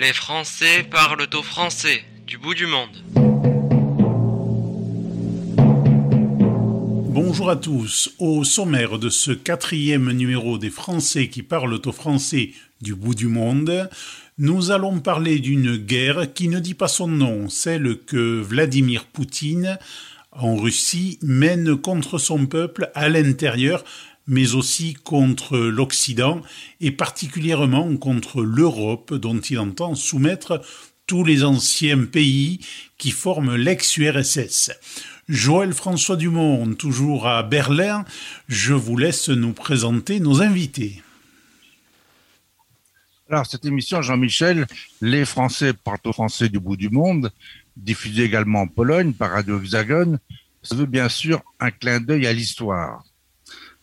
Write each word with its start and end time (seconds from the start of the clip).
Les 0.00 0.14
Français 0.14 0.82
parlent 0.90 1.28
au 1.34 1.42
français 1.42 2.02
du 2.26 2.38
bout 2.38 2.54
du 2.54 2.66
monde. 2.66 2.96
Bonjour 7.10 7.50
à 7.50 7.56
tous. 7.56 8.14
Au 8.18 8.42
sommaire 8.42 8.98
de 8.98 9.10
ce 9.10 9.30
quatrième 9.30 10.10
numéro 10.12 10.56
des 10.56 10.70
Français 10.70 11.28
qui 11.28 11.42
parlent 11.42 11.78
au 11.84 11.92
français 11.92 12.52
du 12.80 12.94
bout 12.94 13.14
du 13.14 13.26
monde, 13.26 13.90
nous 14.38 14.70
allons 14.70 15.00
parler 15.00 15.38
d'une 15.38 15.76
guerre 15.76 16.32
qui 16.32 16.48
ne 16.48 16.60
dit 16.60 16.72
pas 16.72 16.88
son 16.88 17.08
nom, 17.08 17.50
celle 17.50 17.98
que 17.98 18.40
Vladimir 18.40 19.04
Poutine 19.04 19.78
en 20.32 20.56
Russie 20.56 21.18
mène 21.20 21.76
contre 21.76 22.16
son 22.16 22.46
peuple 22.46 22.90
à 22.94 23.10
l'intérieur 23.10 23.84
mais 24.30 24.54
aussi 24.54 24.94
contre 24.94 25.58
l'Occident 25.58 26.40
et 26.80 26.92
particulièrement 26.92 27.96
contre 27.96 28.42
l'Europe 28.42 29.12
dont 29.12 29.40
il 29.40 29.58
entend 29.58 29.94
soumettre 29.94 30.62
tous 31.06 31.24
les 31.24 31.42
anciens 31.42 32.04
pays 32.04 32.60
qui 32.96 33.10
forment 33.10 33.56
l'ex-URSS. 33.56 34.70
Joël 35.28 35.72
François 35.72 36.16
Dumont, 36.16 36.74
toujours 36.74 37.26
à 37.26 37.42
Berlin, 37.42 38.04
je 38.48 38.72
vous 38.72 38.96
laisse 38.96 39.28
nous 39.28 39.52
présenter 39.52 40.20
nos 40.20 40.42
invités. 40.42 41.02
Alors, 43.28 43.46
cette 43.46 43.64
émission, 43.64 44.00
Jean-Michel, 44.00 44.66
Les 45.00 45.24
Français 45.24 45.72
parlent 45.72 45.98
aux 46.04 46.12
Français 46.12 46.48
du 46.48 46.60
bout 46.60 46.76
du 46.76 46.88
monde, 46.88 47.32
diffusée 47.76 48.24
également 48.24 48.62
en 48.62 48.66
Pologne 48.68 49.12
par 49.12 49.32
Radio 49.32 49.60
Hexagone, 49.60 50.20
se 50.62 50.74
veut 50.74 50.86
bien 50.86 51.08
sûr 51.08 51.42
un 51.58 51.72
clin 51.72 52.00
d'œil 52.00 52.26
à 52.26 52.32
l'histoire. 52.32 53.04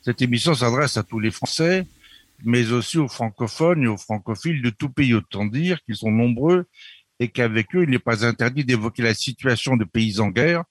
Cette 0.07 0.21
émission 0.21 0.55
s'adresse 0.55 0.95
à 0.95 1.03
tous 1.03 1.19
les 1.19 1.31
Français, 1.31 1.85
mais 2.45 2.71
aussi 2.71 2.97
aux 2.97 3.09
francophones 3.09 3.83
et 3.83 3.87
aux 3.87 3.97
francophiles 3.97 4.61
de 4.61 4.69
tout 4.69 4.87
pays, 4.87 5.13
autant 5.13 5.43
dire 5.43 5.83
qu'ils 5.83 5.97
sont 5.97 6.11
nombreux 6.11 6.65
et 7.19 7.27
qu'avec 7.27 7.75
eux, 7.75 7.83
il 7.83 7.89
n'est 7.89 7.99
pas 7.99 8.25
interdit 8.25 8.63
d'évoquer 8.63 9.01
la 9.01 9.13
situation 9.13 9.75
de 9.75 9.83
pays 9.83 10.21
en 10.21 10.29
guerre, 10.29 10.63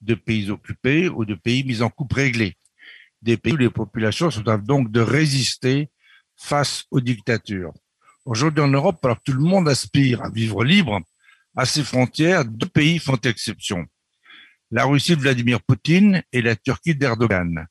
de 0.00 0.14
pays 0.14 0.48
occupés 0.48 1.08
ou 1.08 1.24
de 1.24 1.34
pays 1.34 1.64
mis 1.64 1.82
en 1.82 1.90
coupe 1.90 2.12
réglée. 2.12 2.56
Des 3.20 3.36
pays 3.36 3.54
où 3.54 3.56
les 3.56 3.68
populations 3.68 4.30
se 4.30 4.38
doivent 4.38 4.62
donc 4.62 4.92
de 4.92 5.00
résister 5.00 5.88
face 6.36 6.84
aux 6.92 7.00
dictatures. 7.00 7.72
Aujourd'hui 8.24 8.62
en 8.62 8.68
Europe, 8.68 9.04
alors 9.04 9.18
que 9.18 9.24
tout 9.24 9.36
le 9.36 9.42
monde 9.42 9.68
aspire 9.68 10.22
à 10.22 10.30
vivre 10.30 10.62
libre, 10.62 11.00
à 11.56 11.64
ses 11.64 11.82
frontières, 11.82 12.44
deux 12.44 12.68
pays 12.68 13.00
font 13.00 13.18
exception. 13.24 13.86
La 14.70 14.84
Russie 14.84 15.16
de 15.16 15.22
Vladimir 15.22 15.60
Poutine 15.62 16.22
et 16.32 16.42
la 16.42 16.54
Turquie 16.54 16.94
d'Erdogan. 16.94 17.66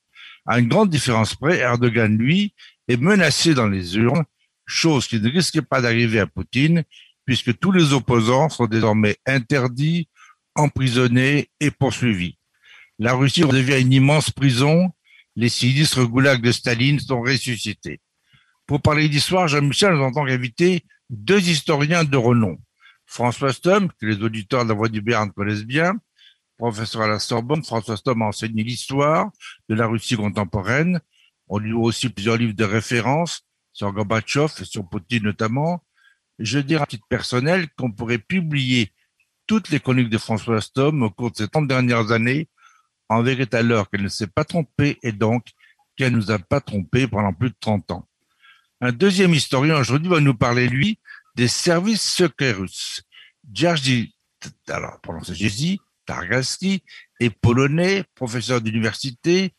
À 0.46 0.60
une 0.60 0.68
grande 0.68 0.90
différence 0.90 1.36
près, 1.36 1.60
Erdogan, 1.60 2.18
lui, 2.18 2.54
est 2.88 2.98
menacé 2.98 3.54
dans 3.54 3.68
les 3.68 3.96
urnes, 3.98 4.26
chose 4.66 5.08
qui 5.08 5.20
ne 5.20 5.30
risquait 5.30 5.62
pas 5.62 5.82
d'arriver 5.82 6.20
à 6.20 6.28
Poutine, 6.28 6.84
puisque 7.26 7.58
tous 7.58 7.72
les 7.72 7.94
opposants 7.94 8.50
sont 8.50 8.68
désormais 8.68 9.18
interdits, 9.26 10.10
emprisonnés 10.56 11.50
et 11.60 11.72
poursuivis. 11.72 12.38
La 13.00 13.14
Russie 13.14 13.42
devient 13.42 13.82
une 13.82 13.94
immense 13.94 14.30
prison, 14.30 14.92
les 15.36 15.50
sinistres 15.50 16.08
goulags 16.08 16.42
de 16.42 16.52
Staline 16.52 17.00
sont 17.00 17.22
ressuscités. 17.22 18.02
Pour 18.68 18.82
parler 18.82 19.10
d'histoire, 19.10 19.48
Jean-Michel 19.48 19.94
nous 19.94 20.04
entend 20.04 20.26
inviter 20.26 20.84
deux 21.10 21.50
historiens 21.50 22.04
de 22.04 22.18
renom. 22.18 22.58
François 23.06 23.54
Stom, 23.54 23.90
que 24.00 24.06
les 24.06 24.22
auditeurs 24.22 24.64
de 24.64 24.70
la 24.70 24.76
Voix 24.76 24.90
du 24.90 25.02
Béarn 25.02 25.32
connaissent 25.32 25.66
bien, 25.66 25.96
professeur 26.64 27.02
à 27.02 27.10
la 27.10 27.20
Sorbonne, 27.20 27.62
François 27.62 27.98
Stom 27.98 28.22
a 28.22 28.28
enseigné 28.28 28.64
l'histoire 28.64 29.32
de 29.68 29.76
la 29.76 29.86
Russie 29.86 30.16
contemporaine. 30.16 31.02
On 31.50 31.58
lui 31.58 31.72
doit 31.72 31.84
aussi 31.84 32.08
plusieurs 32.08 32.38
livres 32.38 32.54
de 32.54 32.64
référence 32.64 33.42
sur 33.74 33.92
Gorbatchev 33.92 34.48
et 34.62 34.64
sur 34.64 34.88
Poutine 34.88 35.24
notamment. 35.24 35.84
Je 36.40 36.60
dirais 36.60 36.84
à 36.84 36.86
titre 36.86 37.06
personnel 37.10 37.68
qu'on 37.78 37.92
pourrait 37.92 38.18
publier 38.18 38.94
toutes 39.46 39.72
les 39.72 39.82
chroniques 39.82 40.10
de 40.10 40.18
François 40.18 40.62
Stom 40.62 41.04
au 41.04 41.10
cours 41.10 41.32
de 41.32 41.36
ces 41.36 41.50
30 41.50 41.68
dernières 41.68 42.14
années, 42.14 42.48
en 43.10 43.22
vérité 43.24 43.58
alors 43.58 43.90
qu'elle 43.90 44.04
ne 44.04 44.08
s'est 44.08 44.28
pas 44.28 44.46
trompée 44.46 45.00
et 45.04 45.12
donc 45.12 45.48
qu'elle 45.98 46.14
ne 46.14 46.18
nous 46.18 46.32
a 46.32 46.40
pas 46.40 46.62
trompés 46.62 47.08
pendant 47.10 47.34
plus 47.34 47.50
de 47.50 47.58
30 47.60 47.92
ans. 47.92 48.08
Un 48.80 48.94
deuxième 48.94 49.34
historien 49.34 49.78
aujourd'hui 49.78 50.08
va 50.08 50.22
nous 50.22 50.34
parler, 50.34 50.70
lui, 50.70 50.98
des 51.36 51.50
services 51.50 52.10
secrets 52.10 52.54
russes. 52.54 53.04
Alors, 54.70 55.02
prononcé 55.02 55.36
Jerzy, 56.08 56.16
Targalski 56.20 56.84
est 57.20 57.30
polonais, 57.30 58.04
professeur 58.16 58.62
d'université. 58.62 59.54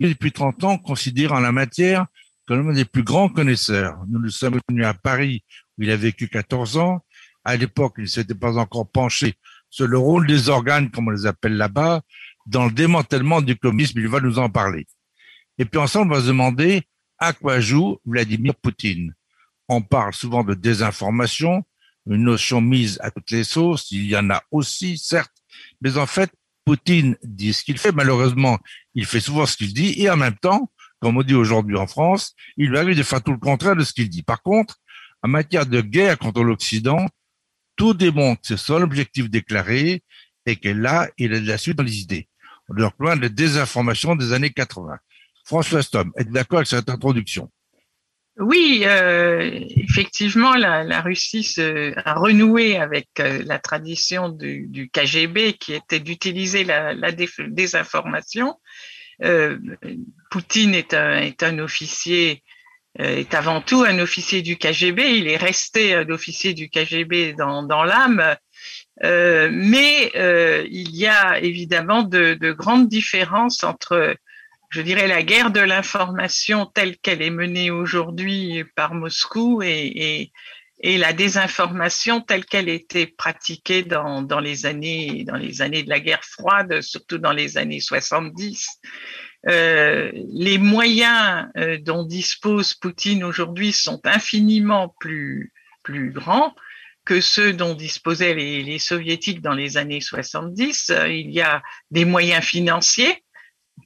Est 0.00 0.08
depuis 0.08 0.32
30 0.32 0.64
ans 0.64 0.78
considéré 0.78 1.34
en 1.34 1.40
la 1.40 1.52
matière 1.52 2.06
comme 2.46 2.68
l'un 2.68 2.74
des 2.74 2.84
plus 2.84 3.02
grands 3.02 3.28
connaisseurs. 3.28 3.98
Nous 4.08 4.18
nous 4.18 4.30
sommes 4.30 4.58
venus 4.68 4.86
à 4.86 4.94
Paris 4.94 5.44
où 5.78 5.82
il 5.82 5.90
a 5.90 5.96
vécu 5.96 6.28
14 6.28 6.78
ans. 6.78 7.04
À 7.44 7.56
l'époque, 7.56 7.94
il 7.98 8.04
ne 8.04 8.08
s'était 8.08 8.34
pas 8.34 8.56
encore 8.56 8.90
penché 8.90 9.34
sur 9.68 9.86
le 9.86 9.98
rôle 9.98 10.26
des 10.26 10.48
organes, 10.48 10.90
comme 10.90 11.08
on 11.08 11.10
les 11.10 11.26
appelle 11.26 11.56
là-bas, 11.56 12.02
dans 12.46 12.64
le 12.64 12.72
démantèlement 12.72 13.40
du 13.40 13.56
communisme. 13.56 14.00
Il 14.00 14.08
va 14.08 14.20
nous 14.20 14.38
en 14.38 14.50
parler. 14.50 14.86
Et 15.58 15.64
puis 15.64 15.78
ensemble, 15.78 16.12
on 16.12 16.16
va 16.16 16.22
se 16.22 16.26
demander 16.26 16.82
à 17.18 17.32
quoi 17.32 17.60
joue 17.60 17.98
Vladimir 18.04 18.54
Poutine. 18.56 19.14
On 19.68 19.82
parle 19.82 20.12
souvent 20.12 20.42
de 20.42 20.54
désinformation, 20.54 21.62
une 22.08 22.24
notion 22.24 22.60
mise 22.60 22.98
à 23.02 23.10
toutes 23.10 23.30
les 23.30 23.44
sauces. 23.44 23.92
Il 23.92 24.06
y 24.06 24.16
en 24.16 24.28
a 24.30 24.42
aussi, 24.50 24.98
certes, 24.98 25.39
mais 25.80 25.96
en 25.96 26.06
fait, 26.06 26.30
Poutine 26.64 27.16
dit 27.22 27.52
ce 27.52 27.64
qu'il 27.64 27.78
fait. 27.78 27.92
Malheureusement, 27.92 28.58
il 28.94 29.06
fait 29.06 29.20
souvent 29.20 29.46
ce 29.46 29.56
qu'il 29.56 29.72
dit, 29.72 29.94
et 30.00 30.10
en 30.10 30.16
même 30.16 30.36
temps, 30.36 30.70
comme 31.00 31.16
on 31.16 31.22
dit 31.22 31.34
aujourd'hui 31.34 31.76
en 31.76 31.86
France, 31.86 32.34
il 32.56 32.68
lui 32.68 32.78
arrive 32.78 32.96
de 32.96 33.02
faire 33.02 33.22
tout 33.22 33.32
le 33.32 33.38
contraire 33.38 33.76
de 33.76 33.84
ce 33.84 33.92
qu'il 33.92 34.08
dit. 34.08 34.22
Par 34.22 34.42
contre, 34.42 34.76
en 35.22 35.28
matière 35.28 35.66
de 35.66 35.80
guerre 35.80 36.18
contre 36.18 36.42
l'Occident, 36.42 37.06
tout 37.76 37.94
démontre 37.94 38.42
que 38.42 38.48
c'est 38.48 38.56
son 38.58 38.82
objectif 38.82 39.30
déclaré 39.30 40.02
et 40.46 40.56
que 40.56 40.68
là, 40.68 41.08
il 41.16 41.32
est 41.32 41.40
de 41.40 41.48
la 41.48 41.58
suite 41.58 41.76
dans 41.76 41.82
les 41.82 42.00
idées. 42.00 42.28
On 42.68 42.74
leur 42.74 42.92
loin 42.98 43.16
de 43.16 43.28
désinformation 43.28 44.14
des 44.16 44.32
années 44.32 44.50
80. 44.50 44.98
François 45.44 45.82
Stom, 45.82 46.12
êtes-vous 46.16 46.32
d'accord 46.32 46.58
avec 46.58 46.68
cette 46.68 46.88
introduction? 46.88 47.50
Oui, 48.40 48.84
euh, 48.86 49.50
effectivement, 49.76 50.54
la, 50.54 51.02
Russie 51.02 51.42
se, 51.42 51.92
a 52.04 52.14
renoué 52.14 52.78
avec 52.78 53.08
euh, 53.20 53.42
la 53.44 53.58
tradition 53.58 54.30
du, 54.30 54.90
KGB 54.90 55.52
qui 55.54 55.74
était 55.74 56.00
d'utiliser 56.00 56.64
la, 56.64 56.94
désinformation. 57.12 58.58
Euh, 59.22 59.58
Poutine 60.30 60.74
est 60.74 60.94
un, 60.94 61.18
est 61.18 61.42
un 61.42 61.58
officier, 61.58 62.42
est 62.98 63.34
avant 63.34 63.60
tout 63.60 63.82
un 63.86 63.98
officier 63.98 64.40
du 64.40 64.56
KGB. 64.56 65.18
Il 65.18 65.28
est 65.28 65.36
resté 65.36 65.94
un 65.94 66.08
officier 66.08 66.54
du 66.54 66.70
KGB 66.70 67.34
dans, 67.34 67.62
dans 67.62 67.84
l'âme. 67.84 68.24
mais 69.02 70.12
il 70.14 70.96
y 70.96 71.06
a 71.06 71.38
évidemment 71.40 72.04
de, 72.04 72.38
de 72.40 72.52
grandes 72.52 72.88
différences 72.88 73.64
entre 73.64 74.16
je 74.70 74.80
dirais, 74.80 75.08
la 75.08 75.22
guerre 75.22 75.50
de 75.50 75.60
l'information 75.60 76.64
telle 76.64 76.96
qu'elle 76.96 77.22
est 77.22 77.30
menée 77.30 77.70
aujourd'hui 77.70 78.64
par 78.76 78.94
Moscou 78.94 79.62
et, 79.62 80.32
la 80.82 81.12
désinformation 81.12 82.22
telle 82.22 82.46
qu'elle 82.46 82.70
était 82.70 83.06
pratiquée 83.06 83.82
dans, 83.82 84.40
les 84.40 84.64
années, 84.64 85.24
dans 85.24 85.36
les 85.36 85.60
années 85.60 85.82
de 85.82 85.90
la 85.90 86.00
guerre 86.00 86.24
froide, 86.24 86.80
surtout 86.80 87.18
dans 87.18 87.32
les 87.32 87.58
années 87.58 87.80
70. 87.80 88.66
Euh, 89.48 90.10
les 90.14 90.56
moyens 90.56 91.48
euh, 91.58 91.76
dont 91.78 92.04
dispose 92.04 92.72
Poutine 92.74 93.24
aujourd'hui 93.24 93.72
sont 93.72 94.00
infiniment 94.04 94.94
plus, 95.00 95.52
grands 95.86 96.54
que 97.04 97.20
ceux 97.20 97.52
dont 97.52 97.74
disposaient 97.74 98.34
les, 98.34 98.62
les 98.62 98.78
soviétiques 98.78 99.42
dans 99.42 99.54
les 99.54 99.76
années 99.76 100.00
70. 100.00 100.92
Il 101.08 101.30
y 101.30 101.42
a 101.42 101.62
des 101.90 102.04
moyens 102.04 102.44
financiers 102.44 103.22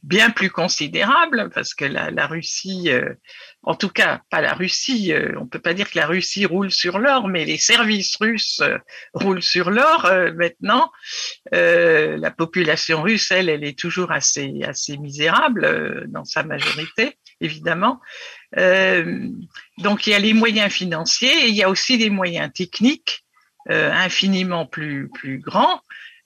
bien 0.04 0.30
plus 0.30 0.50
considérable 0.50 1.50
parce 1.54 1.72
que 1.72 1.86
la, 1.86 2.10
la 2.10 2.26
Russie, 2.26 2.90
euh, 2.90 3.14
en 3.62 3.74
tout 3.74 3.88
cas 3.88 4.20
pas 4.30 4.42
la 4.42 4.52
Russie, 4.52 5.12
euh, 5.14 5.32
on 5.40 5.46
peut 5.46 5.58
pas 5.58 5.72
dire 5.72 5.90
que 5.90 5.98
la 5.98 6.06
Russie 6.06 6.44
roule 6.44 6.70
sur 6.70 6.98
l'or, 6.98 7.26
mais 7.26 7.46
les 7.46 7.56
services 7.56 8.16
russes 8.20 8.60
euh, 8.60 8.76
roulent 9.14 9.42
sur 9.42 9.70
l'or 9.70 10.10
maintenant. 10.36 10.92
la 11.52 12.30
population 12.30 13.02
russe, 13.02 13.30
elle, 13.30 13.48
elle 13.48 13.64
est 13.64 13.78
toujours 13.78 14.12
assez 14.12 14.60
assez 14.64 14.98
misérable 14.98 16.04
dans 16.08 16.24
sa 16.24 16.42
majorité, 16.42 17.16
évidemment. 17.40 18.00
donc 19.78 20.06
il 20.06 20.10
y 20.10 20.14
a 20.14 20.18
les 20.18 20.34
moyens 20.34 20.70
financiers 20.70 21.44
et 21.44 21.48
il 21.48 21.54
y 21.54 21.62
a 21.62 21.70
aussi 21.70 21.96
des 21.96 22.10
moyens 22.10 22.52
techniques 22.52 23.24
infiniment 23.68 24.66
plus 24.66 25.08
plus 25.14 25.38
grands, 25.38 25.80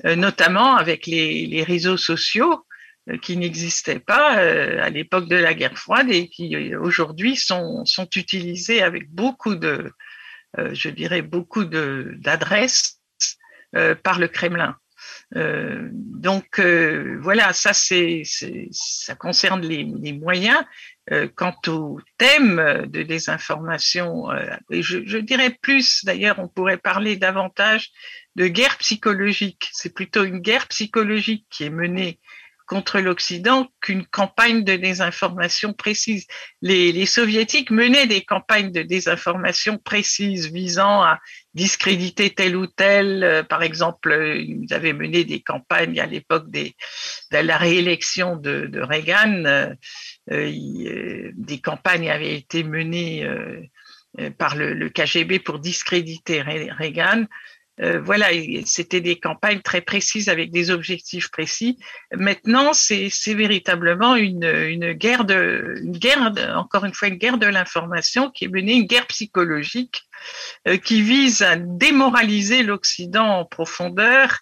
notamment 0.04 0.76
avec 0.76 1.06
les, 1.06 1.46
les 1.46 1.62
réseaux 1.62 1.96
sociaux 1.96 2.64
euh, 2.64 2.67
qui 3.16 3.36
n'existaient 3.36 4.00
pas 4.00 4.38
euh, 4.38 4.82
à 4.82 4.90
l'époque 4.90 5.28
de 5.28 5.36
la 5.36 5.54
guerre 5.54 5.78
froide 5.78 6.10
et 6.10 6.28
qui 6.28 6.54
euh, 6.54 6.80
aujourd'hui 6.80 7.36
sont, 7.36 7.84
sont 7.84 8.08
utilisés 8.16 8.82
avec 8.82 9.10
beaucoup 9.10 9.54
de, 9.54 9.92
je 10.56 10.88
dirais, 10.88 11.22
beaucoup 11.22 11.64
d'adresses 11.64 13.00
par 14.02 14.18
le 14.18 14.28
Kremlin. 14.28 14.76
donc 15.34 16.58
voilà, 16.58 17.52
ça 17.52 17.74
c'est 17.74 18.22
ça 18.70 19.14
concerne 19.14 19.60
les, 19.60 19.84
les 19.84 20.14
moyens. 20.14 20.64
quant 21.34 21.56
au 21.66 22.00
thème 22.16 22.86
de 22.86 23.02
désinformation, 23.02 24.28
je 24.70 25.18
dirais 25.18 25.50
plus 25.60 26.02
d'ailleurs, 26.06 26.38
on 26.38 26.48
pourrait 26.48 26.78
parler 26.78 27.16
davantage 27.16 27.90
de 28.36 28.46
guerre 28.46 28.78
psychologique. 28.78 29.68
C'est 29.72 29.94
plutôt 29.94 30.24
une 30.24 30.38
guerre 30.38 30.66
psychologique 30.68 31.46
qui 31.50 31.64
est 31.64 31.70
menée 31.70 32.18
contre 32.68 33.00
l'Occident 33.00 33.66
qu'une 33.80 34.04
campagne 34.06 34.62
de 34.62 34.76
désinformation 34.76 35.72
précise. 35.72 36.26
Les, 36.60 37.06
soviétiques 37.06 37.70
menaient 37.70 38.06
des 38.06 38.20
campagnes 38.20 38.70
de 38.70 38.82
désinformation 38.82 39.78
précises 39.78 40.52
visant 40.52 41.02
à 41.02 41.18
discréditer 41.54 42.30
tel 42.30 42.54
ou 42.56 42.66
tel. 42.66 43.24
Euh, 43.24 43.42
par 43.42 43.62
exemple, 43.62 44.14
ils 44.36 44.72
avaient 44.72 44.92
mené 44.92 45.24
des 45.24 45.40
campagnes 45.40 45.98
à 45.98 46.06
l'époque 46.06 46.50
de 46.50 46.70
la 47.32 47.56
réélection 47.56 48.36
de, 48.36 48.70
Reagan. 48.80 49.44
Euh, 49.46 49.74
euh, 50.30 51.30
des 51.34 51.60
campagnes 51.60 52.10
avaient 52.10 52.36
été 52.36 52.62
menées 52.62 53.26
par 54.36 54.56
le, 54.56 54.74
le 54.74 54.90
KGB 54.90 55.38
pour 55.38 55.58
discréditer 55.58 56.42
Reagan. 56.42 57.24
Euh, 57.80 58.00
voilà, 58.00 58.28
c'était 58.64 59.00
des 59.00 59.18
campagnes 59.18 59.60
très 59.60 59.80
précises 59.80 60.28
avec 60.28 60.50
des 60.50 60.70
objectifs 60.70 61.30
précis. 61.30 61.78
Maintenant, 62.12 62.72
c'est 62.72 63.10
véritablement 63.34 64.16
une, 64.16 64.92
guerre 64.92 65.24
de, 65.24 65.76
guerre, 65.84 66.32
encore 66.56 66.84
une 66.84 66.94
fois, 66.94 67.08
une 67.08 67.16
guerre 67.16 67.38
de 67.38 67.46
l'information 67.46 68.30
qui 68.30 68.46
est 68.46 68.48
menée, 68.48 68.74
une 68.74 68.86
guerre 68.86 69.06
psychologique 69.06 70.02
euh, 70.66 70.76
qui 70.76 71.02
vise 71.02 71.42
à 71.42 71.56
démoraliser 71.56 72.62
l'Occident 72.62 73.40
en 73.40 73.44
profondeur 73.44 74.38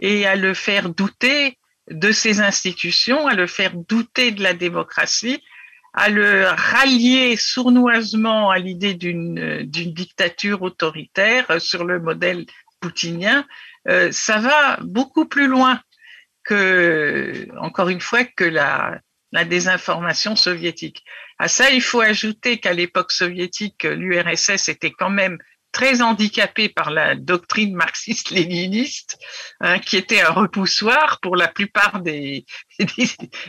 et 0.00 0.26
à 0.26 0.36
le 0.36 0.54
faire 0.54 0.90
douter 0.90 1.58
de 1.90 2.12
ses 2.12 2.40
institutions, 2.40 3.26
à 3.26 3.34
le 3.34 3.46
faire 3.46 3.72
douter 3.74 4.30
de 4.30 4.42
la 4.42 4.54
démocratie, 4.54 5.42
à 5.94 6.10
le 6.10 6.44
rallier 6.46 7.36
sournoisement 7.36 8.50
à 8.50 8.58
l'idée 8.58 8.94
d'une 8.94 9.62
dictature 9.64 10.62
autoritaire 10.62 11.60
sur 11.60 11.84
le 11.84 11.98
modèle 11.98 12.46
poutinien, 12.80 13.46
euh, 13.88 14.10
ça 14.12 14.38
va 14.38 14.78
beaucoup 14.82 15.26
plus 15.26 15.46
loin 15.46 15.80
que, 16.44 17.46
encore 17.60 17.88
une 17.88 18.00
fois, 18.00 18.24
que 18.24 18.44
la, 18.44 19.00
désinformation 19.44 20.36
soviétique. 20.36 21.04
À 21.38 21.48
ça, 21.48 21.70
il 21.70 21.82
faut 21.82 22.00
ajouter 22.00 22.58
qu'à 22.58 22.72
l'époque 22.72 23.12
soviétique, 23.12 23.84
l'URSS 23.84 24.70
était 24.70 24.90
quand 24.90 25.10
même 25.10 25.36
très 25.70 26.00
handicapé 26.00 26.70
par 26.70 26.90
la 26.90 27.14
doctrine 27.14 27.74
marxiste-léniniste, 27.74 29.18
hein, 29.60 29.78
qui 29.78 29.98
était 29.98 30.22
un 30.22 30.30
repoussoir 30.30 31.20
pour 31.20 31.36
la 31.36 31.46
plupart 31.46 32.00
des, 32.00 32.46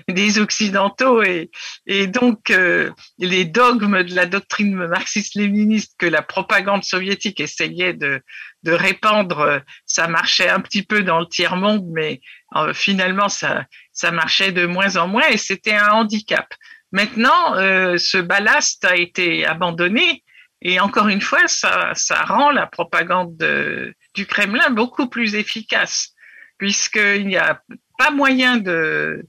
des, 0.09 0.39
occidentaux 0.39 1.23
et, 1.23 1.49
et 1.87 2.07
donc 2.07 2.49
euh, 2.49 2.91
les 3.19 3.45
dogmes 3.45 4.03
de 4.03 4.13
la 4.13 4.25
doctrine 4.25 4.75
marxiste-léniniste 4.75 5.93
que 5.97 6.05
la 6.05 6.21
propagande 6.21 6.83
soviétique 6.83 7.39
essayait 7.39 7.93
de, 7.93 8.21
de 8.63 8.71
répandre, 8.71 9.61
ça 9.85 10.07
marchait 10.07 10.49
un 10.49 10.59
petit 10.59 10.83
peu 10.83 11.03
dans 11.03 11.19
le 11.19 11.25
tiers 11.27 11.55
monde, 11.55 11.85
mais 11.91 12.21
euh, 12.55 12.73
finalement 12.73 13.29
ça 13.29 13.65
ça 13.93 14.11
marchait 14.11 14.51
de 14.51 14.65
moins 14.65 14.97
en 14.97 15.07
moins 15.07 15.27
et 15.29 15.37
c'était 15.37 15.75
un 15.75 15.89
handicap. 15.89 16.47
Maintenant, 16.91 17.55
euh, 17.55 17.97
ce 17.97 18.17
ballast 18.17 18.83
a 18.85 18.95
été 18.95 19.45
abandonné 19.45 20.23
et 20.61 20.79
encore 20.79 21.07
une 21.07 21.21
fois, 21.21 21.47
ça, 21.47 21.91
ça 21.95 22.23
rend 22.23 22.51
la 22.51 22.67
propagande 22.67 23.37
de, 23.37 23.93
du 24.13 24.25
Kremlin 24.25 24.69
beaucoup 24.71 25.07
plus 25.07 25.35
efficace, 25.35 26.13
puisqu'il 26.57 27.27
n'y 27.27 27.37
a 27.37 27.61
pas 27.97 28.11
moyen 28.11 28.57
de, 28.57 29.25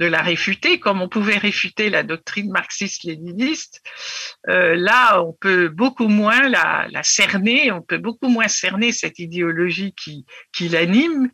de 0.00 0.06
la 0.06 0.22
réfuter, 0.22 0.80
comme 0.80 1.02
on 1.02 1.08
pouvait 1.08 1.36
réfuter 1.36 1.90
la 1.90 2.02
doctrine 2.02 2.50
marxiste-léniniste. 2.50 3.82
Euh, 4.48 4.74
là, 4.74 5.22
on 5.22 5.34
peut 5.34 5.68
beaucoup 5.68 6.08
moins 6.08 6.48
la, 6.48 6.86
la, 6.90 7.02
cerner, 7.02 7.70
on 7.70 7.82
peut 7.82 7.98
beaucoup 7.98 8.28
moins 8.28 8.48
cerner 8.48 8.92
cette 8.92 9.18
idéologie 9.18 9.94
qui, 9.94 10.24
qui 10.54 10.70
l'anime, 10.70 11.30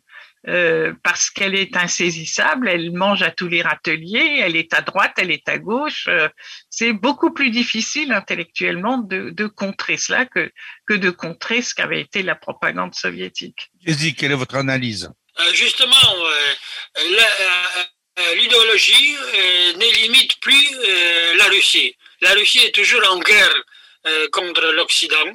euh, 0.49 0.93
parce 1.01 1.29
qu'elle 1.29 1.55
est 1.55 1.77
insaisissable, 1.77 2.67
elle 2.67 2.91
mange 2.91 3.23
à 3.23 3.31
tous 3.31 3.47
les 3.47 3.61
râteliers, 3.61 4.41
elle 4.41 4.57
est 4.57 4.73
à 4.73 4.81
droite, 4.81 5.13
elle 5.17 5.31
est 5.31 5.47
à 5.47 5.57
gauche. 5.57 6.05
Euh, 6.09 6.27
c'est 6.69 6.91
beaucoup 6.91 7.33
plus 7.33 7.51
difficile 7.51 8.11
intellectuellement 8.11 8.97
de, 8.97 9.29
de, 9.29 9.47
contrer 9.47 9.95
cela 9.95 10.25
que, 10.25 10.51
que 10.87 10.93
de 10.93 11.09
contrer 11.09 11.61
ce 11.61 11.73
qu'avait 11.73 12.01
été 12.01 12.21
la 12.21 12.35
propagande 12.35 12.93
soviétique. 12.95 13.71
Jésus, 13.85 14.13
quelle 14.13 14.33
est 14.33 14.35
votre 14.35 14.55
analyse? 14.55 15.09
Euh, 15.39 15.53
Justement, 15.53 15.95
l'idéologie 18.35 19.15
ne 19.75 19.93
limite 20.01 20.39
plus 20.39 20.67
la 21.37 21.45
Russie. 21.45 21.95
La 22.21 22.31
Russie 22.33 22.59
est 22.59 22.75
toujours 22.75 23.03
en 23.11 23.19
guerre 23.19 23.63
contre 24.31 24.71
l'Occident. 24.71 25.33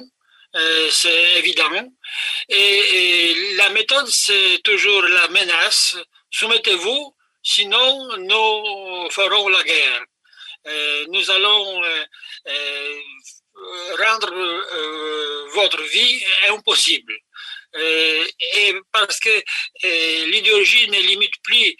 Euh, 0.55 0.89
c'est 0.91 1.39
évident. 1.39 1.91
Et, 2.49 3.55
la 3.55 3.69
méthode, 3.69 4.07
c'est 4.07 4.61
toujours 4.63 5.01
la 5.01 5.27
menace. 5.29 5.97
Soumettez-vous, 6.29 7.15
sinon 7.41 8.17
nous 8.17 9.09
ferons 9.09 9.47
la 9.49 9.63
guerre. 9.63 10.03
Euh, 10.67 11.05
nous 11.09 11.31
allons 11.31 11.83
euh, 11.83 12.99
rendre 13.97 14.33
votre 15.53 15.81
vie 15.83 16.23
impossible. 16.49 17.13
Et 17.75 18.75
parce 18.91 19.19
que 19.19 19.43
l'idéologie 20.27 20.89
ne 20.89 20.99
limite 20.99 21.33
plus 21.43 21.75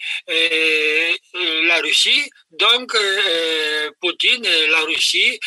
la 1.68 1.80
Russie, 1.80 2.30
donc 2.50 2.96
Poutine 4.00 4.44
et 4.44 4.66
la 4.68 4.80
Russie 4.80 5.38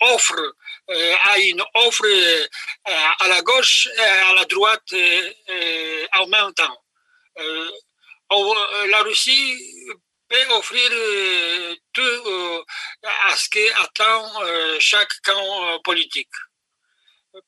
offrent 0.00 0.54
euh, 0.88 1.14
a 1.24 1.38
une 1.40 1.62
offre 1.74 2.06
euh, 2.06 2.46
à 2.84 3.26
la 3.26 3.42
gauche 3.42 3.88
et 3.88 4.00
à 4.00 4.34
la 4.34 4.44
droite 4.44 4.92
euh, 4.92 6.06
en 6.14 6.26
même 6.28 6.54
temps. 6.54 6.78
la 8.88 9.02
Russie 9.02 9.58
peut 10.28 10.46
offrir 10.50 10.90
tout 11.92 12.64
à 13.02 13.36
ce 13.36 13.48
qu'attend 13.48 14.30
chaque 14.78 15.20
camp 15.24 15.80
politique. 15.82 16.36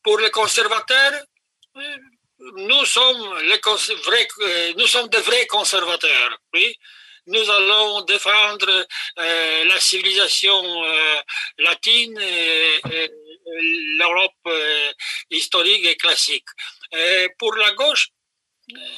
Pour 0.02 0.18
les 0.18 0.30
conservateurs, 0.30 1.24
nous 2.56 2.84
sommes, 2.84 3.38
les 3.42 3.58
de 3.58 5.18
vrais 5.18 5.46
conservateurs. 5.46 6.38
Oui 6.54 6.74
nous 7.30 7.50
allons 7.50 8.00
défendre 8.06 8.86
la 9.16 9.78
civilisation 9.78 10.64
latine 11.58 12.18
et, 12.18 13.10
l'Europe 13.98 14.32
euh, 14.46 14.92
historique 15.30 15.84
et 15.84 15.96
classique. 15.96 16.48
pour 17.38 17.54
la 17.54 17.72
gauche, 17.72 18.08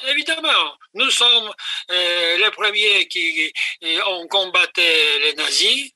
Évidemment, 0.09 0.75
nous 0.95 1.09
sommes 1.09 1.49
euh, 1.91 2.37
les 2.37 2.51
premiers 2.51 3.07
qui 3.07 3.53
euh, 3.83 4.03
ont 4.05 4.27
combattu 4.27 4.81
les 4.81 5.33
nazis. 5.33 5.91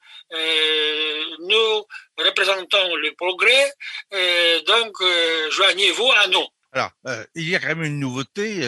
nous 1.39 1.86
représentons 2.18 2.96
le 2.96 3.12
progrès, 3.15 3.74
donc 4.65 4.94
joignez-vous 5.50 6.10
à 6.13 6.27
nous. 6.27 6.48
Alors, 6.75 6.91
il 7.36 7.48
y 7.48 7.55
a 7.55 7.60
quand 7.60 7.70
même 7.70 7.84
une 7.84 8.00
nouveauté 8.00 8.60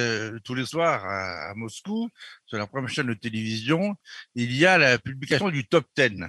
tous 0.46 0.56
les 0.56 0.66
soirs 0.66 1.04
à, 1.04 1.50
à, 1.50 1.54
Moscou, 1.56 2.10
sur 2.46 2.58
la 2.58 2.66
première 2.66 2.90
chaîne 2.90 3.08
de 3.08 3.14
télévision, 3.14 3.96
il 4.34 4.56
y 4.56 4.66
a 4.66 4.78
la 4.78 4.98
publication 4.98 5.50
du 5.50 5.68
top 5.68 5.86
10. 5.98 6.24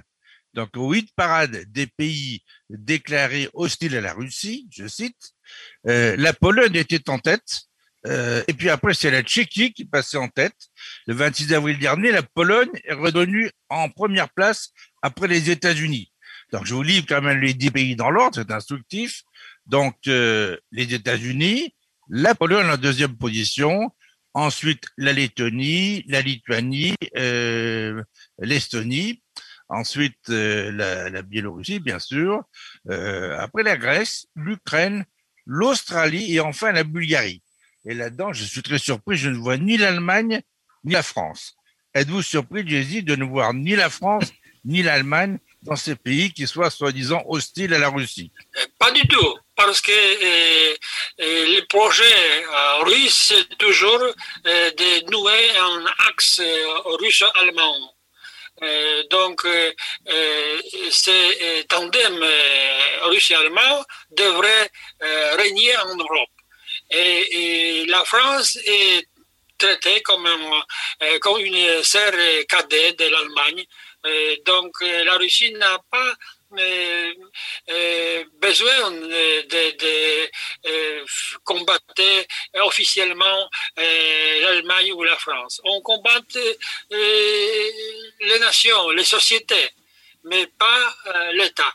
Donc, 0.53 0.71
huit 0.75 1.09
parades 1.15 1.63
des 1.71 1.87
pays 1.87 2.43
déclarés 2.69 3.49
hostiles 3.53 3.95
à 3.95 4.01
la 4.01 4.13
Russie, 4.13 4.67
je 4.71 4.87
cite, 4.87 5.33
euh, 5.87 6.15
la 6.17 6.33
Pologne 6.33 6.75
était 6.75 7.09
en 7.09 7.19
tête. 7.19 7.61
Euh, 8.07 8.43
et 8.47 8.53
puis 8.53 8.69
après, 8.69 8.93
c'est 8.93 9.11
la 9.11 9.21
Tchéquie 9.21 9.73
qui 9.73 9.85
passait 9.85 10.17
en 10.17 10.29
tête. 10.29 10.55
Le 11.05 11.13
26 11.13 11.53
avril 11.53 11.79
dernier, 11.79 12.11
la 12.11 12.23
Pologne 12.23 12.71
est 12.83 12.93
revenue 12.93 13.51
en 13.69 13.89
première 13.89 14.29
place 14.29 14.71
après 15.01 15.27
les 15.27 15.49
États-Unis. 15.49 16.11
Donc, 16.51 16.65
je 16.65 16.73
vous 16.73 16.83
livre 16.83 17.05
quand 17.07 17.21
même 17.21 17.39
les 17.39 17.53
dix 17.53 17.69
pays 17.69 17.95
dans 17.95 18.09
l'ordre, 18.09 18.35
c'est 18.35 18.51
instructif. 18.51 19.21
Donc, 19.69 19.95
euh, 20.07 20.57
les 20.71 20.95
États-Unis, 20.95 21.75
la 22.09 22.33
Pologne 22.33 22.67
en 22.71 22.77
deuxième 22.77 23.15
position, 23.15 23.91
ensuite 24.33 24.85
la 24.97 25.13
Lettonie, 25.13 26.03
la 26.07 26.21
Lituanie, 26.21 26.95
euh, 27.15 28.01
l'Estonie, 28.39 29.21
ensuite 29.67 30.31
euh, 30.31 30.71
la, 31.11 31.21
Biélorussie, 31.21 31.79
bien 31.79 31.99
sûr, 31.99 32.41
après 32.87 33.61
la 33.61 33.77
Grèce, 33.77 34.25
l'Ukraine, 34.35 35.05
l'Australie 35.45 36.33
et 36.33 36.39
enfin 36.39 36.71
la 36.71 36.83
Bulgarie. 36.83 37.43
Et 37.85 37.93
là-dedans, 37.93 38.33
je 38.33 38.45
suis 38.45 38.63
très 38.63 38.79
surpris, 38.79 39.17
je 39.17 39.29
ne 39.29 39.37
vois 39.37 39.57
ni 39.57 39.77
l'Allemagne 39.77 40.41
ni 40.83 40.93
la 40.93 41.03
France. 41.03 41.55
Êtes-vous 41.93 42.23
surpris, 42.23 42.67
Jésus, 42.67 43.03
de 43.03 43.15
ne 43.15 43.23
voir 43.23 43.53
ni 43.53 43.75
la 43.75 43.91
France 43.91 44.31
ni 44.65 44.81
l'Allemagne 44.81 45.37
dans 45.61 45.75
ces 45.75 45.95
pays 45.95 46.33
qui 46.33 46.47
soient 46.47 46.71
soi-disant 46.71 47.23
hostiles 47.27 47.73
à 47.75 47.79
la 47.79 47.89
Russie? 47.89 48.31
Pas 48.79 48.91
du 48.91 49.01
tout 49.07 49.37
parce 49.59 49.81
que 49.81 49.91
euh, 49.91 50.73
euh, 51.19 51.57
le 51.57 51.61
projet 51.67 52.45
russe, 52.79 53.25
c'est 53.27 53.57
toujours 53.57 53.99
de 54.45 55.11
nouer 55.11 55.57
un 55.57 55.85
axe 56.07 56.41
russe-allemand. 57.01 57.93
donc, 59.09 59.45
ce 61.01 61.61
tandem 61.63 62.25
russe-allemand 63.11 63.83
devrait 64.11 64.71
régner 65.41 65.75
en 65.77 65.95
Europe. 65.95 66.35
Et, 66.91 67.85
la 67.87 68.05
France 68.05 68.57
est 68.65 69.07
traitée 69.57 70.01
comme, 70.03 70.29
comme 71.19 71.41
une 71.41 71.83
sœur 71.83 72.13
cadette 72.47 72.97
de 72.99 73.07
l'Allemagne. 73.13 73.63
donc, 74.45 74.71
la 74.81 75.15
Russie 75.17 75.51
n'a 75.51 75.77
pas 75.91 76.11
euh, 76.11 76.13
euh, 76.13 76.38
besoin 78.41 78.91
de, 78.91 80.29
euh, 80.65 81.05
combattre 81.43 82.03
officiellement 82.61 83.49
l'Allemagne 83.77 84.91
ou 84.93 85.03
la 85.03 85.17
France. 85.17 85.61
On 85.63 85.81
combat 85.81 86.19
les 86.89 88.39
nations, 88.39 88.89
les 88.91 89.03
sociétés, 89.03 89.69
mais 90.23 90.47
pas 90.47 90.95
l'État. 91.33 91.73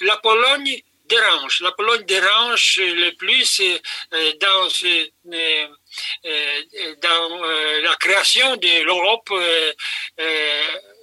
la 0.00 0.16
Pologne 0.18 0.82
dérange. 1.06 1.60
La 1.60 1.72
Pologne 1.72 2.04
dérange 2.04 2.78
le 2.78 3.10
plus 3.16 3.62
dans, 4.40 4.68
dans 7.02 7.40
la 7.82 7.96
création 7.96 8.56
de 8.56 8.82
l'Europe 8.84 9.30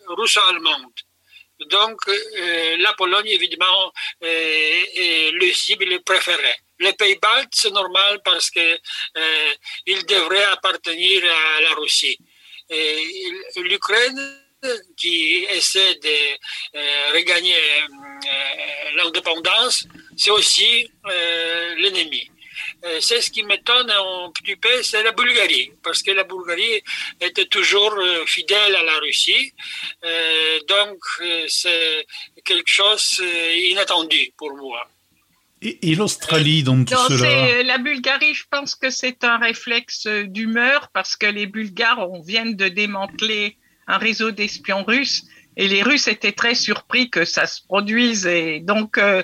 russo-allemande. 0.08 1.07
Donc, 1.66 2.00
euh, 2.08 2.78
la 2.80 2.94
Pologne, 2.94 3.28
évidemment, 3.28 3.92
est, 4.22 5.32
le 5.32 5.52
cible 5.52 6.02
préféré. 6.04 6.56
Les 6.80 6.94
pays 6.94 7.18
baltes, 7.20 7.54
c'est 7.54 7.72
normal 7.72 8.22
parce 8.24 8.52
que 8.52 8.60
euh, 8.60 9.54
devraient 10.08 10.44
appartenir 10.46 11.24
à 11.24 11.62
la 11.62 11.74
Russie. 11.76 12.18
L'Ukraine, 13.56 14.44
qui 14.98 15.46
essaie 15.50 15.96
de 15.96 16.38
euh, 16.76 17.12
regagner 17.14 17.56
l'indépendance, 18.96 19.86
c'est 20.16 20.32
aussi 20.32 20.92
l'ennemi. 21.78 22.30
Euh, 22.84 22.98
c'est 23.02 23.22
ce 23.22 23.32
qui 23.32 23.44
m'étonne 23.44 23.90
un 23.90 24.32
petit 24.32 24.56
peu, 24.56 24.82
c'est 24.84 25.04
la 25.04 25.12
Bulgarie, 25.12 25.72
parce 25.84 26.02
que 26.02 26.12
la 26.12 26.24
Bulgarie 26.24 26.82
était 27.22 27.46
toujours 27.46 27.94
euh, 27.94 28.26
fidèle 28.26 28.76
à 28.76 28.84
la 28.84 28.98
Russie. 29.00 29.54
Euh, 30.04 30.60
donc, 30.68 30.98
c'est 31.48 32.06
quelque 32.44 32.70
chose 32.70 33.22
d'inattendu 33.68 34.32
pour 34.38 34.56
moi. 34.56 34.88
Et, 35.62 35.96
l'Australie 35.96 36.62
dans 36.62 36.86
tout 36.86 36.94
cela 37.10 37.64
La 37.64 37.80
Bulgarie, 37.80 38.36
je 38.36 38.44
pense 38.50 38.76
que 38.76 38.92
c'est 38.92 39.24
un 39.24 39.40
réflexe 39.40 40.06
d'humeur 40.06 40.90
parce 40.94 41.16
que 41.16 41.26
les 41.26 41.48
Bulgares 41.48 42.12
on 42.12 42.22
viennent 42.22 42.56
de 42.56 42.68
démanteler 42.68 43.58
un 43.88 43.98
réseau 43.98 44.30
d'espions 44.30 44.84
russes 44.84 45.24
et 45.58 45.68
les 45.68 45.82
Russes 45.82 46.08
étaient 46.08 46.32
très 46.32 46.54
surpris 46.54 47.10
que 47.10 47.26
ça 47.26 47.48
se 47.48 47.62
produise 47.64 48.28
et 48.28 48.60
donc 48.60 48.98
euh, 49.00 49.24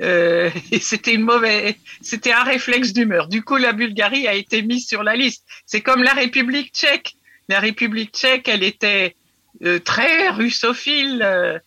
c'était 0.80 1.14
une 1.14 1.24
mauvaise, 1.24 1.74
c'était 2.00 2.32
un 2.32 2.42
réflexe 2.42 2.92
d'humeur. 2.92 3.28
Du 3.28 3.42
coup, 3.42 3.56
la 3.56 3.72
Bulgarie 3.72 4.26
a 4.26 4.34
été 4.34 4.62
mise 4.62 4.86
sur 4.86 5.02
la 5.02 5.14
liste. 5.14 5.44
C'est 5.66 5.82
comme 5.82 6.02
la 6.02 6.14
République 6.14 6.72
tchèque. 6.72 7.16
La 7.48 7.60
République 7.60 8.12
tchèque, 8.14 8.48
elle 8.48 8.62
était 8.62 9.16
euh, 9.62 9.78
très 9.78 10.30
russophile, 10.30 11.22
euh, 11.22 11.58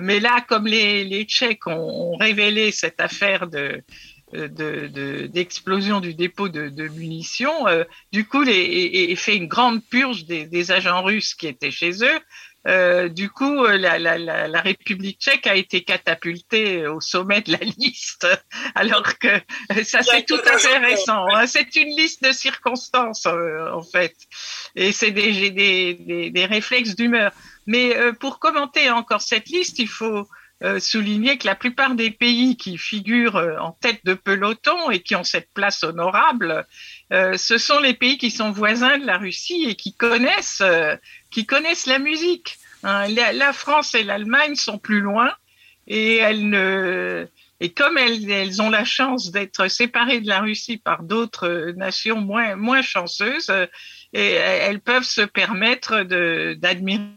mais 0.00 0.20
là, 0.20 0.44
comme 0.46 0.66
les, 0.66 1.02
les 1.04 1.24
Tchèques 1.24 1.66
ont, 1.66 2.16
révélé 2.16 2.70
cette 2.70 3.00
affaire 3.00 3.48
de 3.48 3.82
d'explosion 4.32 5.98
de, 5.98 6.06
du 6.06 6.14
dépôt 6.14 6.48
de, 6.48 6.88
munitions, 6.90 7.66
du 8.12 8.24
coup, 8.28 8.42
les, 8.42 8.52
et, 8.52 9.10
et, 9.10 9.16
fait 9.16 9.36
une 9.36 9.48
grande 9.48 9.84
purge 9.84 10.24
des 10.24 10.70
agents 10.70 11.02
russes 11.02 11.34
qui 11.34 11.48
étaient 11.48 11.72
chez 11.72 12.04
eux. 12.04 12.20
Euh, 12.66 13.08
du 13.08 13.30
coup, 13.30 13.64
euh, 13.64 13.78
la, 13.78 13.98
la, 13.98 14.18
la, 14.18 14.46
la, 14.46 14.60
République 14.60 15.18
tchèque 15.18 15.46
a 15.46 15.54
été 15.54 15.82
catapultée 15.82 16.86
au 16.86 17.00
sommet 17.00 17.40
de 17.40 17.52
la 17.52 17.58
liste, 17.78 18.26
alors 18.74 19.18
que 19.18 19.28
euh, 19.28 19.84
ça 19.84 20.02
c'est 20.02 20.26
tout 20.26 20.40
à 20.44 20.58
fait 20.58 20.76
récent. 20.76 21.24
Hein. 21.32 21.46
C'est 21.46 21.74
une 21.76 21.96
liste 21.96 22.22
de 22.22 22.32
circonstances 22.32 23.24
en 23.26 23.82
fait, 23.82 24.14
et 24.76 24.92
c'est 24.92 25.10
des, 25.10 25.50
des, 25.50 25.94
des, 25.94 26.30
des, 26.30 26.44
réflexes 26.44 26.96
d'humeur. 26.96 27.32
Mais 27.66 27.94
pour 28.18 28.38
commenter 28.38 28.90
encore 28.90 29.22
cette 29.22 29.48
liste, 29.48 29.78
il 29.78 29.88
faut 29.88 30.26
souligner 30.80 31.38
que 31.38 31.46
la 31.46 31.54
plupart 31.54 31.94
des 31.94 32.10
pays 32.10 32.56
qui 32.56 32.76
figurent 32.76 33.36
en 33.60 33.72
tête 33.72 34.04
de 34.04 34.14
peloton 34.14 34.90
et 34.90 35.00
qui 35.00 35.14
ont 35.14 35.24
cette 35.24 35.48
place 35.54 35.84
honorable, 35.84 36.66
ce 37.10 37.58
sont 37.58 37.78
les 37.78 37.94
pays 37.94 38.18
qui 38.18 38.30
sont 38.30 38.50
voisins 38.50 38.98
de 38.98 39.06
la 39.06 39.18
Russie 39.18 39.66
et 39.68 39.76
qui 39.76 39.94
connaissent 39.94 40.62
qui 41.30 41.46
connaissent 41.46 41.86
la 41.86 41.98
musique. 41.98 42.58
Hein. 42.82 43.08
La, 43.08 43.52
France 43.52 43.94
et 43.94 44.02
l'Allemagne 44.02 44.54
sont 44.54 44.78
plus 44.78 45.00
loin 45.00 45.32
et 45.86 46.16
elles 46.16 46.48
ne 46.48 47.26
et 47.62 47.72
comme 47.72 47.98
elles, 47.98 48.30
elles 48.30 48.62
ont 48.62 48.70
la 48.70 48.86
chance 48.86 49.32
d'être 49.32 49.68
séparées 49.68 50.22
de 50.22 50.28
la 50.28 50.40
Russie 50.40 50.78
par 50.78 51.02
d'autres 51.02 51.74
nations 51.76 52.18
moins 52.18 52.56
moins 52.56 52.80
chanceuses, 52.80 53.52
et 54.14 54.30
elles 54.32 54.80
peuvent 54.80 55.04
se 55.04 55.20
permettre 55.20 56.04
d'admirer 56.54 57.10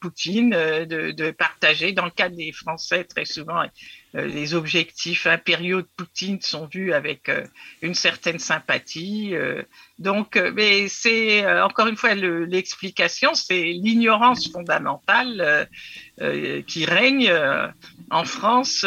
Poutine, 0.00 0.50
de, 0.50 1.12
de 1.12 1.30
partager 1.30 1.92
dans 1.92 2.04
le 2.04 2.10
cas 2.10 2.28
des 2.28 2.52
Français 2.52 3.04
très 3.04 3.24
souvent 3.24 3.62
euh, 3.62 3.66
les 4.14 4.54
objectifs 4.54 5.26
impériaux 5.26 5.82
de 5.82 5.88
Poutine 5.96 6.40
sont 6.40 6.66
vus 6.66 6.92
avec 6.92 7.28
euh, 7.28 7.44
une 7.82 7.94
certaine 7.94 8.38
sympathie. 8.38 9.34
Euh. 9.34 9.62
donc, 9.98 10.36
mais 10.54 10.88
c'est 10.88 11.48
encore 11.62 11.86
une 11.86 11.96
fois 11.96 12.14
l'explication, 12.14 13.34
c'est 13.34 13.62
l'ignorance 13.62 14.50
fondamentale 14.50 15.68
qui 16.66 16.84
règne 16.84 17.32
en 18.10 18.24
France 18.24 18.84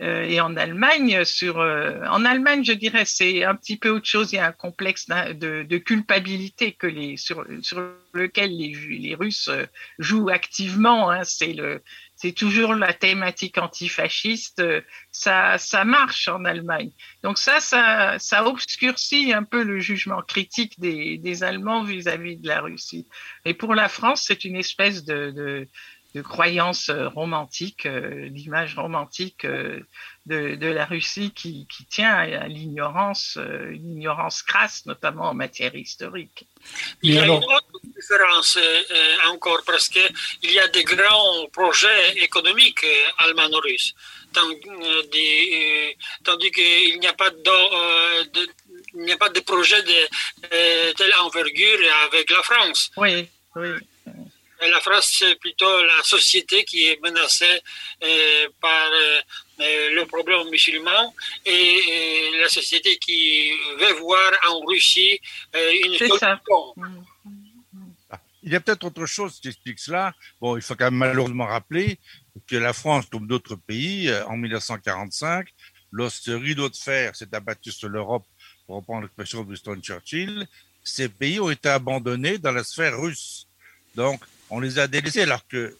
et 0.00 0.40
en 0.40 0.56
Allemagne. 0.56 1.24
Sur, 1.24 1.56
en 1.56 2.24
Allemagne, 2.24 2.64
je 2.64 2.72
dirais, 2.72 3.04
c'est 3.06 3.44
un 3.44 3.54
petit 3.54 3.76
peu 3.76 3.88
autre 3.88 4.06
chose. 4.06 4.32
Il 4.32 4.36
y 4.36 4.38
a 4.38 4.46
un 4.46 4.52
complexe 4.52 5.06
de, 5.08 5.78
culpabilité 5.78 6.72
que 6.72 6.86
les, 6.86 7.16
sur, 7.16 7.44
lequel 8.12 8.50
les, 8.56 9.14
Russes 9.14 9.50
jouent 9.98 10.30
activement. 10.30 11.10
Hein, 11.10 11.24
c'est 11.24 11.52
le 11.52 11.82
c'est 12.16 12.32
toujours 12.32 12.74
la 12.74 12.94
thématique 12.94 13.58
antifasciste, 13.58 14.62
ça, 15.12 15.58
ça 15.58 15.84
marche 15.84 16.28
en 16.28 16.44
Allemagne. 16.46 16.90
Donc 17.22 17.38
ça, 17.38 17.60
ça, 17.60 18.18
ça 18.18 18.46
obscurcit 18.46 19.34
un 19.34 19.42
peu 19.42 19.62
le 19.62 19.78
jugement 19.80 20.22
critique 20.22 20.80
des, 20.80 21.18
des 21.18 21.44
Allemands 21.44 21.84
vis-à-vis 21.84 22.38
de 22.38 22.48
la 22.48 22.62
Russie. 22.62 23.06
Et 23.44 23.52
pour 23.52 23.74
la 23.74 23.90
France, 23.90 24.24
c'est 24.26 24.44
une 24.44 24.56
espèce 24.56 25.04
de, 25.04 25.30
de, 25.30 25.68
de 26.16 26.22
croyance 26.22 26.90
romantique, 26.90 27.84
euh, 27.84 28.30
d'image 28.30 28.74
romantique 28.74 29.44
euh, 29.44 29.80
de, 30.24 30.54
de, 30.54 30.66
la 30.66 30.86
Russie 30.86 31.30
qui, 31.30 31.66
qui 31.72 31.84
tient 31.84 32.14
à 32.14 32.48
l'ignorance, 32.48 33.36
euh, 33.36 33.70
une 33.70 33.92
ignorance 33.96 34.42
crasse, 34.42 34.86
notamment 34.86 35.28
en 35.28 35.34
matière 35.34 35.74
historique. 35.74 36.46
Il 37.02 37.14
y 37.14 37.18
a 37.18 37.26
une 37.26 37.32
autre 37.32 37.80
différence 37.94 38.56
euh, 38.56 39.30
encore 39.32 39.62
parce 39.66 39.88
qu'il 39.88 40.50
y 40.58 40.58
a 40.58 40.68
des 40.68 40.84
grands 40.84 41.46
projets 41.52 42.16
économiques 42.16 42.84
euh, 42.84 43.24
allemand-russes, 43.24 43.94
tandis, 44.32 45.96
tandis 46.24 46.50
qu'il 46.50 46.98
n'y 46.98 47.06
a 47.06 47.12
pas 47.12 47.30
de, 47.30 48.28
de 48.30 48.48
il 48.94 49.02
n'y 49.02 49.12
a 49.12 49.18
pas 49.18 49.28
de 49.28 49.40
projet 49.40 49.82
de 49.82 50.92
telle 50.94 51.14
envergure 51.20 51.78
avec 52.06 52.30
la 52.30 52.42
France. 52.42 52.90
Oui, 52.96 53.28
oui. 53.54 53.68
La 54.60 54.80
France, 54.80 55.16
c'est 55.18 55.34
plutôt 55.36 55.82
la 55.84 56.02
société 56.02 56.64
qui 56.64 56.88
est 56.88 57.00
menacée 57.02 57.60
par 58.60 58.90
le 59.58 60.04
problème 60.04 60.48
musulman 60.50 61.14
et, 61.44 62.32
la 62.40 62.48
société 62.48 62.96
qui 62.98 63.50
veut 63.78 63.92
voir 64.00 64.32
en 64.48 64.60
Russie 64.60 65.20
une 65.54 65.96
solution. 65.96 66.74
Il 68.46 68.52
y 68.52 68.54
a 68.54 68.60
peut-être 68.60 68.84
autre 68.84 69.06
chose 69.06 69.40
qui 69.40 69.48
explique 69.48 69.80
cela. 69.80 70.14
Bon, 70.40 70.56
il 70.56 70.62
faut 70.62 70.76
quand 70.76 70.84
même 70.84 70.94
malheureusement 70.94 71.46
rappeler 71.46 71.98
que 72.46 72.54
la 72.54 72.72
France, 72.72 73.06
comme 73.10 73.26
d'autres 73.26 73.56
pays, 73.56 74.08
euh, 74.08 74.24
en 74.26 74.36
1945, 74.36 75.48
lorsque 75.90 76.26
rideau 76.26 76.68
de 76.68 76.76
fer 76.76 77.16
s'est 77.16 77.34
abattu 77.34 77.72
sur 77.72 77.88
l'Europe, 77.88 78.24
pour 78.64 78.76
reprendre 78.76 79.02
l'expression 79.02 79.42
de 79.42 79.48
Winston 79.48 79.80
Churchill, 79.82 80.46
ces 80.84 81.08
pays 81.08 81.40
ont 81.40 81.50
été 81.50 81.68
abandonnés 81.68 82.38
dans 82.38 82.52
la 82.52 82.62
sphère 82.62 82.96
russe. 82.96 83.48
Donc, 83.96 84.20
on 84.50 84.60
les 84.60 84.78
a 84.78 84.86
délaissés 84.86 85.22
alors 85.22 85.46
que 85.46 85.76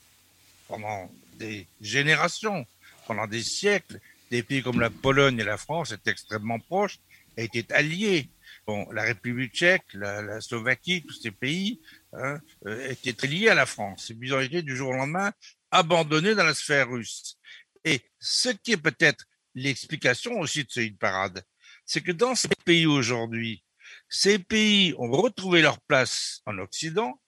pendant 0.69 1.11
des 1.35 1.67
générations, 1.81 2.67
pendant 3.07 3.27
des 3.27 3.43
siècles, 3.43 4.01
des 4.31 4.43
pays 4.43 4.63
comme 4.63 4.81
la 4.81 4.91
Pologne 4.91 5.39
et 5.39 5.45
la 5.45 5.57
France 5.57 5.93
étaient 5.93 6.11
extrêmement 6.11 6.59
proches 6.59 6.99
et 7.37 7.45
étaient 7.45 7.73
alliés. 7.73 8.29
Bon, 8.67 8.91
la 8.91 9.03
République 9.03 9.55
tchèque, 9.55 9.85
la, 9.95 10.41
Slovaquie, 10.41 11.05
tous 11.07 11.21
ces 11.21 11.31
pays 11.31 11.81
hein, 12.13 12.41
euh, 12.67 12.95
étaient 13.05 13.27
liés 13.27 13.49
à 13.49 13.55
la 13.55 13.67
France. 13.67 14.13
Ils 14.21 14.35
ont 14.35 14.41
été 14.41 14.63
du 14.63 14.77
jour 14.77 14.91
au 14.91 14.95
lendemain 14.95 15.33
abandonnés 15.71 16.35
dans 16.35 16.45
la 16.45 16.55
sphère 16.55 16.91
russe. 16.91 17.39
Et 17.85 18.01
ce 18.19 18.49
qui 18.49 18.73
est 18.73 18.77
peut-être 18.77 19.25
l'explication 19.55 20.39
aussi 20.41 20.65
de 20.65 20.71
ce 20.71 20.81
hit 20.81 20.99
parade. 20.99 21.45
C'est 21.85 22.01
que 22.01 22.13
dans 22.13 22.35
ces 22.35 22.49
pays 22.65 22.87
aujourd'hui, 22.87 23.63
ces 24.09 24.39
pays 24.39 24.95
ont 24.99 25.11
retrouvé 25.11 25.63
leur 25.63 25.81
place 25.81 26.43
en 26.47 26.59
Occident, 26.59 27.21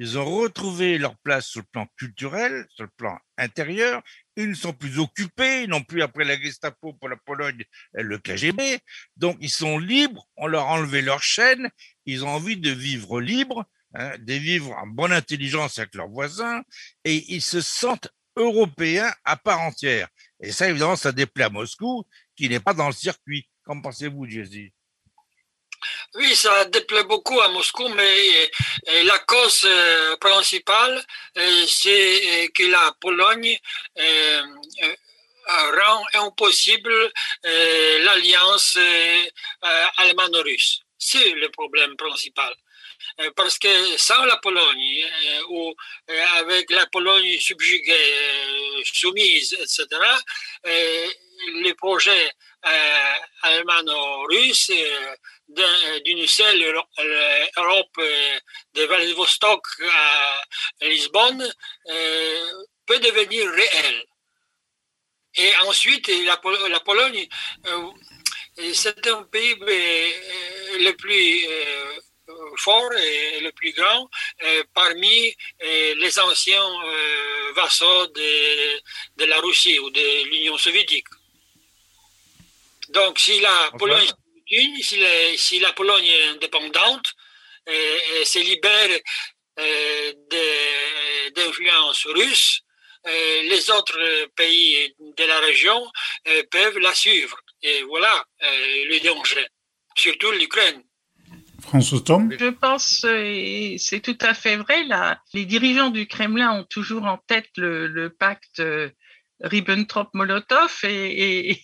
ils 0.00 0.16
ont 0.16 0.24
retrouvé 0.24 0.96
leur 0.96 1.16
place 1.18 1.48
sur 1.48 1.60
le 1.60 1.66
plan 1.72 1.86
culturel, 1.96 2.64
sur 2.70 2.84
le 2.84 2.90
plan 2.96 3.18
intérieur. 3.36 4.00
Ils 4.36 4.48
ne 4.48 4.54
sont 4.54 4.72
plus 4.72 5.00
occupés, 5.00 5.66
non 5.66 5.82
plus 5.82 6.02
après 6.02 6.24
la 6.24 6.40
Gestapo 6.40 6.92
pour 6.92 7.08
la 7.08 7.16
Pologne, 7.16 7.64
le 7.94 8.16
KGB. 8.16 8.78
Donc, 9.16 9.36
ils 9.40 9.50
sont 9.50 9.76
libres, 9.76 10.28
on 10.36 10.46
leur 10.46 10.68
a 10.68 10.74
enlevé 10.74 11.02
leur 11.02 11.20
chaîne, 11.20 11.68
ils 12.06 12.24
ont 12.24 12.28
envie 12.28 12.56
de 12.56 12.70
vivre 12.70 13.20
libres, 13.20 13.64
hein, 13.94 14.16
de 14.18 14.34
vivre 14.34 14.70
en 14.72 14.86
bonne 14.86 15.12
intelligence 15.12 15.80
avec 15.80 15.96
leurs 15.96 16.08
voisins, 16.08 16.62
et 17.04 17.34
ils 17.34 17.42
se 17.42 17.60
sentent 17.60 18.08
européens 18.36 19.12
à 19.24 19.36
part 19.36 19.60
entière. 19.60 20.06
Et 20.40 20.52
ça, 20.52 20.68
évidemment, 20.68 20.94
ça 20.94 21.10
déplaît 21.10 21.44
à 21.44 21.50
Moscou, 21.50 22.06
qui 22.36 22.48
n'est 22.48 22.60
pas 22.60 22.72
dans 22.72 22.86
le 22.86 22.92
circuit. 22.92 23.48
Qu'en 23.64 23.80
pensez-vous, 23.80 24.26
Jesse? 24.28 24.70
Oui, 26.14 26.34
ça 26.34 26.64
déplaît 26.66 27.04
beaucoup 27.04 27.40
à 27.40 27.48
Moscou, 27.48 27.88
mais 27.88 28.50
euh, 28.88 29.02
la 29.04 29.18
cause 29.20 29.62
euh, 29.64 30.16
principale, 30.16 31.04
euh, 31.36 31.66
c'est 31.66 32.50
que 32.54 32.64
la 32.64 32.92
Pologne 33.00 33.58
rend 35.48 36.04
impossible 36.14 37.12
l'alliance 37.42 38.78
allemand-russe. 39.96 40.80
C'est 40.98 41.30
le 41.30 41.48
problème 41.50 41.96
principal. 41.96 42.54
Parce 43.34 43.58
que 43.58 43.96
sans 43.96 44.24
la 44.26 44.36
Pologne, 44.36 45.06
ou 45.48 45.74
avec 46.36 46.70
la 46.70 46.86
Pologne 46.86 47.38
subjuguée, 47.40 48.14
soumise, 48.84 49.54
etc., 49.54 49.86
les 51.62 51.74
projets 51.74 52.32
allemand-russes 53.42 54.72
d'une 56.04 56.26
seule 56.26 56.62
Europe 57.56 57.98
euh, 57.98 58.38
de 58.74 58.84
Vladivostok 58.84 59.66
à 59.90 60.40
Lisbonne 60.82 61.52
euh, 61.90 62.52
peut 62.86 62.98
devenir 62.98 63.50
réelle. 63.50 64.04
Et 65.36 65.54
ensuite, 65.66 66.08
la, 66.24 66.36
Pologne, 66.36 67.28
euh, 67.66 67.90
c'est 68.72 69.06
un 69.06 69.22
pays 69.24 69.54
le 69.58 70.92
plus 70.92 71.46
fort 72.58 72.92
et 72.92 73.40
le 73.40 73.52
plus 73.52 73.72
grand 73.72 74.10
parmi 74.74 75.34
les 75.60 76.18
anciens 76.18 76.68
vassaux 77.54 78.06
de, 78.08 78.80
de, 79.16 79.24
la 79.26 79.38
Russie 79.38 79.78
ou 79.78 79.90
de 79.90 80.24
l'Union 80.24 80.58
soviétique. 80.58 81.06
Donc, 82.90 83.18
si 83.18 83.40
la 83.40 83.70
Pologne 83.78 84.08
si, 85.36 85.60
la 85.60 85.72
Pologne 85.72 86.06
est 86.06 86.28
indépendante 86.28 87.12
et, 87.66 87.72
euh, 87.72 88.24
se 88.24 88.38
libère 88.38 88.98
euh, 89.60 90.12
d'influence 91.34 92.06
russe, 92.06 92.60
euh, 93.06 93.42
les 93.42 93.70
autres 93.70 94.28
pays 94.36 94.94
de 94.98 95.24
la 95.24 95.40
région 95.40 95.86
peuvent 96.50 96.78
la 96.78 96.94
suivre. 96.94 97.38
Et 97.62 97.82
voilà 97.82 98.24
le 98.40 98.98
danger, 99.04 99.46
surtout 99.96 100.30
l'Ukraine. 100.32 100.82
François 101.60 102.00
Tom? 102.00 102.34
Je 102.38 102.50
pense, 102.50 103.04
et 103.04 103.76
c'est 103.78 104.00
tout 104.00 104.18
à 104.20 104.32
fait 104.32 104.56
vrai, 104.56 104.84
là, 104.84 105.20
les 105.34 105.44
dirigeants 105.44 105.90
du 105.90 106.06
Kremlin 106.06 106.60
ont 106.60 106.64
toujours 106.64 107.04
en 107.04 107.18
tête 107.18 107.50
le, 107.56 108.08
pacte 108.08 108.62
Ribbentrop-Molotov 109.42 110.80
et, 110.84 111.60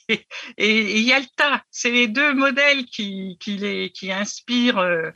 et, 0.57 1.01
Yalta. 1.01 1.63
C'est 1.71 1.91
les 1.91 2.09
deux 2.09 2.35
modèles 2.35 2.85
qui, 2.87 3.39
les, 3.47 3.93
inspirent, 4.11 4.79
euh, 4.79 5.11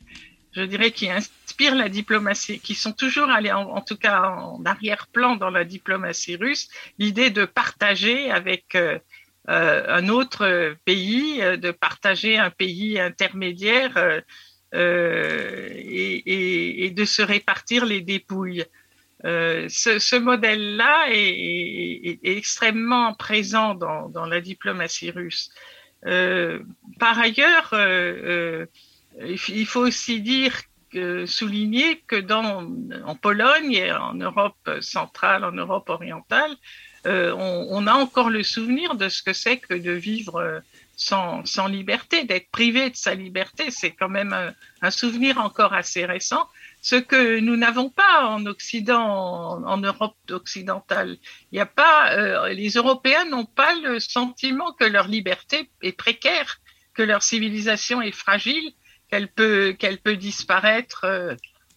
je 0.53 0.63
dirais, 0.63 0.91
qui 0.91 1.11
inspirent 1.11 1.75
la 1.75 1.89
diplomatie, 1.89 2.61
qui 2.61 2.75
sont 2.75 2.93
toujours 2.93 3.31
allés, 3.31 3.53
en, 3.53 3.81
tout 3.81 3.97
cas 3.97 4.23
en 4.23 4.65
arrière-plan 4.65 5.37
dans 5.37 5.51
la 5.51 5.65
diplomatie 5.65 6.37
russe, 6.37 6.69
l'idée 6.99 7.31
de 7.31 7.45
partager 7.45 8.31
avec 8.31 8.75
euh, 8.75 8.99
euh, 9.49 9.85
un 9.89 10.09
autre 10.09 10.77
pays, 10.85 11.39
de 11.39 11.71
partager 11.71 12.37
un 12.37 12.51
pays 12.51 13.01
intermédiaire 13.01 14.23
et, 14.75 16.93
de 16.95 17.05
se 17.05 17.23
répartir 17.23 17.87
les 17.87 18.03
dépouilles. 18.03 18.65
Euh, 19.25 19.67
ce, 19.69 20.17
modèle-là 20.17 21.07
est, 21.11 22.21
extrêmement 22.23 23.15
présent 23.15 23.75
dans, 23.75 24.27
la 24.27 24.41
diplomatie 24.41 25.11
russe. 25.11 25.51
Euh, 26.07 26.61
par 27.01 27.19
ailleurs, 27.19 27.71
euh, 27.73 28.67
il 29.21 29.67
faut 29.67 29.81
aussi 29.81 30.21
dire 30.21 30.55
souligner 31.27 32.01
que 32.07 32.17
dans, 32.17 32.67
en 33.05 33.15
Pologne 33.15 33.73
et 33.73 33.93
en 33.93 34.15
Europe 34.15 34.71
centrale, 34.81 35.45
en 35.45 35.53
Europe 35.53 35.89
orientale, 35.91 36.57
on, 37.05 37.87
a 37.87 37.95
encore 37.95 38.31
le 38.31 38.43
souvenir 38.43 38.95
de 38.95 39.09
ce 39.09 39.23
que 39.23 39.33
c'est 39.33 39.59
que 39.59 39.75
de 39.75 39.93
vivre 39.93 40.63
sans, 40.97 41.67
liberté, 41.69 42.25
d'être 42.25 42.51
privé 42.51 42.91
de 42.91 42.97
sa 42.97 43.15
liberté. 43.15 43.71
C'est 43.71 43.93
quand 43.93 44.09
même 44.09 44.55
un, 44.83 44.91
souvenir 44.91 45.39
encore 45.39 45.73
assez 45.73 46.05
récent 46.05 46.49
ce 46.81 46.97
que 46.97 47.41
nous 47.41 47.57
n'avons 47.57 47.91
pas 47.91 48.27
en 48.27 48.47
Occident, 48.47 49.63
en, 49.65 49.77
Europe 49.79 50.17
occidentale. 50.31 51.19
Il 51.51 51.57
n'y 51.57 51.61
a 51.61 51.67
pas, 51.67 52.13
euh, 52.13 52.49
les 52.51 52.71
Européens 52.71 53.25
n'ont 53.25 53.45
pas 53.45 53.75
le 53.77 53.99
sentiment 54.01 54.73
que 54.73 54.85
leur 54.85 55.09
liberté 55.09 55.71
est 55.83 55.93
précaire, 55.93 56.61
que 56.95 57.03
leur 57.03 57.23
civilisation 57.23 58.01
est 58.01 58.13
fragile, 58.13 58.73
qu'elle 59.11 59.29
peut, 59.29 59.75
qu'elle 59.79 59.99
peut 59.99 60.17
disparaître 60.17 61.05
euh, 61.05 61.35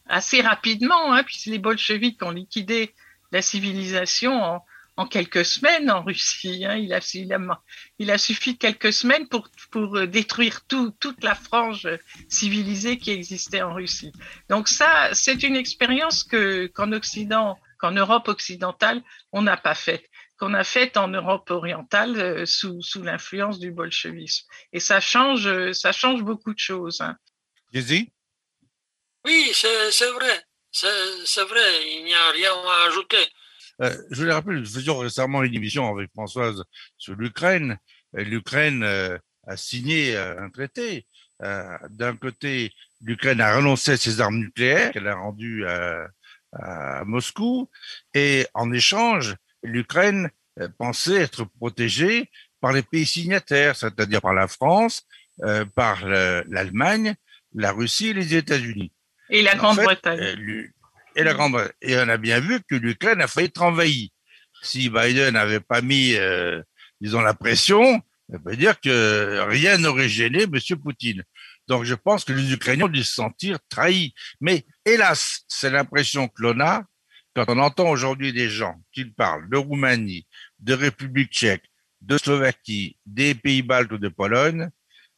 assez 0.07 0.41
rapidement, 0.41 1.13
hein, 1.13 1.23
puisque 1.23 1.47
les 1.47 1.59
bolcheviks 1.59 2.21
ont 2.23 2.31
liquidé 2.31 2.93
la 3.31 3.41
civilisation 3.41 4.43
en, 4.43 4.65
en 4.97 5.07
quelques 5.07 5.45
semaines 5.45 5.89
en 5.89 6.03
Russie. 6.03 6.65
Hein. 6.65 6.75
Il, 6.77 6.93
a, 6.93 6.99
il, 7.13 7.33
a, 7.33 7.61
il, 7.99 8.11
a, 8.11 8.17
suffi 8.17 8.53
de 8.53 8.57
quelques 8.57 8.93
semaines 8.93 9.27
pour, 9.27 9.49
pour 9.71 9.97
euh, 9.97 10.07
détruire 10.07 10.65
tout, 10.67 10.91
toute 10.99 11.23
la 11.23 11.35
frange 11.35 11.87
civilisée 12.29 12.97
qui 12.97 13.11
existait 13.11 13.61
en 13.61 13.73
Russie. 13.73 14.11
Donc 14.49 14.67
ça, 14.67 15.09
c'est 15.13 15.43
une 15.43 15.55
expérience 15.55 16.23
que 16.23 16.67
qu'en 16.67 16.91
Occident, 16.91 17.57
qu'en 17.79 17.91
Europe 17.91 18.27
occidentale, 18.27 19.01
on 19.31 19.41
n'a 19.41 19.57
pas 19.57 19.75
faite 19.75 20.05
qu'on 20.37 20.55
a 20.55 20.63
faite 20.63 20.97
en 20.97 21.07
Europe 21.07 21.51
orientale 21.51 22.19
euh, 22.19 22.45
sous, 22.47 22.81
sous 22.81 23.03
l'influence 23.03 23.59
du 23.59 23.69
bolchevisme. 23.69 24.47
Et 24.73 24.79
ça 24.79 24.99
change, 24.99 25.71
ça 25.73 25.91
change 25.91 26.23
beaucoup 26.23 26.51
de 26.51 26.59
choses. 26.59 26.99
Hein. 27.01 27.15
Oui, 29.23 29.51
c'est 29.53 30.09
vrai. 30.09 30.43
C'est 30.71 31.43
vrai, 31.43 31.91
il 31.91 32.05
n'y 32.05 32.13
a 32.13 32.31
rien 32.31 32.53
à 32.53 32.87
ajouter. 32.87 33.27
Euh, 33.81 33.95
je 34.11 34.23
vous 34.23 34.31
rappelle, 34.31 34.59
nous 34.59 34.65
faisions 34.65 34.97
récemment 34.97 35.43
une 35.43 35.55
émission 35.55 35.89
avec 35.89 36.11
Françoise 36.11 36.63
sur 36.97 37.15
l'Ukraine. 37.15 37.77
L'Ukraine 38.13 38.83
euh, 38.83 39.17
a 39.47 39.57
signé 39.57 40.15
euh, 40.15 40.39
un 40.41 40.49
traité. 40.49 41.05
D'un 41.89 42.15
côté, 42.17 42.71
l'Ukraine 43.01 43.41
a 43.41 43.55
renoncé 43.55 43.93
à 43.93 43.97
ses 43.97 44.21
armes 44.21 44.37
nucléaires 44.37 44.91
qu'elle 44.91 45.07
a 45.07 45.15
rendues 45.15 45.65
à, 45.65 46.07
à, 46.53 47.03
Moscou, 47.03 47.67
et 48.13 48.45
en 48.53 48.71
échange, 48.71 49.35
l'Ukraine 49.63 50.29
pensait 50.77 51.15
être 51.15 51.45
protégée 51.45 52.29
par 52.59 52.73
les 52.73 52.83
pays 52.83 53.07
signataires, 53.07 53.75
c'est-à-dire 53.75 54.21
par 54.21 54.35
la 54.35 54.47
France, 54.47 55.07
par 55.73 56.05
l'Allemagne, 56.05 57.15
la 57.55 57.71
Russie 57.71 58.09
et 58.09 58.13
les 58.13 58.35
États-Unis. 58.35 58.91
Et 59.31 59.41
la 59.41 59.55
Grande-Bretagne 59.55 60.71
et 61.15 61.23
la 61.23 61.33
grande 61.33 61.71
et 61.81 61.97
on 61.97 62.09
a 62.09 62.17
bien 62.17 62.39
vu 62.39 62.59
que 62.67 62.75
l'Ukraine 62.75 63.21
a 63.21 63.27
failli 63.27 63.47
être 63.47 63.61
envahie. 63.61 64.11
Si 64.63 64.89
Biden 64.89 65.33
n'avait 65.33 65.59
pas 65.59 65.81
mis, 65.81 66.13
euh, 66.15 66.61
disons, 66.99 67.21
la 67.21 67.33
pression, 67.33 68.01
ça 68.29 68.37
veut 68.45 68.55
dire 68.55 68.79
que 68.79 69.39
rien 69.47 69.77
n'aurait 69.77 70.09
gêné 70.09 70.43
M. 70.43 70.79
Poutine. 70.81 71.23
Donc 71.67 71.83
je 71.83 71.95
pense 71.95 72.23
que 72.23 72.33
les 72.33 72.53
Ukrainiens 72.53 72.85
ont 72.85 72.89
dû 72.89 73.03
se 73.03 73.13
sentir 73.13 73.57
trahis. 73.69 74.13
Mais 74.39 74.65
hélas, 74.85 75.41
c'est 75.47 75.69
l'impression 75.69 76.27
que 76.27 76.41
l'on 76.41 76.59
a 76.59 76.83
quand 77.35 77.45
on 77.47 77.59
entend 77.59 77.89
aujourd'hui 77.89 78.33
des 78.33 78.49
gens 78.49 78.75
qui 78.91 79.05
parlent 79.05 79.49
de 79.49 79.57
Roumanie, 79.57 80.27
de 80.59 80.73
République 80.73 81.31
tchèque, 81.31 81.63
de 82.01 82.17
Slovaquie, 82.17 82.97
des 83.05 83.35
pays 83.35 83.61
baltes 83.61 83.91
ou 83.91 83.97
de 83.97 84.09
Pologne, 84.09 84.69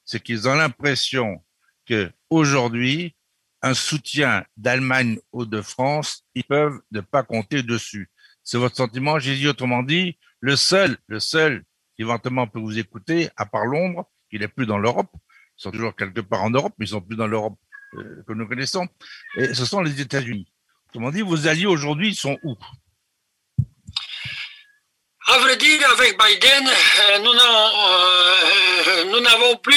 c'est 0.06 0.22
qu'ils 0.22 0.48
ont 0.48 0.56
l'impression 0.56 1.44
que 1.88 2.12
aujourd'hui 2.30 3.16
un 3.64 3.74
soutien 3.74 4.46
d'Allemagne 4.58 5.20
ou 5.32 5.46
de 5.46 5.62
France, 5.62 6.24
ils 6.36 6.44
peuvent 6.44 6.80
ne 6.92 7.00
pas 7.00 7.24
compter 7.24 7.64
dessus. 7.64 8.12
C'est 8.44 8.58
votre 8.58 8.76
sentiment, 8.76 9.20
j'ai 9.20 9.36
dit 9.36 9.48
autrement 9.48 9.84
dit, 9.84 10.18
le 10.42 10.58
seul, 10.58 10.98
le 11.08 11.22
seul 11.22 11.64
qui 11.96 12.02
éventuellement 12.02 12.46
peut 12.46 12.60
vous 12.60 12.78
écouter, 12.78 13.30
à 13.38 13.46
part 13.46 13.66
Londres, 13.66 14.06
qui 14.30 14.38
n'est 14.38 14.50
plus 14.50 14.66
dans 14.66 14.78
l'Europe, 14.78 15.10
ils 15.58 15.62
sont 15.62 15.72
toujours 15.72 15.96
quelque 15.96 16.20
part 16.20 16.44
en 16.44 16.50
Europe, 16.50 16.74
mais 16.78 16.86
ils 16.86 16.90
sont 16.90 17.00
plus 17.00 17.16
dans 17.16 17.28
l'Europe 17.28 17.58
euh, 17.94 18.24
que 18.28 18.34
nous 18.34 18.48
connaissons, 18.48 18.86
et 19.38 19.54
ce 19.54 19.66
sont 19.66 19.82
les 19.82 20.02
États-Unis. 20.02 20.52
Autrement 20.90 21.12
dit, 21.12 21.22
vos 21.22 21.48
alliés 21.48 21.66
aujourd'hui 21.66 22.14
sont 22.14 22.38
où? 22.44 22.58
À 25.26 25.38
vrai 25.38 25.56
dire, 25.56 25.90
avec 25.90 26.20
Biden, 26.20 26.70
nous 29.10 29.22
n'avons 29.22 29.56
plus 29.58 29.74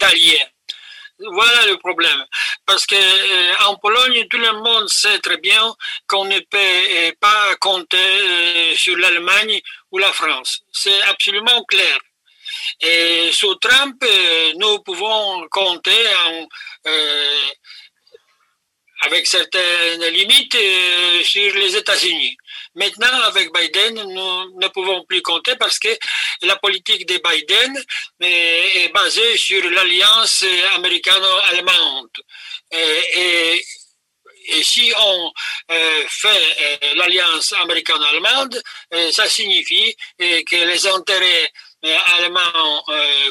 d'alliés. 0.00 0.40
Voilà 1.18 1.66
le 1.66 1.78
problème. 1.78 2.24
Parce 2.66 2.84
que 2.84 2.94
euh, 2.94 3.54
en 3.68 3.76
Pologne, 3.76 4.26
tout 4.28 4.38
le 4.38 4.52
monde 4.52 4.88
sait 4.88 5.18
très 5.20 5.38
bien 5.38 5.74
qu'on 6.06 6.26
ne 6.26 6.38
peut 6.40 6.58
euh, 6.58 7.12
pas 7.20 7.54
compter 7.56 7.96
euh, 7.96 8.74
sur 8.74 8.96
l'Allemagne 8.98 9.60
ou 9.92 9.98
la 9.98 10.12
France. 10.12 10.62
C'est 10.72 11.02
absolument 11.02 11.64
clair. 11.64 11.98
Et 12.80 13.30
sous 13.32 13.54
Trump, 13.56 14.04
nous 14.56 14.78
pouvons 14.80 15.46
compter 15.50 16.06
avec 19.02 19.26
certaines 19.26 20.04
limites 20.06 20.56
sur 21.24 21.54
les 21.54 21.76
États-Unis. 21.76 22.36
Maintenant, 22.76 23.22
avec 23.22 23.50
Biden, 23.54 23.94
nous 23.94 24.60
ne 24.60 24.68
pouvons 24.68 25.02
plus 25.06 25.22
compter 25.22 25.56
parce 25.56 25.78
que 25.78 25.88
la 26.42 26.56
politique 26.56 27.06
de 27.06 27.18
Biden 27.26 27.84
est 28.20 28.92
basée 28.92 29.36
sur 29.38 29.62
l'alliance 29.70 30.44
américano-allemande. 30.74 32.10
Et, 32.70 33.64
si 34.62 34.92
on 34.96 35.32
fait 36.06 36.94
l'alliance 36.96 37.54
américano-allemande, 37.54 38.62
ça 39.10 39.26
signifie 39.26 39.96
que 40.18 40.64
les 40.66 40.86
intérêts 40.86 41.50
allemands 42.18 42.84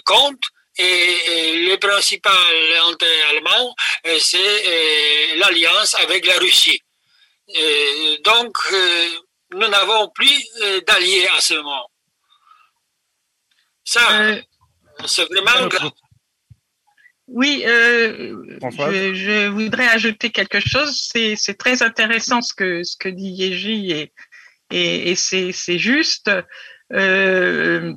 comptent 0.05 0.49
et, 0.77 1.67
le 1.67 1.75
principal 1.77 2.33
intérêt 2.87 3.21
allemand, 3.29 3.75
c'est 4.19 5.35
l'alliance 5.35 5.93
avec 5.95 6.25
la 6.25 6.37
Russie. 6.39 6.81
donc, 8.23 8.57
nous 9.51 9.67
n'avons 9.67 10.09
plus 10.09 10.43
euh, 10.63 10.81
d'alliés 10.81 11.27
à 11.37 11.41
ce 11.41 11.53
moment. 11.55 11.89
Ça, 13.83 14.21
euh, 14.21 14.41
c'est 15.05 15.25
vraiment 15.25 15.67
grave. 15.67 15.91
Oui, 17.27 17.63
euh, 17.65 18.57
je, 18.61 19.47
voudrais 19.47 19.87
ajouter 19.87 20.29
quelque 20.29 20.59
chose. 20.59 21.11
C'est 21.11 21.57
très 21.57 21.81
intéressant 21.81 22.41
ce 22.41 22.53
que, 22.53 22.83
ce 22.83 22.95
que 22.97 23.09
dit 23.09 23.29
Yeji 23.29 23.91
et, 23.91 25.11
et, 25.11 25.15
c'est 25.15 25.79
juste. 25.79 26.29
la, 26.89 27.89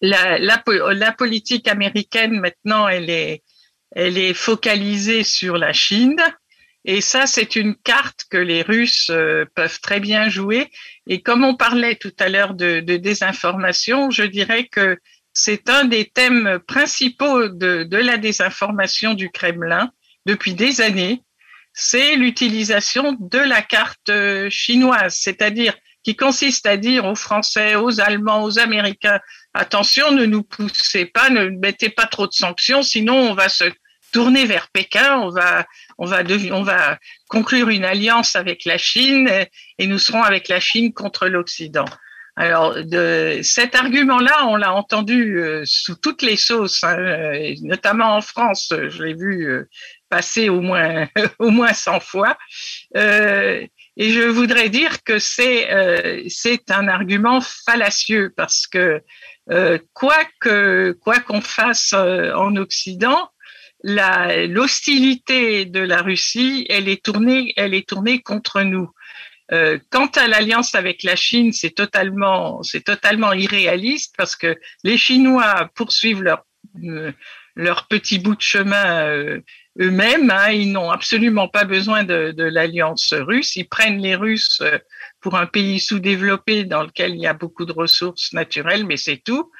la, 0.00 1.12
politique 1.12 1.68
américaine 1.68 2.40
maintenant, 2.40 2.88
elle 2.88 3.10
est, 3.10 3.42
elle 3.90 4.16
est 4.16 4.34
focalisée 4.34 5.22
sur 5.22 5.58
la 5.58 5.72
Chine 5.74 6.20
et 6.84 7.00
ça, 7.00 7.26
c'est 7.26 7.56
une 7.56 7.74
carte 7.76 8.24
que 8.30 8.36
les 8.36 8.62
Russes 8.62 9.08
euh, 9.10 9.46
peuvent 9.54 9.80
très 9.80 10.00
bien 10.00 10.28
jouer. 10.28 10.70
Et 11.06 11.22
comme 11.22 11.42
on 11.42 11.54
parlait 11.54 11.96
tout 11.96 12.12
à 12.18 12.28
l'heure 12.28 12.54
de, 12.54 12.80
désinformation, 12.80 14.10
je 14.10 14.22
dirais 14.22 14.66
que 14.66 14.98
c'est 15.32 15.70
un 15.70 15.86
des 15.86 16.04
thèmes 16.04 16.58
principaux 16.66 17.48
de, 17.48 17.84
de, 17.84 17.96
la 17.96 18.18
désinformation 18.18 19.14
du 19.14 19.30
Kremlin 19.30 19.90
depuis 20.26 20.54
des 20.54 20.82
années. 20.82 21.22
C'est 21.72 22.16
l'utilisation 22.16 23.16
de 23.18 23.38
la 23.38 23.62
carte 23.62 24.10
euh, 24.10 24.48
chinoise, 24.50 25.16
c'est-à-dire 25.18 25.74
qui 26.04 26.14
consiste 26.16 26.66
à 26.66 26.76
dire 26.76 27.06
aux 27.06 27.14
Français, 27.14 27.76
aux 27.76 27.98
Allemands, 27.98 28.44
aux 28.44 28.58
Américains, 28.58 29.20
attention, 29.54 30.12
ne 30.12 30.26
nous 30.26 30.42
poussez 30.42 31.06
pas, 31.06 31.30
ne 31.30 31.48
mettez 31.48 31.88
pas 31.88 32.06
trop 32.06 32.26
de 32.26 32.34
sanctions, 32.34 32.82
sinon 32.82 33.16
on 33.16 33.34
va 33.34 33.48
se 33.48 33.64
tourner 34.12 34.44
vers 34.44 34.68
Pékin, 34.68 35.16
on 35.16 35.30
va, 35.30 35.66
on 35.98 36.06
va, 36.06 36.22
on 36.52 36.62
va 36.62 36.98
conclure 37.28 37.68
une 37.68 37.84
alliance 37.84 38.36
avec 38.36 38.64
la 38.64 38.78
Chine 38.78 39.28
et 39.78 39.86
nous 39.86 39.98
serons 39.98 40.22
avec 40.22 40.48
la 40.48 40.60
Chine 40.60 40.92
contre 40.92 41.28
l'Occident. 41.28 41.86
Alors, 42.36 42.74
de, 42.84 43.38
cet 43.42 43.76
argument-là, 43.76 44.46
on 44.48 44.56
l'a 44.56 44.74
entendu 44.74 45.38
euh, 45.38 45.62
sous 45.66 45.94
toutes 45.94 46.22
les 46.22 46.36
sauces, 46.36 46.82
hein, 46.82 46.98
euh, 46.98 47.54
notamment 47.62 48.16
en 48.16 48.20
France. 48.20 48.72
Je 48.72 49.02
l'ai 49.04 49.14
vu 49.14 49.44
euh, 49.44 49.68
passer 50.08 50.48
au 50.48 50.60
moins 50.60 51.06
au 51.38 51.50
moins 51.50 51.72
100 51.72 52.00
fois. 52.00 52.36
et 52.96 53.68
je 53.96 54.26
voudrais 54.28 54.68
dire 54.68 55.04
que 55.04 55.20
c'est 55.20 55.68
c'est 56.28 56.70
un 56.72 56.88
argument 56.88 57.40
fallacieux 57.40 58.32
parce 58.36 58.66
que 58.66 59.00
quoi 59.92 60.18
que 60.40 60.96
quoi 61.00 61.20
qu'on 61.20 61.40
fasse 61.40 61.92
en 61.92 62.56
Occident, 62.56 63.30
l'hostilité 63.84 65.66
de 65.66 65.80
la 65.80 66.02
Russie, 66.02 66.66
elle 66.68 66.88
est 66.88 67.04
tournée, 67.04 67.52
elle 67.56 67.74
est 67.74 67.88
tournée 67.88 68.22
contre 68.22 68.62
nous. 68.62 68.90
Euh, 69.52 69.78
quant 69.90 70.06
à 70.06 70.26
l'alliance 70.26 70.74
avec 70.74 71.02
la 71.02 71.16
Chine, 71.16 71.52
c'est 71.52 71.70
totalement, 71.70 72.62
c'est 72.62 72.82
totalement 72.82 73.34
irréaliste 73.34 74.14
parce 74.16 74.36
que 74.36 74.58
les 74.84 74.96
Chinois 74.96 75.70
poursuivent 75.74 76.22
leur 76.22 76.44
euh, 76.82 77.12
leur 77.56 77.86
petit 77.86 78.18
bout 78.18 78.34
de 78.34 78.40
chemin 78.40 79.06
euh, 79.06 79.40
eux-mêmes. 79.78 80.30
Hein, 80.30 80.50
ils 80.50 80.72
n'ont 80.72 80.90
absolument 80.90 81.46
pas 81.46 81.64
besoin 81.64 82.04
de, 82.04 82.32
de 82.32 82.44
l'alliance 82.44 83.12
russe. 83.12 83.54
Ils 83.54 83.68
prennent 83.68 84.00
les 84.00 84.16
Russes 84.16 84.62
pour 85.20 85.36
un 85.36 85.46
pays 85.46 85.78
sous-développé 85.78 86.64
dans 86.64 86.82
lequel 86.82 87.14
il 87.14 87.20
y 87.20 87.26
a 87.26 87.34
beaucoup 87.34 87.64
de 87.64 87.72
ressources 87.72 88.32
naturelles, 88.32 88.86
mais 88.86 88.96
c'est 88.96 89.18
tout. 89.18 89.52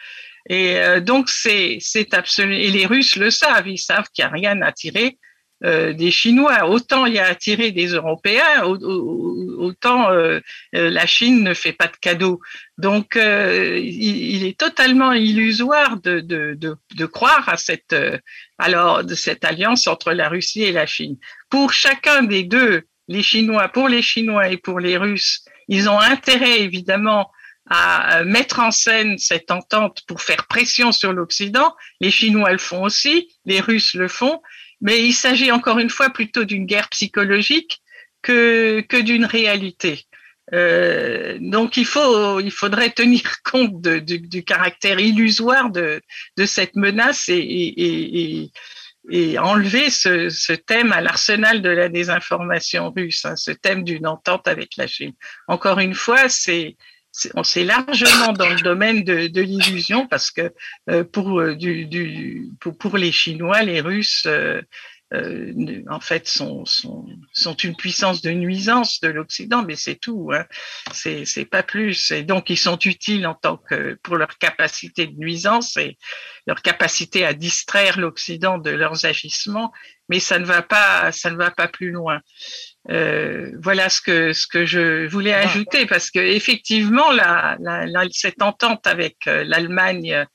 Et 0.48 0.78
euh, 0.78 1.00
donc 1.00 1.28
c'est 1.30 1.78
absolument 2.12 2.58
et 2.58 2.70
les 2.70 2.86
Russes 2.86 3.16
le 3.16 3.30
savent, 3.30 3.68
ils 3.68 3.78
savent 3.78 4.08
qu'il 4.12 4.24
n'y 4.24 4.30
a 4.30 4.32
rien 4.32 4.62
à 4.62 4.72
tirer 4.72 5.18
euh, 5.64 5.94
des 5.94 6.10
Chinois. 6.10 6.68
Autant 6.68 7.06
il 7.06 7.14
y 7.14 7.18
a 7.18 7.26
à 7.26 7.34
tirer 7.34 7.70
des 7.70 7.86
Européens, 7.88 8.64
autant 8.64 10.10
euh, 10.10 10.40
la 10.72 11.06
Chine 11.06 11.42
ne 11.42 11.54
fait 11.54 11.72
pas 11.72 11.86
de 11.86 11.96
cadeaux. 11.96 12.40
Donc 12.76 13.16
il, 13.16 14.44
est 14.44 14.58
totalement 14.58 15.12
illusoire 15.12 15.98
de, 16.00 16.20
de, 16.20 16.54
de, 16.54 16.76
de 16.94 17.06
croire 17.06 17.48
à 17.48 17.56
cette 17.56 17.96
alors 18.58 19.02
de 19.02 19.14
cette 19.14 19.44
alliance 19.44 19.86
entre 19.86 20.12
la 20.12 20.28
Russie 20.28 20.62
et 20.62 20.72
la 20.72 20.86
Chine. 20.86 21.16
Pour 21.48 21.72
chacun 21.72 22.22
des 22.22 22.42
deux, 22.42 22.82
les 23.08 23.22
Chinois, 23.22 23.68
pour 23.68 23.88
les 23.88 24.02
Chinois 24.02 24.48
et 24.48 24.58
pour 24.58 24.78
les 24.78 24.98
Russes, 24.98 25.44
ils 25.68 25.88
ont 25.88 25.98
intérêt 25.98 26.60
évidemment 26.60 27.30
à 27.70 28.24
mettre 28.24 28.60
en 28.60 28.70
scène 28.70 29.16
cette 29.18 29.50
entente 29.50 30.02
pour 30.06 30.20
faire 30.20 30.46
pression 30.46 30.92
sur 30.92 31.12
l'Occident. 31.12 31.74
Les 32.00 32.10
Chinois 32.10 32.52
le 32.52 32.58
font 32.58 32.84
aussi, 32.84 33.30
les 33.46 33.60
Russes 33.60 33.94
le 33.94 34.08
font, 34.08 34.42
mais 34.80 35.02
il 35.02 35.14
s'agit 35.14 35.50
encore 35.50 35.78
une 35.78 35.90
fois 35.90 36.10
plutôt 36.10 36.44
d'une 36.44 36.66
guerre 36.66 36.90
psychologique 36.90 37.80
que, 38.22 38.80
que 38.88 38.98
d'une 38.98 39.24
réalité. 39.24 40.04
Euh, 40.52 41.38
donc 41.40 41.78
il 41.78 41.86
faut, 41.86 42.38
il 42.40 42.50
faudrait 42.50 42.90
tenir 42.90 43.22
compte 43.50 43.80
de, 43.80 43.98
du 43.98 44.44
caractère 44.44 45.00
illusoire 45.00 45.70
de, 45.70 46.02
de 46.36 46.46
cette 46.46 46.76
menace 46.76 47.30
et, 47.30 47.38
et, 47.38 48.42
et, 48.42 48.50
et 49.10 49.38
enlever 49.38 49.88
ce, 49.88 50.28
ce, 50.28 50.52
thème 50.52 50.92
à 50.92 51.00
l'arsenal 51.00 51.62
de 51.62 51.70
la 51.70 51.88
désinformation 51.88 52.92
russe, 52.94 53.24
hein, 53.24 53.36
ce 53.36 53.52
thème 53.52 53.84
d'une 53.84 54.06
entente 54.06 54.46
avec 54.46 54.76
la 54.76 54.86
Chine. 54.86 55.12
Encore 55.48 55.78
une 55.78 55.94
fois, 55.94 56.28
c'est 56.28 56.76
on 57.34 57.44
s'est 57.44 57.64
largement 57.64 58.32
dans 58.32 58.48
le 58.48 58.60
domaine 58.60 59.04
de, 59.04 59.28
de 59.28 59.40
l'illusion 59.40 60.06
parce 60.06 60.30
que 60.30 60.52
euh, 60.90 61.04
pour, 61.04 61.40
euh, 61.40 61.54
du, 61.54 61.86
du, 61.86 62.50
pour, 62.60 62.76
pour, 62.76 62.96
les 62.96 63.12
Chinois, 63.12 63.62
les 63.62 63.80
Russes, 63.80 64.24
euh, 64.26 64.60
euh, 65.12 65.82
en 65.88 66.00
fait, 66.00 66.26
sont, 66.26 66.64
sont, 66.64 67.06
sont, 67.32 67.54
une 67.54 67.76
puissance 67.76 68.22
de 68.22 68.30
nuisance 68.30 69.00
de 69.00 69.08
l'Occident, 69.08 69.62
mais 69.62 69.76
c'est 69.76 69.96
tout. 69.96 70.30
Hein. 70.32 70.44
C'est 70.92 71.48
pas 71.48 71.62
plus. 71.62 72.10
Et 72.10 72.22
donc, 72.22 72.50
ils 72.50 72.58
sont 72.58 72.78
utiles 72.78 73.26
en 73.26 73.34
tant 73.34 73.56
que 73.56 73.94
pour 74.02 74.16
leur 74.16 74.38
capacité 74.38 75.06
de 75.06 75.16
nuisance 75.16 75.76
et 75.76 75.98
leur 76.46 76.62
capacité 76.62 77.24
à 77.24 77.32
distraire 77.32 77.98
l'Occident 77.98 78.58
de 78.58 78.70
leurs 78.70 79.04
agissements, 79.06 79.72
mais 80.08 80.20
ça 80.20 80.38
ne 80.38 80.44
va 80.44 80.62
pas, 80.62 81.12
ça 81.12 81.30
ne 81.30 81.36
va 81.36 81.50
pas 81.50 81.68
plus 81.68 81.90
loin. 81.90 82.20
Euh, 82.90 83.50
voilà 83.62 83.88
ce 83.88 84.02
que 84.02 84.34
ce 84.34 84.46
que 84.46 84.66
je 84.66 85.06
voulais 85.06 85.32
ajouter 85.32 85.86
parce 85.86 86.10
que 86.10 86.18
effectivement 86.18 87.12
la, 87.12 87.56
la, 87.58 87.86
la 87.86 88.04
cette 88.10 88.42
entente 88.42 88.86
avec 88.86 89.26
euh, 89.26 89.42
l'Allemagne 89.42 90.26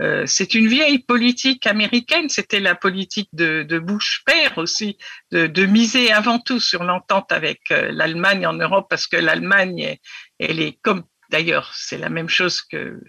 euh, 0.00 0.24
c'est 0.26 0.54
une 0.54 0.68
vieille 0.68 1.00
politique 1.00 1.66
américaine, 1.66 2.30
c'était 2.30 2.60
la 2.60 2.74
politique 2.74 3.28
de, 3.34 3.62
de 3.62 3.78
Bush 3.78 4.22
père 4.24 4.56
aussi, 4.56 4.96
de, 5.32 5.46
de, 5.46 5.66
miser 5.66 6.10
avant 6.10 6.38
tout 6.38 6.60
sur 6.60 6.82
l'entente 6.82 7.30
avec 7.30 7.60
euh, 7.70 7.90
l'Allemagne 7.92 8.46
en 8.46 8.54
Europe, 8.54 8.86
parce 8.88 9.06
que 9.06 9.16
l'Allemagne, 9.16 9.98
elle 10.38 10.60
est 10.60 10.78
comme, 10.82 11.04
d'ailleurs, 11.30 11.72
c'est 11.74 11.98
la 11.98 12.08
même 12.08 12.30
chose 12.30 12.62
que, 12.62 13.00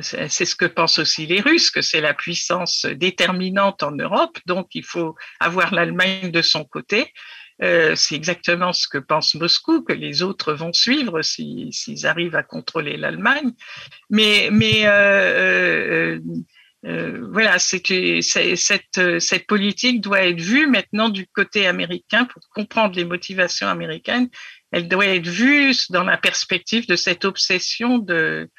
c'est 0.00 0.28
ce 0.28 0.54
que 0.54 0.64
pensent 0.66 1.00
aussi 1.00 1.26
les 1.26 1.40
Russes, 1.40 1.70
que 1.70 1.82
c'est 1.82 2.00
la 2.00 2.14
puissance 2.14 2.86
déterminante 2.86 3.82
en 3.82 3.90
Europe, 3.90 4.38
donc 4.46 4.68
il 4.74 4.84
faut 4.84 5.16
avoir 5.40 5.74
l'Allemagne 5.74 6.30
de 6.30 6.42
son 6.42 6.64
côté. 6.64 7.12
Euh, 7.62 7.94
c'est 7.94 8.16
exactement 8.16 8.72
ce 8.72 8.88
que 8.88 8.98
pense 8.98 9.34
Moscou, 9.34 9.82
que 9.82 9.92
les 9.92 10.22
autres 10.22 10.52
vont 10.54 10.72
suivre 10.72 11.22
s'ils 11.22 12.06
arrivent 12.06 12.34
à 12.34 12.42
contrôler 12.42 12.96
l'Allemagne. 12.96 13.52
Mais, 14.10 14.50
euh, 14.86 16.18
euh, 16.86 17.26
voilà, 17.30 17.58
cette 17.58 19.46
politique 19.46 20.00
doit 20.00 20.22
être 20.22 20.40
vue 20.40 20.66
maintenant 20.66 21.08
du 21.08 21.26
côté 21.28 21.66
américain 21.66 22.24
pour 22.24 22.42
comprendre 22.50 22.96
les 22.96 23.04
motivations 23.04 23.68
américaines. 23.68 24.28
Elle 24.72 24.88
doit 24.88 25.06
être 25.06 25.28
vue 25.28 25.72
dans 25.90 26.04
la 26.04 26.16
perspective 26.18 26.88
de 26.88 26.96
cette 26.96 27.24
obsession 27.24 27.98
de, 27.98 28.50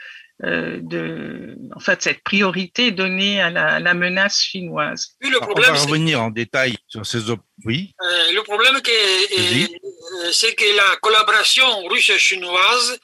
euh, 0.44 0.80
de, 0.82 1.58
en 1.74 1.80
fait, 1.80 2.02
cette 2.02 2.22
priorité 2.24 2.92
donnée 2.92 3.42
à 3.42 3.50
la, 3.50 3.80
la 3.80 3.94
menace 3.94 4.42
chinoise. 4.42 5.16
Oui, 5.24 5.30
le 5.30 5.40
problème, 5.40 5.72
On 5.72 5.76
va 5.76 5.82
revenir 5.82 6.22
en 6.22 6.30
détail 6.30 6.76
sur 6.88 7.06
ces 7.06 7.30
oui. 7.64 7.94
Euh, 8.02 8.32
le 8.34 8.44
problème, 8.44 8.76
euh, 8.76 10.32
c'est 10.34 10.54
que 10.54 10.76
la 10.76 10.98
collaboration 10.98 11.86
russe-chinoise 11.86 13.00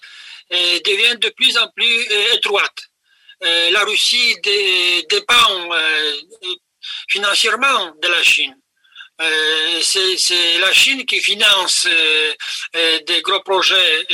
devient 0.52 1.18
de 1.22 1.30
plus 1.30 1.58
en 1.58 1.70
plus 1.70 2.08
étroite. 2.36 2.90
la 3.40 3.86
Russie 3.86 4.36
dépend 5.10 5.70
financièrement 7.08 7.94
de 8.02 8.08
la 8.10 8.22
Chine. 8.22 8.56
Euh, 9.22 9.80
c'est 9.82 10.58
la 10.60 10.74
Chine 10.74 11.06
qui 11.06 11.20
finance 11.20 11.88
euh, 11.88 13.00
des 13.06 13.22
gros 13.22 13.42
projets, 13.42 14.06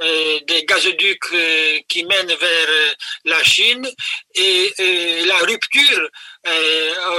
des 0.00 0.64
gazoducs 0.64 1.84
qui 1.88 2.04
mènent 2.04 2.34
vers 2.34 2.68
la 3.24 3.42
Chine 3.44 3.88
et 4.34 4.72
la 5.26 5.38
rupture 5.38 6.08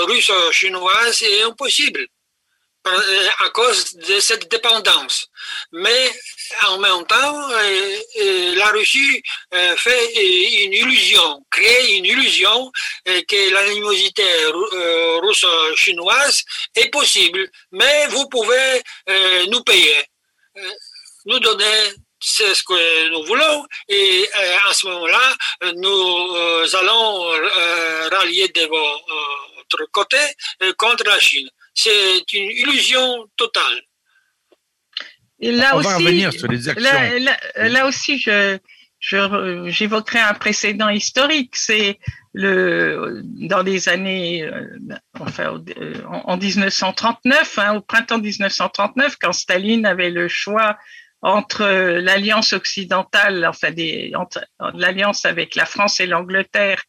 russo-chinoise 0.07 1.21
est 1.21 1.43
impossible 1.43 2.07
à 2.83 3.49
cause 3.49 3.93
de 3.93 4.19
cette 4.19 4.49
dépendance. 4.49 5.27
Mais 5.71 6.11
en 6.67 6.79
même 6.79 7.05
temps, 7.05 7.49
euh, 7.51 7.99
euh, 8.21 8.55
la 8.55 8.67
Russie 8.67 9.21
euh, 9.53 9.75
fait 9.77 10.63
une 10.65 10.73
illusion, 10.73 11.45
crée 11.49 11.95
une 11.95 12.05
illusion 12.05 12.71
que 13.05 13.53
l'animosité 13.53 14.23
russo-chinoise 15.21 16.43
est 16.75 16.89
possible, 16.89 17.49
mais 17.71 18.07
vous 18.07 18.27
pouvez 18.29 18.81
nous 19.49 19.63
payer, 19.63 20.03
nous 21.25 21.39
donner 21.39 21.93
c'est 22.21 22.53
ce 22.53 22.63
que 22.63 23.09
nous 23.09 23.23
voulons 23.25 23.65
et 23.89 24.29
à 24.69 24.73
ce 24.73 24.87
moment-là, 24.87 25.35
nous 25.75 26.75
allons 26.75 27.21
rallier 28.11 28.47
de 28.49 28.61
votre 28.61 29.91
côté 29.91 30.17
contre 30.77 31.03
la 31.05 31.19
Chine. 31.19 31.49
C'est 31.73 32.33
une 32.33 32.51
illusion 32.51 33.27
totale. 33.37 33.81
Et 35.39 35.51
là 35.51 35.71
On 35.73 35.79
aussi, 35.79 35.87
va 35.87 35.97
revenir 35.97 36.33
sur 36.33 36.47
les 36.47 36.69
actions. 36.69 36.89
Là, 37.55 37.87
aussi, 37.87 38.19
je, 38.19 38.57
j'évoquerai 38.99 40.19
un 40.19 40.33
précédent 40.33 40.89
historique. 40.89 41.55
C'est 41.55 41.99
le 42.33 43.21
dans 43.23 43.63
les 43.63 43.89
années, 43.89 44.43
euh, 44.43 44.77
enfin, 45.19 45.61
en 46.07 46.37
1939, 46.37 47.59
hein, 47.59 47.75
au 47.75 47.81
printemps 47.81 48.19
1939, 48.19 49.17
quand 49.19 49.33
Staline 49.33 49.85
avait 49.85 50.11
le 50.11 50.27
choix 50.27 50.77
entre 51.21 51.65
l'alliance 51.99 52.53
occidentale, 52.53 53.45
enfin 53.45 53.69
entre 54.15 54.41
l'alliance 54.73 55.25
avec 55.25 55.55
la 55.55 55.65
France 55.65 55.99
et 55.99 56.07
l'Angleterre 56.07 56.83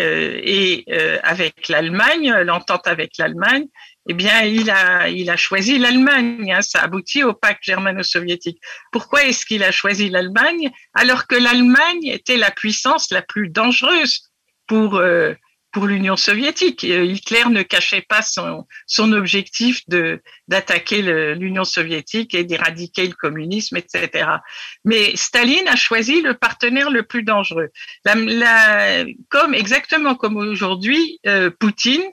euh, 0.00 0.40
et 0.42 0.84
euh, 0.90 1.18
avec 1.22 1.68
l'Allemagne, 1.68 2.32
l'entente 2.42 2.86
avec 2.86 3.18
l'Allemagne, 3.18 3.66
eh 4.08 4.14
bien, 4.14 4.42
il 4.42 4.70
a, 4.70 5.08
il 5.08 5.28
a 5.28 5.36
choisi 5.36 5.78
l'Allemagne. 5.78 6.52
Hein, 6.52 6.62
ça 6.62 6.80
aboutit 6.80 7.22
au 7.22 7.34
pacte 7.34 7.62
germano-soviétique. 7.62 8.60
Pourquoi 8.90 9.24
est-ce 9.24 9.44
qu'il 9.44 9.62
a 9.62 9.70
choisi 9.70 10.08
l'Allemagne? 10.08 10.70
Alors 10.94 11.26
que 11.26 11.36
l'Allemagne 11.36 12.06
était 12.06 12.38
la 12.38 12.50
puissance 12.50 13.10
la 13.10 13.22
plus 13.22 13.48
dangereuse 13.48 14.30
pour 14.66 14.96
euh, 14.96 15.34
pour 15.70 15.86
l'Union 15.86 16.16
soviétique. 16.16 16.84
Euh, 16.84 17.04
Hitler 17.04 17.44
ne 17.50 17.62
cachait 17.62 18.02
pas 18.02 18.22
son, 18.22 18.66
son 18.86 19.12
objectif 19.12 19.82
de 19.88 20.22
d'attaquer 20.46 21.02
l'Union 21.34 21.64
soviétique 21.64 22.34
et 22.34 22.44
d'éradiquer 22.44 23.06
le 23.06 23.14
communisme, 23.14 23.76
etc. 23.76 24.28
Mais 24.84 25.14
Staline 25.14 25.68
a 25.68 25.76
choisi 25.76 26.22
le 26.22 26.34
partenaire 26.34 26.90
le 26.90 27.02
plus 27.02 27.22
dangereux. 27.22 27.68
La, 28.04 28.14
la, 28.14 29.04
comme 29.28 29.54
exactement 29.54 30.14
comme 30.14 30.36
aujourd'hui, 30.36 31.20
euh, 31.26 31.50
Poutine 31.50 32.04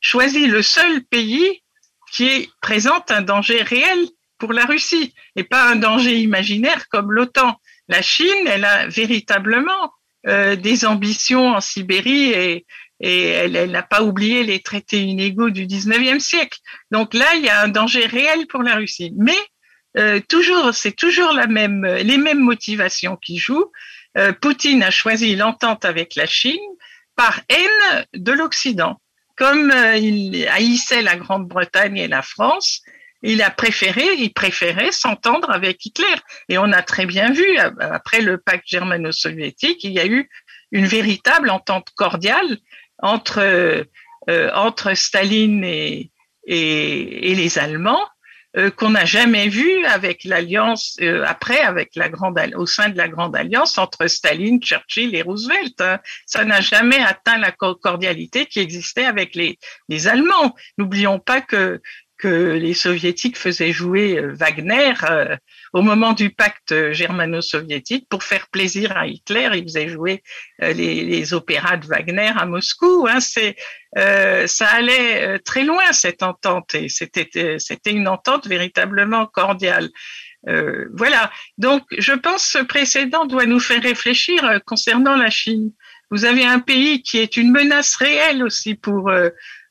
choisit 0.00 0.48
le 0.48 0.62
seul 0.62 1.02
pays 1.04 1.62
qui 2.10 2.50
présente 2.60 3.10
un 3.10 3.22
danger 3.22 3.62
réel 3.62 4.08
pour 4.38 4.52
la 4.52 4.66
Russie 4.66 5.14
et 5.36 5.44
pas 5.44 5.70
un 5.70 5.76
danger 5.76 6.18
imaginaire 6.18 6.88
comme 6.88 7.12
l'OTAN. 7.12 7.58
La 7.88 8.02
Chine, 8.02 8.46
elle 8.46 8.64
a 8.64 8.88
véritablement 8.88 9.92
euh, 10.26 10.56
des 10.56 10.86
ambitions 10.86 11.48
en 11.48 11.60
Sibérie 11.60 12.30
et, 12.30 12.66
et 13.06 13.28
elle 13.28 13.70
n'a 13.70 13.82
pas 13.82 14.02
oublié 14.02 14.44
les 14.44 14.60
traités 14.60 15.02
inégaux 15.02 15.50
du 15.50 15.66
19e 15.66 16.20
siècle. 16.20 16.58
Donc 16.90 17.12
là, 17.12 17.34
il 17.34 17.44
y 17.44 17.50
a 17.50 17.60
un 17.60 17.68
danger 17.68 18.06
réel 18.06 18.46
pour 18.46 18.62
la 18.62 18.76
Russie. 18.76 19.12
Mais 19.18 19.36
euh, 19.98 20.20
toujours, 20.26 20.72
c'est 20.72 20.96
toujours 20.96 21.32
la 21.32 21.46
même, 21.46 21.84
les 21.84 22.16
mêmes 22.16 22.40
motivations 22.40 23.16
qui 23.16 23.36
jouent. 23.36 23.70
Euh, 24.16 24.32
Poutine 24.32 24.82
a 24.82 24.90
choisi 24.90 25.36
l'entente 25.36 25.84
avec 25.84 26.14
la 26.14 26.24
Chine 26.24 26.56
par 27.14 27.42
haine 27.50 28.06
de 28.14 28.32
l'Occident 28.32 28.98
comme 29.36 29.70
euh, 29.70 29.96
il 29.96 30.48
haïssait 30.48 31.02
la 31.02 31.16
Grande-Bretagne 31.16 31.98
et 31.98 32.08
la 32.08 32.22
France, 32.22 32.80
il 33.22 33.42
a 33.42 33.50
préféré, 33.50 34.04
il 34.16 34.32
préférait 34.32 34.92
s'entendre 34.92 35.50
avec 35.50 35.84
Hitler. 35.84 36.14
Et 36.48 36.56
on 36.56 36.72
a 36.72 36.82
très 36.82 37.04
bien 37.04 37.32
vu, 37.32 37.58
après 37.58 38.20
le 38.20 38.38
pacte 38.38 38.64
germano-soviétique, 38.66 39.82
il 39.82 39.92
y 39.92 40.00
a 40.00 40.06
eu 40.06 40.30
une 40.72 40.86
véritable 40.86 41.50
entente 41.50 41.88
cordiale 41.96 42.58
entre, 42.98 43.86
euh, 44.30 44.50
entre 44.54 44.94
Staline 44.94 45.64
et, 45.64 46.10
et, 46.46 47.34
les 47.34 47.58
Allemands. 47.58 48.04
Euh, 48.56 48.70
qu'on 48.70 48.90
n'a 48.90 49.04
jamais 49.04 49.48
vu 49.48 49.84
avec 49.84 50.22
l'alliance 50.22 50.96
euh, 51.00 51.24
après 51.26 51.58
avec 51.58 51.96
la 51.96 52.08
grande 52.08 52.38
au 52.54 52.66
sein 52.66 52.88
de 52.88 52.96
la 52.96 53.08
grande 53.08 53.34
alliance 53.34 53.78
entre 53.78 54.06
Staline, 54.06 54.62
Churchill 54.62 55.12
et 55.16 55.22
Roosevelt. 55.22 55.80
Hein. 55.80 55.98
Ça 56.24 56.44
n'a 56.44 56.60
jamais 56.60 57.00
atteint 57.00 57.36
la 57.36 57.50
cordialité 57.50 58.46
qui 58.46 58.60
existait 58.60 59.06
avec 59.06 59.34
les, 59.34 59.58
les 59.88 60.06
Allemands. 60.06 60.54
N'oublions 60.78 61.18
pas 61.18 61.40
que 61.40 61.82
que 62.16 62.52
les 62.52 62.74
soviétiques 62.74 63.36
faisaient 63.36 63.72
jouer 63.72 64.18
euh, 64.18 64.32
Wagner 64.34 64.94
au 65.72 65.82
moment 65.82 66.12
du 66.12 66.30
pacte 66.30 66.92
germano-soviétique 66.92 68.06
pour 68.08 68.22
faire 68.22 68.48
plaisir 68.48 68.96
à 68.96 69.06
Hitler. 69.06 69.50
Ils 69.54 69.64
faisaient 69.64 69.88
jouer 69.88 70.22
les, 70.60 71.04
les 71.04 71.34
opéras 71.34 71.76
de 71.76 71.86
Wagner 71.86 72.32
à 72.36 72.46
Moscou. 72.46 73.06
Hein. 73.10 73.20
C'est 73.20 73.56
euh, 73.96 74.46
ça 74.46 74.66
allait 74.68 75.22
euh, 75.22 75.38
très 75.38 75.64
loin 75.64 75.92
cette 75.92 76.22
entente 76.22 76.74
et 76.74 76.88
c'était 76.88 77.30
euh, 77.36 77.58
c'était 77.58 77.92
une 77.92 78.08
entente 78.08 78.46
véritablement 78.46 79.26
cordiale. 79.26 79.88
Euh, 80.48 80.86
voilà. 80.92 81.30
Donc, 81.58 81.84
je 81.96 82.12
pense 82.12 82.44
que 82.44 82.58
ce 82.58 82.64
précédent 82.64 83.24
doit 83.24 83.46
nous 83.46 83.60
faire 83.60 83.82
réfléchir 83.82 84.60
concernant 84.66 85.16
la 85.16 85.30
Chine. 85.30 85.70
Vous 86.10 86.24
avez 86.24 86.44
un 86.44 86.58
pays 86.58 87.02
qui 87.02 87.18
est 87.18 87.36
une 87.36 87.50
menace 87.50 87.96
réelle 87.96 88.42
aussi 88.42 88.74
pour 88.74 89.10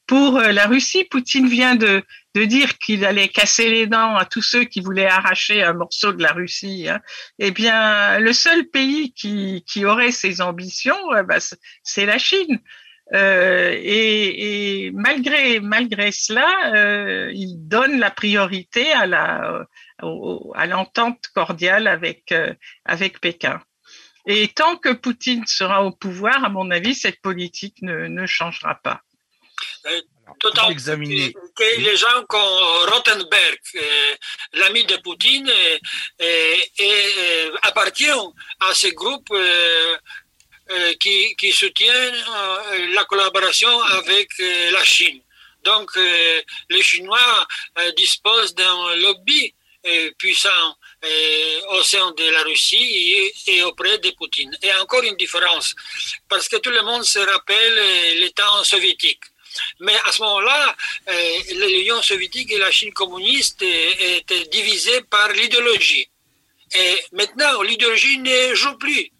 pour 0.05 0.39
la 0.39 0.67
Russie. 0.67 1.05
Poutine 1.05 1.47
vient 1.47 1.75
de 1.75 2.03
de 2.35 2.45
dire 2.45 2.79
qu'il 2.79 3.05
allait 3.05 3.27
casser 3.27 3.69
les 3.69 3.85
dents 3.85 4.15
à 4.15 4.25
tous 4.25 4.41
ceux 4.41 4.63
qui 4.63 4.81
voulaient 4.81 5.07
arracher 5.07 5.61
un 5.61 5.73
morceau 5.73 6.13
de 6.13 6.23
la 6.23 6.31
Russie. 6.31 6.89
Hein. 6.89 6.99
Eh 7.37 7.51
bien, 7.51 8.19
le 8.19 8.33
seul 8.33 8.65
pays 8.65 9.13
qui 9.13 9.63
qui 9.67 9.85
aurait 9.85 10.11
ces 10.11 10.41
ambitions, 10.41 10.97
bah, 11.27 11.37
c'est 11.83 12.05
la 12.05 12.17
Chine. 12.17 12.59
Euh, 13.13 13.71
et, 13.75 14.85
et, 14.85 14.91
malgré 14.91 15.59
malgré 15.59 16.11
cela, 16.11 16.47
euh, 16.73 17.31
il 17.33 17.67
donne 17.67 17.99
la 17.99 18.09
priorité 18.09 18.91
à 18.91 19.05
la 19.05 19.67
à 20.55 20.65
l'entente 20.65 21.27
cordiale 21.35 21.87
avec 21.87 22.31
euh, 22.31 22.53
avec 22.85 23.19
Pékin. 23.19 23.61
Et 24.25 24.47
tant 24.47 24.77
que 24.77 24.93
Poutine 24.93 25.45
sera 25.45 25.83
au 25.83 25.91
pouvoir, 25.91 26.45
à 26.45 26.49
mon 26.49 26.71
avis, 26.71 26.95
cette 26.95 27.21
politique 27.21 27.81
ne, 27.81 28.07
ne 28.07 28.25
changera 28.25 28.75
pas. 28.75 29.01
Que 31.55 31.79
les 31.81 31.97
gens 31.97 32.23
comme 32.27 32.39
Rottenberg, 32.91 33.59
l'ami 34.53 34.85
de 34.85 34.97
Poutine, 34.97 35.51
et, 36.19 37.51
appartient 37.61 38.09
à 38.59 38.73
ce 38.73 38.87
groupe 38.87 39.29
euh, 40.71 40.93
qui, 40.93 41.35
qui 41.35 41.51
soutiennent 41.51 42.15
euh, 42.15 42.93
la 42.93 43.03
collaboration 43.03 43.81
avec 43.81 44.29
euh, 44.39 44.71
la 44.71 44.81
Chine. 44.83 45.19
Donc, 45.63 45.91
les 46.69 46.81
Chinois 46.81 47.47
disposent 47.95 48.53
d'un 48.53 48.95
lobby 48.97 49.55
puissant 50.17 50.75
au 51.69 51.83
sein 51.83 52.11
de 52.11 52.29
la 52.31 52.43
Russie 52.43 53.31
et, 53.47 53.63
auprès 53.63 53.97
de 53.99 54.09
Poutine. 54.11 54.53
Et 54.61 54.73
encore 54.73 55.03
une 55.03 55.15
différence, 55.15 55.73
parce 56.27 56.49
que 56.49 56.57
tout 56.57 56.69
le 56.69 56.81
monde 56.81 57.05
se 57.05 57.19
rappelle 57.19 58.19
les 58.19 58.31
temps 58.31 58.61
soviétiques. 58.65 59.23
Mais 59.79 59.95
à 60.05 60.11
ce 60.11 60.21
moment-là, 60.21 60.75
l'Union 61.69 62.01
soviétique 62.01 62.51
et 62.51 62.57
la 62.57 62.71
Chine 62.71 62.93
communiste 62.93 63.61
étaient 63.61 64.45
divisées 64.45 65.01
par 65.09 65.29
l'idéologie. 65.29 66.07
Et 66.75 66.95
maintenant, 67.11 67.61
l'idéologie 67.61 68.17
ne 68.19 68.55
joue 68.55 68.77
plus. 68.77 69.11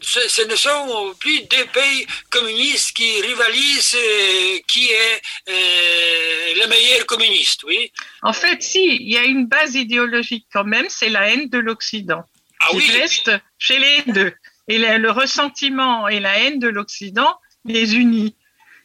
ce, 0.00 0.42
ne 0.46 0.56
sont 0.56 1.14
plus 1.20 1.42
deux 1.42 1.66
pays 1.66 2.06
communistes 2.30 2.92
qui 2.96 3.20
rivalisent 3.20 3.94
euh, 3.94 4.58
qui 4.66 4.86
est 4.88 5.22
euh, 5.48 6.54
le 6.62 6.66
meilleur 6.68 7.06
communiste, 7.06 7.62
oui. 7.64 7.92
En 8.22 8.32
fait, 8.32 8.62
si, 8.62 8.84
il 8.96 9.10
y 9.10 9.16
a 9.16 9.24
une 9.24 9.46
base 9.46 9.74
idéologique 9.74 10.46
quand 10.52 10.64
même, 10.64 10.86
c'est 10.88 11.08
la 11.08 11.28
haine 11.28 11.48
de 11.48 11.58
l'Occident. 11.58 12.24
Ah 12.60 12.68
qui 12.70 12.76
oui. 12.76 12.90
reste 12.92 13.30
chez 13.58 13.78
les 13.78 14.12
deux. 14.12 14.32
Et 14.68 14.78
le, 14.78 14.98
le 14.98 15.10
ressentiment 15.10 16.08
et 16.08 16.20
la 16.20 16.38
haine 16.38 16.58
de 16.58 16.68
l'Occident 16.68 17.38
les 17.64 17.96
unit 17.96 18.36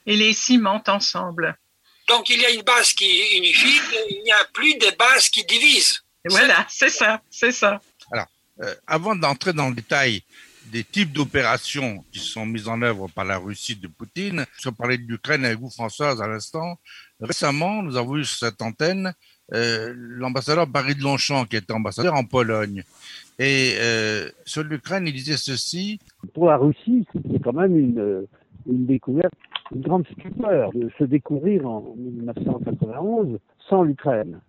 et 0.07 0.15
les 0.15 0.33
cimentent 0.33 0.89
ensemble. 0.89 1.55
Donc 2.09 2.29
il 2.29 2.41
y 2.41 2.45
a 2.45 2.51
une 2.51 2.63
base 2.63 2.93
qui 2.93 3.05
unifie, 3.37 3.79
il 4.09 4.23
n'y 4.23 4.31
a 4.31 4.45
plus 4.53 4.73
de 4.75 4.97
base 4.97 5.29
qui 5.29 5.43
divise. 5.43 6.01
Voilà, 6.29 6.65
c'est 6.69 6.89
ça, 6.89 7.21
c'est 7.29 7.51
ça. 7.51 7.79
Euh, 8.59 8.73
avant 8.87 9.15
d'entrer 9.15 9.53
dans 9.53 9.69
le 9.69 9.75
détail 9.75 10.23
des 10.71 10.83
types 10.83 11.13
d'opérations 11.13 12.03
qui 12.11 12.19
sont 12.19 12.45
mises 12.45 12.67
en 12.67 12.81
œuvre 12.81 13.07
par 13.07 13.23
la 13.23 13.37
Russie 13.37 13.75
de 13.75 13.87
Poutine, 13.87 14.45
je 14.59 14.69
parlais 14.69 14.97
de 14.97 15.07
l'Ukraine 15.07 15.45
avec 15.45 15.59
vous, 15.59 15.69
Françoise, 15.69 16.21
à 16.21 16.27
l'instant. 16.27 16.79
Récemment, 17.21 17.83
nous 17.83 17.97
avons 17.97 18.17
eu 18.17 18.25
sur 18.25 18.47
cette 18.47 18.61
antenne 18.63 19.13
euh, 19.53 19.93
l'ambassadeur 19.95 20.67
Barry 20.67 20.95
de 20.95 21.03
Longchamp, 21.03 21.45
qui 21.45 21.55
était 21.55 21.71
ambassadeur 21.71 22.15
en 22.15 22.25
Pologne. 22.25 22.83
Et 23.39 23.75
euh, 23.77 24.29
sur 24.43 24.63
l'Ukraine, 24.63 25.07
il 25.07 25.13
disait 25.13 25.37
ceci. 25.37 25.99
Pour 26.33 26.47
la 26.47 26.57
Russie, 26.57 27.05
c'est 27.13 27.41
quand 27.41 27.53
même 27.53 27.77
une, 27.77 28.27
une 28.67 28.85
découverte, 28.85 29.33
une 29.73 29.81
grande 29.81 30.07
stupeur 30.07 30.71
de 30.73 30.89
se 30.97 31.03
découvrir 31.03 31.67
en 31.67 31.93
1991 31.97 33.39
sans 33.69 33.83
l'Ukraine. 33.83 34.39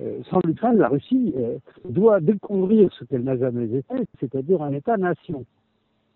Euh, 0.00 0.20
sans 0.30 0.40
l'Ukraine, 0.44 0.78
la 0.78 0.88
Russie 0.88 1.34
euh, 1.36 1.58
doit 1.84 2.20
découvrir 2.20 2.90
ce 2.98 3.04
qu'elle 3.04 3.22
n'a 3.22 3.36
jamais 3.36 3.64
été, 3.64 3.96
c'est-à-dire 4.20 4.62
un 4.62 4.72
État-nation. 4.72 5.44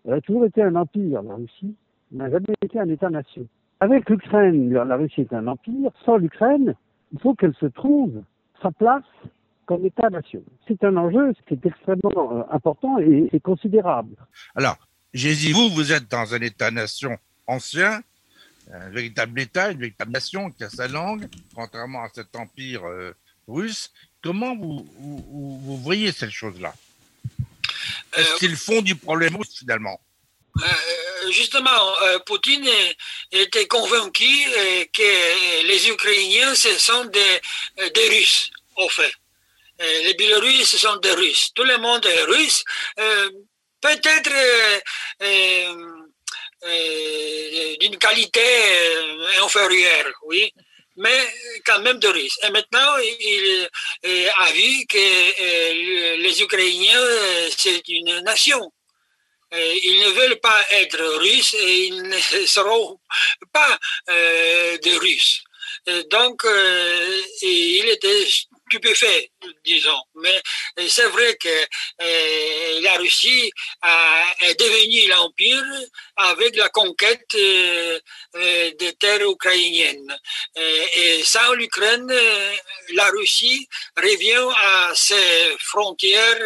Elle 0.05 0.13
a 0.13 0.21
toujours 0.21 0.45
été 0.45 0.61
un 0.61 0.75
empire, 0.75 1.21
la 1.21 1.35
Russie, 1.35 1.75
n'a 2.11 2.29
jamais 2.29 2.53
été 2.61 2.79
un 2.79 2.89
État-nation. 2.89 3.45
Avec 3.79 4.09
l'Ukraine, 4.09 4.71
la 4.71 4.95
Russie 4.95 5.21
est 5.21 5.33
un 5.33 5.47
empire. 5.47 5.91
Sans 6.05 6.17
l'Ukraine, 6.17 6.75
il 7.11 7.19
faut 7.19 7.33
qu'elle 7.33 7.55
se 7.55 7.65
trouve 7.65 8.21
sa 8.61 8.71
place 8.71 9.03
comme 9.65 9.85
État-nation. 9.85 10.41
C'est 10.67 10.83
un 10.83 10.95
enjeu 10.97 11.33
qui 11.47 11.55
est 11.55 11.65
extrêmement 11.65 12.37
euh, 12.37 12.43
important 12.51 12.97
et 12.99 13.27
c'est 13.31 13.41
considérable. 13.41 14.15
Alors, 14.55 14.77
dit, 15.13 15.51
vous, 15.51 15.69
vous 15.69 15.91
êtes 15.91 16.09
dans 16.09 16.33
un 16.33 16.39
État-nation 16.39 17.17
ancien, 17.47 18.01
un 18.71 18.89
véritable 18.89 19.39
État, 19.39 19.71
une 19.71 19.79
véritable 19.79 20.11
nation 20.11 20.51
qui 20.51 20.63
a 20.63 20.69
sa 20.69 20.87
langue, 20.87 21.27
contrairement 21.55 22.03
à 22.03 22.09
cet 22.13 22.35
empire 22.35 22.85
euh, 22.87 23.13
russe. 23.47 23.91
Comment 24.23 24.55
vous, 24.55 24.87
vous, 24.97 25.59
vous 25.61 25.77
voyez 25.77 26.11
cette 26.11 26.31
chose-là 26.31 26.73
Est-ce 28.15 28.31
Euh, 28.31 28.37
qu'ils 28.37 28.55
font 28.55 28.81
du 28.81 28.95
problème 28.95 29.35
russe, 29.35 29.57
finalement? 29.59 29.99
Euh, 30.61 31.31
justement, 31.31 31.71
Poutine 32.25 32.67
était 33.31 33.67
convaincu 33.67 34.27
que 34.93 35.67
les 35.67 35.89
Ukrainiens, 35.89 36.53
ce 36.55 36.77
sont 36.77 37.05
des, 37.05 37.41
des 37.93 38.09
Russes, 38.09 38.51
au 38.77 38.87
fait. 38.89 39.13
Les 39.79 40.13
Biélorusses, 40.13 40.69
ce 40.69 40.77
sont 40.77 40.95
des 40.97 41.11
Russes. 41.11 41.51
Tout 41.55 41.63
le 41.63 41.77
monde 41.79 42.05
est 42.05 42.23
russe. 42.23 42.63
Peut-être 43.83 44.31
euh, 44.31 44.79
euh, 45.23 45.25
euh, 45.25 45.92
d'une 47.79 47.97
qualité 47.97 48.41
euh, 48.41 49.43
inférieure, 49.43 50.11
oui, 50.23 50.51
mais 50.95 51.27
quand 51.65 51.81
même 51.81 51.99
de 51.99 52.07
Russes. 52.07 52.37
Et 52.43 52.49
maintenant, 52.51 52.97
il 52.97 53.69
euh, 54.05 54.29
a 54.35 54.51
vu 54.51 54.85
que 54.87 54.97
euh, 54.97 56.17
les 56.17 56.41
Ukrainiens, 56.41 56.99
euh, 56.99 57.49
c'est 57.57 57.87
une 57.87 58.19
nation. 58.21 58.71
Euh, 59.53 59.75
ils 59.83 59.99
ne 59.99 60.09
veulent 60.09 60.39
pas 60.39 60.61
être 60.71 60.99
russes 61.19 61.53
et 61.53 61.85
ils 61.85 62.01
ne 62.01 62.17
seront 62.47 62.99
pas 63.51 63.77
euh, 64.09 64.77
des 64.79 64.97
Russes. 64.97 65.43
Euh, 65.89 66.03
donc, 66.09 66.45
euh, 66.45 67.21
et 67.41 67.99
stupéfait, 68.73 69.31
disons. 69.63 70.01
Mais 70.15 70.41
euh, 70.79 70.87
c'est 70.87 71.07
vrai 71.09 71.35
que 71.35 71.47
euh, 71.49 72.81
la 72.81 72.93
Russie 72.93 73.51
a, 73.81 74.25
est 74.41 74.59
devenue 74.59 75.09
l'empire 75.09 75.63
avec 76.15 76.55
la 76.55 76.69
conquête 76.69 77.25
euh, 77.35 77.99
des 78.79 78.93
terres 78.99 79.29
ukrainiennes. 79.29 80.17
Et 80.55 81.23
sans 81.23 81.53
l'Ukraine, 81.53 82.11
la 82.93 83.09
Russie 83.09 83.67
revient 83.97 84.53
à 84.55 84.91
ses 84.95 85.55
frontières 85.59 86.43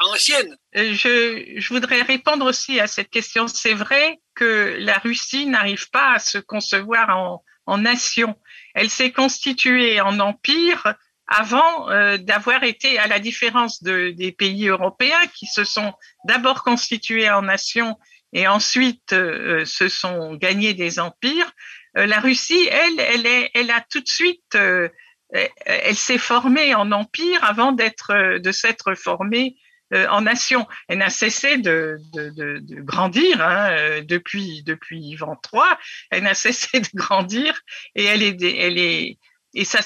anciennes. 0.00 0.56
Je, 0.74 1.68
voudrais 1.68 2.02
répondre 2.02 2.46
aussi 2.46 2.80
à 2.80 2.86
cette 2.86 3.10
question. 3.10 3.48
C'est 3.48 3.74
vrai 3.74 4.18
que 4.34 4.76
la 4.78 4.98
Russie 4.98 5.46
n'arrive 5.46 5.90
pas 5.90 6.14
à 6.14 6.18
se 6.18 6.38
concevoir 6.38 7.40
en 7.66 7.78
nation. 7.78 8.34
Elle 8.74 8.90
s'est 8.90 9.12
constituée 9.12 10.00
en 10.00 10.18
empire 10.20 10.94
avant 11.26 11.90
euh, 11.90 12.18
d'avoir 12.18 12.64
été, 12.64 12.98
à 12.98 13.06
la 13.06 13.18
différence 13.18 13.82
de, 13.82 14.10
des 14.10 14.32
pays 14.32 14.68
européens 14.68 15.26
qui 15.34 15.46
se 15.46 15.64
sont 15.64 15.92
d'abord 16.26 16.62
constitués 16.62 17.30
en 17.30 17.42
nation 17.42 17.96
et 18.32 18.46
ensuite 18.46 19.12
euh, 19.12 19.64
se 19.64 19.88
sont 19.88 20.34
gagnés 20.34 20.74
des 20.74 20.98
empires. 20.98 21.50
Euh, 21.96 22.06
la 22.06 22.20
Russie, 22.20 22.68
elle, 22.70 23.00
elle, 23.00 23.26
est, 23.26 23.50
elle 23.54 23.70
a 23.70 23.80
tout 23.88 24.00
de 24.00 24.08
suite, 24.08 24.54
euh, 24.54 24.88
elle, 25.30 25.96
s'est 25.96 26.18
formée 26.18 26.74
en 26.74 26.92
empire 26.92 27.42
avant 27.44 27.72
d'être, 27.72 28.10
euh, 28.12 28.38
de 28.38 28.52
s'être 28.52 28.94
formée 28.94 29.56
euh, 29.92 30.08
en 30.08 30.22
nation. 30.22 30.66
Elle 30.88 30.98
n'a 30.98 31.10
cessé 31.10 31.58
de, 31.58 31.98
de, 32.14 32.30
de, 32.30 32.58
de 32.58 32.80
grandir 32.80 33.40
hein, 33.40 33.68
euh, 33.70 34.00
depuis 34.02 34.62
depuis 34.62 34.98
Ivan 34.98 35.38
III. 35.52 35.62
Elle 36.10 36.24
n'a 36.24 36.34
cessé 36.46 36.80
de 36.80 36.88
grandir 36.94 37.60
et 37.94 38.04
elle 38.04 38.22
est 38.22 38.42
elle 38.42 38.78
est 38.78 39.18
et 39.54 39.64
ça 39.64 39.80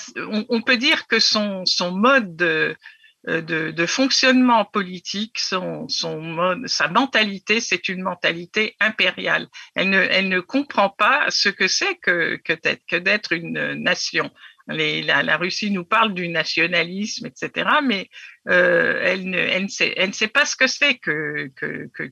on, 0.48 0.62
peut 0.62 0.76
dire 0.76 1.06
que 1.06 1.20
son 1.20 1.64
mode 1.92 2.36
de, 2.36 2.76
de, 3.26 3.86
fonctionnement 3.86 4.64
politique, 4.64 5.38
son, 5.38 5.86
mode, 6.20 6.66
sa 6.66 6.88
mentalité, 6.88 7.60
c'est 7.60 7.88
une 7.88 8.02
mentalité 8.02 8.76
impériale. 8.80 9.48
Elle 9.74 9.90
ne, 10.28 10.40
comprend 10.40 10.90
pas 10.90 11.26
ce 11.28 11.48
que 11.48 11.68
c'est 11.68 11.96
que, 11.96 12.40
d'être, 12.98 13.32
une 13.32 13.74
nation. 13.74 14.30
La, 14.66 15.22
la, 15.22 15.36
Russie 15.36 15.70
nous 15.70 15.84
parle 15.84 16.14
du 16.14 16.28
nationalisme, 16.28 17.26
etc., 17.26 17.68
mais 17.82 18.10
euh, 18.48 18.98
elle, 19.02 19.28
ne, 19.28 19.38
elle, 19.38 19.64
ne 19.64 19.68
sait, 19.68 19.92
elle 19.96 20.08
ne 20.08 20.14
sait 20.14 20.28
pas 20.28 20.46
ce 20.46 20.56
que 20.56 20.66
c'est 20.66 20.96
que, 20.96 21.50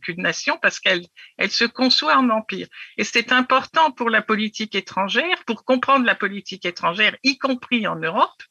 qu'une 0.02 0.22
nation 0.22 0.58
parce 0.60 0.80
qu'elle 0.80 1.02
elle 1.38 1.50
se 1.50 1.64
conçoit 1.64 2.16
en 2.16 2.28
empire. 2.28 2.66
Et 2.98 3.04
c'est 3.04 3.32
important 3.32 3.90
pour 3.90 4.10
la 4.10 4.20
politique 4.20 4.74
étrangère, 4.74 5.44
pour 5.46 5.64
comprendre 5.64 6.04
la 6.04 6.14
politique 6.14 6.66
étrangère, 6.66 7.16
y 7.22 7.38
compris 7.38 7.86
en 7.86 7.96
Europe, 7.96 8.42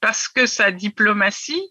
parce 0.00 0.28
que 0.28 0.44
sa 0.44 0.70
diplomatie 0.70 1.62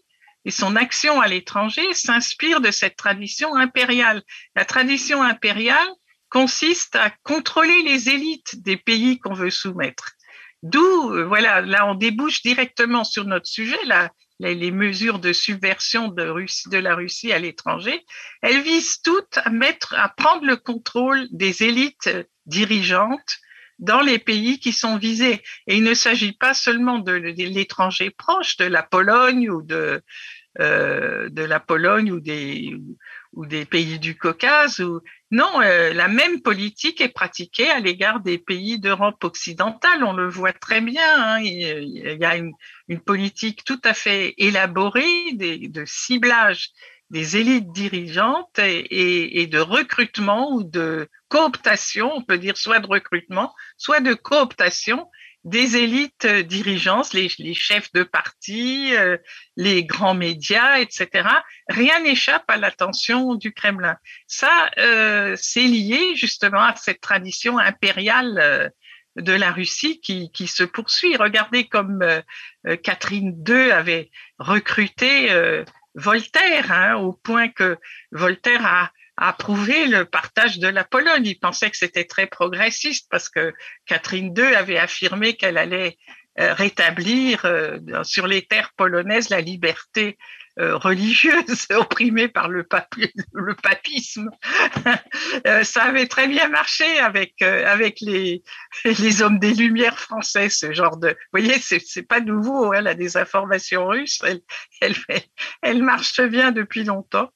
et 0.44 0.50
son 0.50 0.74
action 0.74 1.20
à 1.20 1.28
l'étranger 1.28 1.92
s'inspire 1.94 2.60
de 2.60 2.70
cette 2.70 2.96
tradition 2.96 3.54
impériale. 3.54 4.22
La 4.56 4.64
tradition 4.64 5.22
impériale 5.22 5.88
consiste 6.30 6.96
à 6.96 7.10
contrôler 7.22 7.82
les 7.82 8.08
élites 8.08 8.62
des 8.62 8.76
pays 8.76 9.18
qu'on 9.18 9.34
veut 9.34 9.50
soumettre. 9.50 10.12
D'où, 10.62 11.26
voilà, 11.26 11.60
là 11.60 11.86
on 11.86 11.94
débouche 11.94 12.42
directement 12.42 13.04
sur 13.04 13.24
notre 13.24 13.46
sujet, 13.46 13.82
là, 13.84 14.10
les 14.40 14.70
mesures 14.70 15.18
de 15.18 15.32
subversion 15.32 16.08
de, 16.08 16.22
Russie, 16.22 16.68
la 16.70 16.94
Russie 16.94 17.32
à 17.32 17.38
l'étranger, 17.38 18.04
elles 18.42 18.62
visent 18.62 19.02
toutes 19.02 19.38
à 19.44 19.50
mettre, 19.50 19.94
à 19.94 20.08
prendre 20.08 20.44
le 20.44 20.56
contrôle 20.56 21.26
des 21.30 21.62
élites 21.62 22.10
dirigeantes 22.46 23.38
dans 23.78 24.00
les 24.00 24.18
pays 24.18 24.58
qui 24.58 24.72
sont 24.72 24.96
visés. 24.96 25.42
Et 25.66 25.76
il 25.76 25.84
ne 25.84 25.94
s'agit 25.94 26.32
pas 26.32 26.54
seulement 26.54 26.98
de, 26.98 27.12
l'étranger 27.12 28.10
proche, 28.10 28.56
de 28.56 28.64
la 28.64 28.82
Pologne 28.82 29.50
ou 29.50 29.62
de, 29.62 30.02
euh, 30.58 31.28
la 31.34 31.60
Pologne 31.60 32.10
ou 32.12 32.20
des, 32.20 32.74
ou 33.32 33.46
des 33.46 33.64
pays 33.64 33.98
du 33.98 34.16
Caucase. 34.16 34.80
Ou... 34.80 35.00
Non, 35.30 35.60
euh, 35.62 35.92
la 35.92 36.08
même 36.08 36.42
politique 36.42 37.00
est 37.00 37.08
pratiquée 37.08 37.70
à 37.70 37.78
l'égard 37.78 38.20
des 38.20 38.36
pays 38.36 38.80
d'Europe 38.80 39.22
occidentale. 39.22 40.02
On 40.02 40.12
le 40.12 40.28
voit 40.28 40.52
très 40.52 40.80
bien. 40.80 41.02
Hein. 41.16 41.40
Il, 41.40 42.18
y 42.20 42.24
a 42.24 42.36
une, 42.36 42.52
une, 42.88 43.00
politique 43.00 43.64
tout 43.64 43.80
à 43.84 43.94
fait 43.94 44.34
élaborée 44.38 45.32
de 45.34 45.84
ciblage 45.86 46.72
des 47.10 47.36
élites 47.36 47.72
dirigeantes 47.72 48.58
et, 48.58 49.42
et, 49.42 49.46
de 49.46 49.58
recrutement 49.58 50.52
ou 50.52 50.62
de 50.62 51.08
cooptation, 51.28 52.12
on 52.14 52.22
peut 52.22 52.38
dire 52.38 52.56
soit 52.56 52.78
de 52.78 52.86
recrutement, 52.86 53.54
soit 53.76 54.00
de 54.00 54.14
cooptation 54.14 55.08
des 55.44 55.76
élites 55.76 56.26
dirigeantes, 56.26 57.14
les, 57.14 57.28
les 57.38 57.54
chefs 57.54 57.92
de 57.92 58.02
parti, 58.02 58.94
euh, 58.94 59.16
les 59.56 59.84
grands 59.84 60.14
médias, 60.14 60.80
etc. 60.80 61.28
Rien 61.68 62.00
n'échappe 62.00 62.44
à 62.48 62.56
l'attention 62.56 63.34
du 63.34 63.52
Kremlin. 63.52 63.96
Ça, 64.26 64.70
euh, 64.78 65.36
c'est 65.38 65.64
lié 65.64 66.14
justement 66.14 66.62
à 66.62 66.76
cette 66.76 67.00
tradition 67.00 67.58
impériale 67.58 68.38
euh, 68.38 68.68
de 69.16 69.32
la 69.32 69.50
Russie 69.50 70.00
qui, 70.00 70.30
qui, 70.30 70.46
se 70.46 70.62
poursuit. 70.62 71.16
Regardez 71.16 71.66
comme 71.66 72.02
euh, 72.02 72.76
Catherine 72.76 73.42
II 73.48 73.70
avait 73.70 74.10
recruté 74.38 75.28
Voltaire, 75.94 76.70
hein, 76.70 76.94
au 76.96 77.12
point 77.12 77.48
que 77.48 77.76
Voltaire 78.12 78.64
a, 78.64 78.92
approuvé 79.20 79.86
le 79.86 80.06
partage 80.06 80.58
de 80.58 80.66
la 80.66 80.82
Pologne. 80.82 81.26
Il 81.26 81.38
pensait 81.38 81.70
que 81.70 81.76
c'était 81.76 82.06
très 82.06 82.26
progressiste 82.26 83.06
parce 83.10 83.28
que 83.28 83.52
Catherine 83.86 84.34
II 84.36 84.54
avait 84.54 84.78
affirmé 84.78 85.36
qu'elle 85.36 85.58
allait 85.58 85.98
euh, 86.40 86.54
rétablir 86.54 87.44
euh, 87.44 87.78
sur 88.02 88.26
les 88.26 88.42
terres 88.46 88.72
polonaises 88.76 89.28
la 89.28 89.42
liberté 89.42 90.16
religieuse 90.60 91.66
opprimée 91.70 92.28
par 92.28 92.48
le, 92.48 92.64
papisme. 92.64 94.30
Euh, 95.46 95.64
ça 95.64 95.84
avait 95.84 96.06
très 96.06 96.26
bien 96.28 96.48
marché 96.48 96.98
avec 96.98 97.34
euh, 97.42 97.66
avec 97.66 98.00
les 98.00 98.42
les 98.84 99.22
hommes 99.22 99.38
des 99.38 99.54
Lumières 99.54 99.98
français, 99.98 100.48
ce 100.48 100.72
genre 100.72 100.96
de. 100.96 101.08
Vous 101.08 101.40
voyez, 101.40 101.58
c'est 101.58 102.02
pas 102.02 102.20
nouveau. 102.20 102.72
Hein, 102.72 102.80
la 102.82 102.94
désinformation 102.94 103.86
russe, 103.86 104.20
elle 104.24 104.40
elle 104.80 104.94
elle 105.62 105.82
marche 105.82 106.20
bien 106.20 106.52
depuis 106.52 106.84
longtemps. 106.84 107.30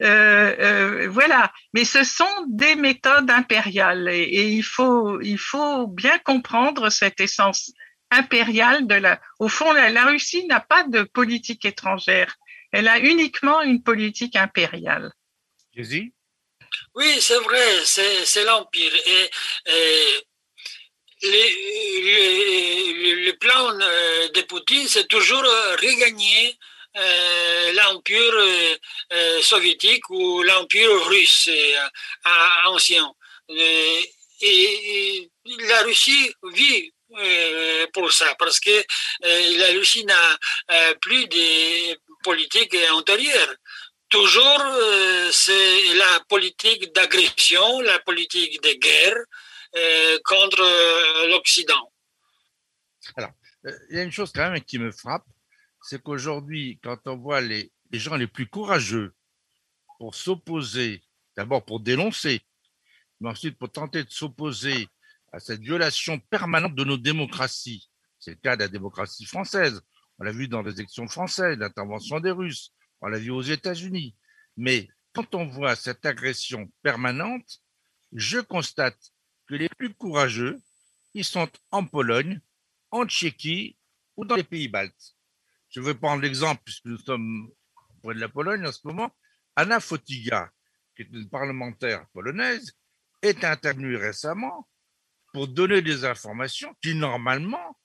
voilà. 0.00 1.52
Mais 1.72 1.84
ce 1.84 2.04
sont 2.04 2.24
des 2.48 2.74
méthodes 2.74 3.30
impériales 3.30 4.08
et, 4.08 4.48
il 4.48 4.64
faut 4.64 5.20
il 5.20 5.38
faut 5.38 5.86
bien 5.86 6.18
comprendre 6.18 6.90
cette 6.90 7.20
essence 7.20 7.72
impériale 8.10 8.86
de 8.86 8.94
la. 8.94 9.20
Au 9.38 9.48
fond, 9.48 9.72
la 9.72 10.04
Russie 10.04 10.46
n'a 10.46 10.60
pas 10.60 10.84
de 10.84 11.02
politique 11.02 11.64
étrangère. 11.64 12.36
Elle 12.72 12.88
a 12.88 12.98
uniquement 12.98 13.62
une 13.62 13.82
politique 13.82 14.36
impériale. 14.36 15.12
Oui, 16.94 17.20
c'est 17.20 17.38
vrai, 17.38 17.84
c'est 17.84 18.44
l'Empire. 18.44 18.92
Et, 19.06 19.30
le, 21.22 23.32
plan 23.32 23.80
euh, 23.80 24.28
de 24.28 24.40
Poutine, 24.42 24.86
c'est 24.88 25.08
toujours 25.08 25.42
regagner 25.42 26.56
euh, 26.96 27.72
l'Empire 27.72 28.34
euh, 29.12 29.42
soviétique 29.42 30.08
ou 30.10 30.42
l'Empire 30.42 30.90
russe 31.06 31.50
ancien. 32.66 33.10
Et, 33.48 35.30
la 35.68 35.82
Russie 35.82 36.30
vit 36.52 36.92
pour 37.94 38.12
ça, 38.12 38.34
parce 38.38 38.60
que 38.60 38.84
la 39.22 39.68
Russie 39.68 40.04
n'a 40.04 40.94
plus 41.00 41.26
de 41.28 41.96
politique 42.22 42.76
antérieure. 42.92 43.54
Toujours, 44.08 44.60
euh, 44.60 45.30
c'est 45.32 45.94
la 45.94 46.20
politique 46.28 46.92
d'agression, 46.94 47.80
la 47.80 47.98
politique 48.00 48.62
de 48.62 48.72
guerre 48.78 49.16
euh, 49.76 50.18
contre 50.24 50.60
euh, 50.62 51.28
l'Occident. 51.28 51.92
Alors, 53.16 53.32
il 53.90 53.96
y 53.96 53.98
a 53.98 54.04
une 54.04 54.12
chose 54.12 54.30
quand 54.32 54.50
même 54.50 54.62
qui 54.62 54.78
me 54.78 54.92
frappe, 54.92 55.26
c'est 55.82 56.00
qu'aujourd'hui, 56.00 56.78
quand 56.82 56.98
on 57.06 57.16
voit 57.16 57.40
les, 57.40 57.72
les, 57.90 57.98
gens 57.98 58.14
les 58.14 58.28
plus 58.28 58.48
courageux 58.48 59.12
pour 59.98 60.14
s'opposer, 60.14 61.02
d'abord 61.36 61.64
pour 61.64 61.80
dénoncer, 61.80 62.42
mais 63.20 63.30
ensuite 63.30 63.58
pour 63.58 63.70
tenter 63.70 64.04
de 64.04 64.10
s'opposer 64.10 64.88
à 65.32 65.40
cette 65.40 65.60
violation 65.60 66.20
permanente 66.30 66.76
de 66.76 66.84
nos 66.84 66.96
démocraties, 66.96 67.90
c'est 68.20 68.32
le 68.32 68.36
cas 68.36 68.56
de 68.56 68.62
la 68.62 68.68
démocratie 68.68 69.26
française, 69.26 69.82
on 70.18 70.24
l'a 70.24 70.32
vu 70.32 70.48
dans 70.48 70.62
les 70.62 70.72
élections 70.72 71.08
françaises, 71.08 71.58
l'intervention 71.58 72.20
des 72.20 72.30
Russes. 72.30 72.72
On 73.00 73.08
l'a 73.08 73.18
vu 73.18 73.30
aux 73.30 73.42
États-Unis. 73.42 74.16
Mais 74.56 74.88
quand 75.12 75.34
on 75.34 75.46
voit 75.46 75.76
cette 75.76 76.06
agression 76.06 76.70
permanente, 76.82 77.60
je 78.12 78.38
constate 78.38 79.12
que 79.46 79.54
les 79.54 79.68
plus 79.68 79.92
courageux, 79.94 80.60
ils 81.14 81.24
sont 81.24 81.48
en 81.70 81.84
Pologne, 81.84 82.40
en 82.90 83.06
Tchéquie 83.06 83.76
ou 84.16 84.24
dans 84.24 84.36
les 84.36 84.44
pays 84.44 84.68
baltes. 84.68 85.16
Je 85.68 85.80
vais 85.80 85.94
prendre 85.94 86.22
l'exemple, 86.22 86.62
puisque 86.64 86.86
nous 86.86 86.98
sommes 86.98 87.50
près 88.02 88.14
de 88.14 88.20
la 88.20 88.28
Pologne 88.28 88.66
en 88.66 88.72
ce 88.72 88.80
moment. 88.84 89.10
Anna 89.56 89.80
Fotiga, 89.80 90.50
qui 90.94 91.02
est 91.02 91.08
une 91.12 91.28
parlementaire 91.28 92.06
polonaise, 92.12 92.72
est 93.22 93.44
intervenue 93.44 93.96
récemment 93.96 94.68
pour 95.32 95.48
donner 95.48 95.82
des 95.82 96.04
informations 96.04 96.74
qui, 96.82 96.94
normalement, 96.94 97.78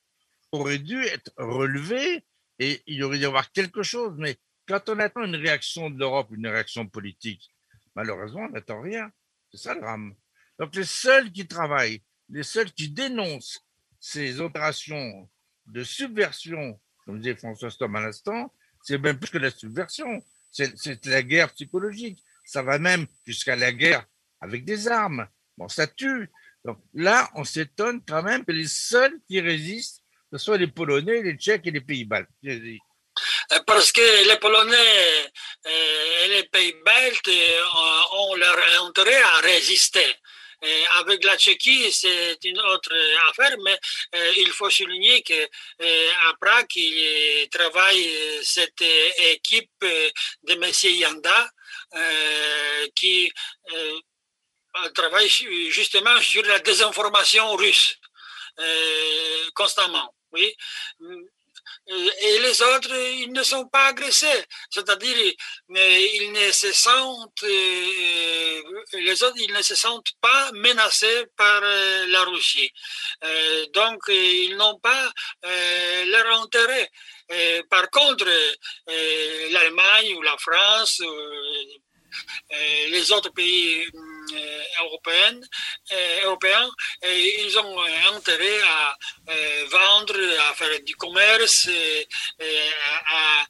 aurait 0.51 0.79
dû 0.79 1.03
être 1.03 1.31
relevé 1.37 2.23
et 2.59 2.81
il 2.87 3.03
aurait 3.03 3.17
dû 3.17 3.23
y 3.23 3.25
avoir 3.25 3.51
quelque 3.51 3.83
chose. 3.83 4.13
Mais 4.17 4.37
quand 4.67 4.89
on 4.89 4.99
attend 4.99 5.23
une 5.23 5.35
réaction 5.35 5.89
de 5.89 5.99
l'Europe, 5.99 6.29
une 6.31 6.47
réaction 6.47 6.87
politique, 6.87 7.49
malheureusement, 7.95 8.47
on 8.49 8.49
n'attend 8.49 8.81
rien. 8.81 9.11
C'est 9.51 9.57
ça 9.57 9.73
le 9.73 9.81
drame. 9.81 10.15
Donc 10.59 10.75
les 10.75 10.85
seuls 10.85 11.31
qui 11.31 11.47
travaillent, 11.47 12.01
les 12.29 12.43
seuls 12.43 12.71
qui 12.71 12.89
dénoncent 12.89 13.65
ces 13.99 14.39
opérations 14.41 15.29
de 15.67 15.83
subversion, 15.83 16.79
comme 17.05 17.19
disait 17.19 17.35
François 17.35 17.69
Stom 17.69 17.95
à 17.95 18.01
l'instant, 18.01 18.53
c'est 18.83 18.97
même 18.97 19.19
plus 19.19 19.29
que 19.29 19.37
la 19.37 19.51
subversion, 19.51 20.23
c'est 20.51 21.05
la 21.05 21.23
guerre 21.23 21.51
psychologique. 21.53 22.23
Ça 22.45 22.61
va 22.63 22.79
même 22.79 23.05
jusqu'à 23.25 23.55
la 23.55 23.71
guerre 23.71 24.05
avec 24.39 24.65
des 24.65 24.87
armes. 24.87 25.27
Bon, 25.57 25.67
ça 25.67 25.87
tue. 25.87 26.29
Donc 26.65 26.79
là, 26.93 27.29
on 27.35 27.43
s'étonne 27.43 28.03
quand 28.05 28.23
même 28.23 28.43
que 28.45 28.51
les 28.51 28.67
seuls 28.67 29.19
qui 29.27 29.39
résistent, 29.39 30.00
ce 30.31 30.37
soit 30.37 30.57
les 30.57 30.67
Polonais, 30.67 31.21
les 31.21 31.35
Tchèques 31.35 31.67
et 31.67 31.71
les 31.71 31.81
Pays-Baltes. 31.81 32.29
Euh, 33.51 33.59
parce 33.65 33.91
que 33.91 34.27
les 34.27 34.37
Polonais 34.37 35.31
euh, 35.65 36.25
et 36.25 36.27
les 36.29 36.43
Pays-Baltes 36.43 37.27
euh, 37.27 37.63
ont 38.13 38.35
leur 38.35 38.57
intérêt 38.85 39.21
à 39.21 39.37
résister. 39.39 40.15
Avec 40.99 41.23
la 41.23 41.35
Tchéquie, 41.37 41.91
c'est 41.91 42.37
une 42.43 42.59
autre 42.59 42.93
affaire, 43.31 43.57
mais 43.63 43.75
il 44.37 44.49
faut 44.49 44.69
souligner 44.69 45.23
que 45.23 45.43
à 45.43 46.33
Prague, 46.39 46.67
il 46.75 47.49
travaille 47.49 48.07
cette 48.43 48.83
équipe 49.17 49.71
de 49.81 50.53
M. 50.53 50.71
Yanda 50.99 51.49
qui 52.93 53.33
travaille 54.93 55.29
justement 55.71 56.21
sur 56.21 56.43
la 56.43 56.59
désinformation 56.59 57.55
russe 57.55 57.97
constamment. 59.55 60.13
Oui. 60.33 60.55
Et 61.87 62.39
les 62.39 62.61
autres, 62.61 62.95
ils 62.95 63.31
ne 63.31 63.43
sont 63.43 63.67
pas 63.67 63.87
agressés. 63.87 64.45
C'est-à-dire, 64.69 65.33
ils 65.69 66.31
ne 66.31 66.51
se 66.51 66.71
sentent, 66.71 67.43
euh, 67.43 68.61
les 68.93 69.23
autres, 69.23 69.37
ils 69.39 69.53
ne 69.53 69.61
se 69.61 69.75
sentent 69.75 70.11
pas 70.21 70.51
menacés 70.53 71.25
par 71.35 71.61
euh, 71.63 72.05
la 72.07 72.23
Russie. 72.23 72.71
Euh, 73.23 73.65
donc, 73.73 73.99
ils 74.07 74.55
n'ont 74.57 74.79
pas 74.79 75.11
leur 75.43 76.41
intérêt. 76.41 76.89
Par 77.69 77.89
contre, 77.89 78.27
l'Allemagne 79.51 80.15
ou 80.15 80.21
la 80.21 80.37
France, 80.37 81.01
les 82.89 83.11
autres 83.11 83.31
pays 83.33 83.87
euh, 84.33 84.63
européens, 84.83 85.39
euh, 85.91 86.21
européens 86.23 86.69
ils 87.03 87.57
ont 87.59 87.79
intérêt 88.15 88.61
à 88.61 88.97
euh, 89.29 89.65
vendre, 89.69 90.15
à 90.49 90.53
faire 90.53 90.79
du 90.83 90.95
commerce, 90.95 91.67
à, 92.39 93.45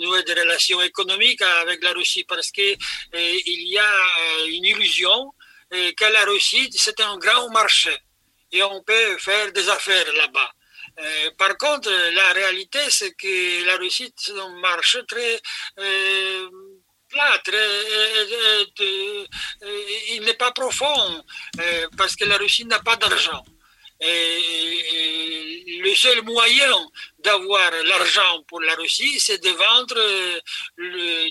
nouer 0.00 0.22
des 0.24 0.34
relations 0.34 0.80
économiques 0.82 1.40
avec 1.42 1.82
la 1.82 1.92
Russie 1.92 2.24
parce 2.24 2.50
qu'il 2.50 2.76
y 3.14 3.78
a 3.78 3.92
une 4.48 4.64
illusion 4.64 5.32
que 5.70 6.12
la 6.12 6.24
Russie, 6.24 6.68
c'est 6.72 7.00
un 7.00 7.16
grand 7.16 7.48
marché 7.50 7.96
et 8.52 8.62
on 8.62 8.82
peut 8.82 9.16
faire 9.18 9.52
des 9.52 9.68
affaires 9.68 10.12
là-bas. 10.14 10.52
par 11.38 11.56
contre, 11.56 11.90
la 11.90 12.32
réalité, 12.32 12.80
c'est 12.90 13.14
que 13.14 13.64
la 13.64 13.76
Russie, 13.76 14.12
c'est 14.16 14.38
un 14.38 14.60
marché 14.60 14.98
très 15.06 15.40
plâtre, 17.16 17.58
il 20.14 20.22
n'est 20.22 20.34
pas 20.34 20.52
profond 20.52 21.24
euh, 21.60 21.88
parce 21.96 22.14
que 22.16 22.24
la 22.24 22.36
Russie 22.36 22.64
n'a 22.66 22.80
pas 22.80 22.96
d'argent. 22.96 23.44
Et 24.00 25.78
le 25.82 25.94
seul 25.94 26.22
moyen 26.22 26.74
d'avoir 27.20 27.70
l'argent 27.84 28.42
pour 28.48 28.60
la 28.60 28.74
Russie, 28.74 29.18
c'est 29.18 29.42
de 29.42 29.50
vendre 29.50 30.00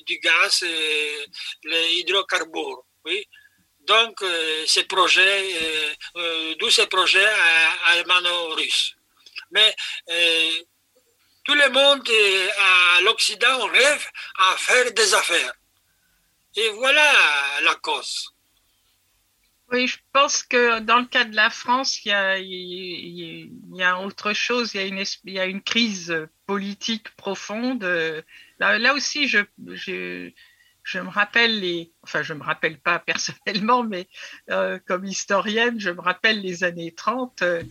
du 0.07 0.17
gaz, 0.19 0.63
euh, 0.63 1.25
les 1.63 1.99
hydrocarbures. 1.99 2.83
Oui. 3.05 3.27
Donc, 3.81 4.19
euh, 4.23 4.63
ces 4.65 4.86
projets, 4.86 5.43
d'où 6.57 6.71
ces 6.71 6.88
projets 6.88 7.31
allemands-russes. 7.91 8.95
Mais 9.51 9.75
tout 11.43 11.53
le 11.53 11.69
monde 11.69 12.09
à 12.57 13.01
l'Occident 13.01 13.67
rêve 13.67 14.05
à 14.39 14.57
faire 14.57 14.91
des 14.91 15.13
affaires. 15.13 15.53
Et 16.55 16.69
voilà 16.69 17.11
la 17.63 17.75
cause. 17.75 18.35
Oui, 19.71 19.87
je 19.87 19.97
pense 20.13 20.43
que 20.43 20.79
dans 20.79 20.99
le 20.99 21.05
cas 21.05 21.25
de 21.25 21.35
la 21.35 21.49
France, 21.49 22.05
il 22.05 22.09
y 22.09 23.83
a, 23.83 23.99
autre 23.99 24.33
chose, 24.33 24.73
il 24.75 24.77
y 25.25 25.39
a, 25.39 25.45
une, 25.45 25.61
crise 25.61 26.27
politique 26.45 27.09
profonde. 27.15 27.83
Là, 28.59 28.93
aussi, 28.93 29.27
je, 29.27 29.39
me 29.59 31.09
rappelle 31.09 31.59
les, 31.59 31.91
enfin, 32.03 32.21
je 32.21 32.33
me 32.33 32.43
rappelle 32.43 32.79
pas 32.79 32.99
personnellement, 33.05 33.83
mais 33.83 34.07
euh, 34.51 34.77
comme 34.85 35.05
historienne, 35.05 35.79
je 35.79 35.89
me 35.89 36.01
rappelle 36.01 36.41
les 36.41 36.63
années 36.63 36.93
30. 36.93 37.41
euh, 37.41 37.63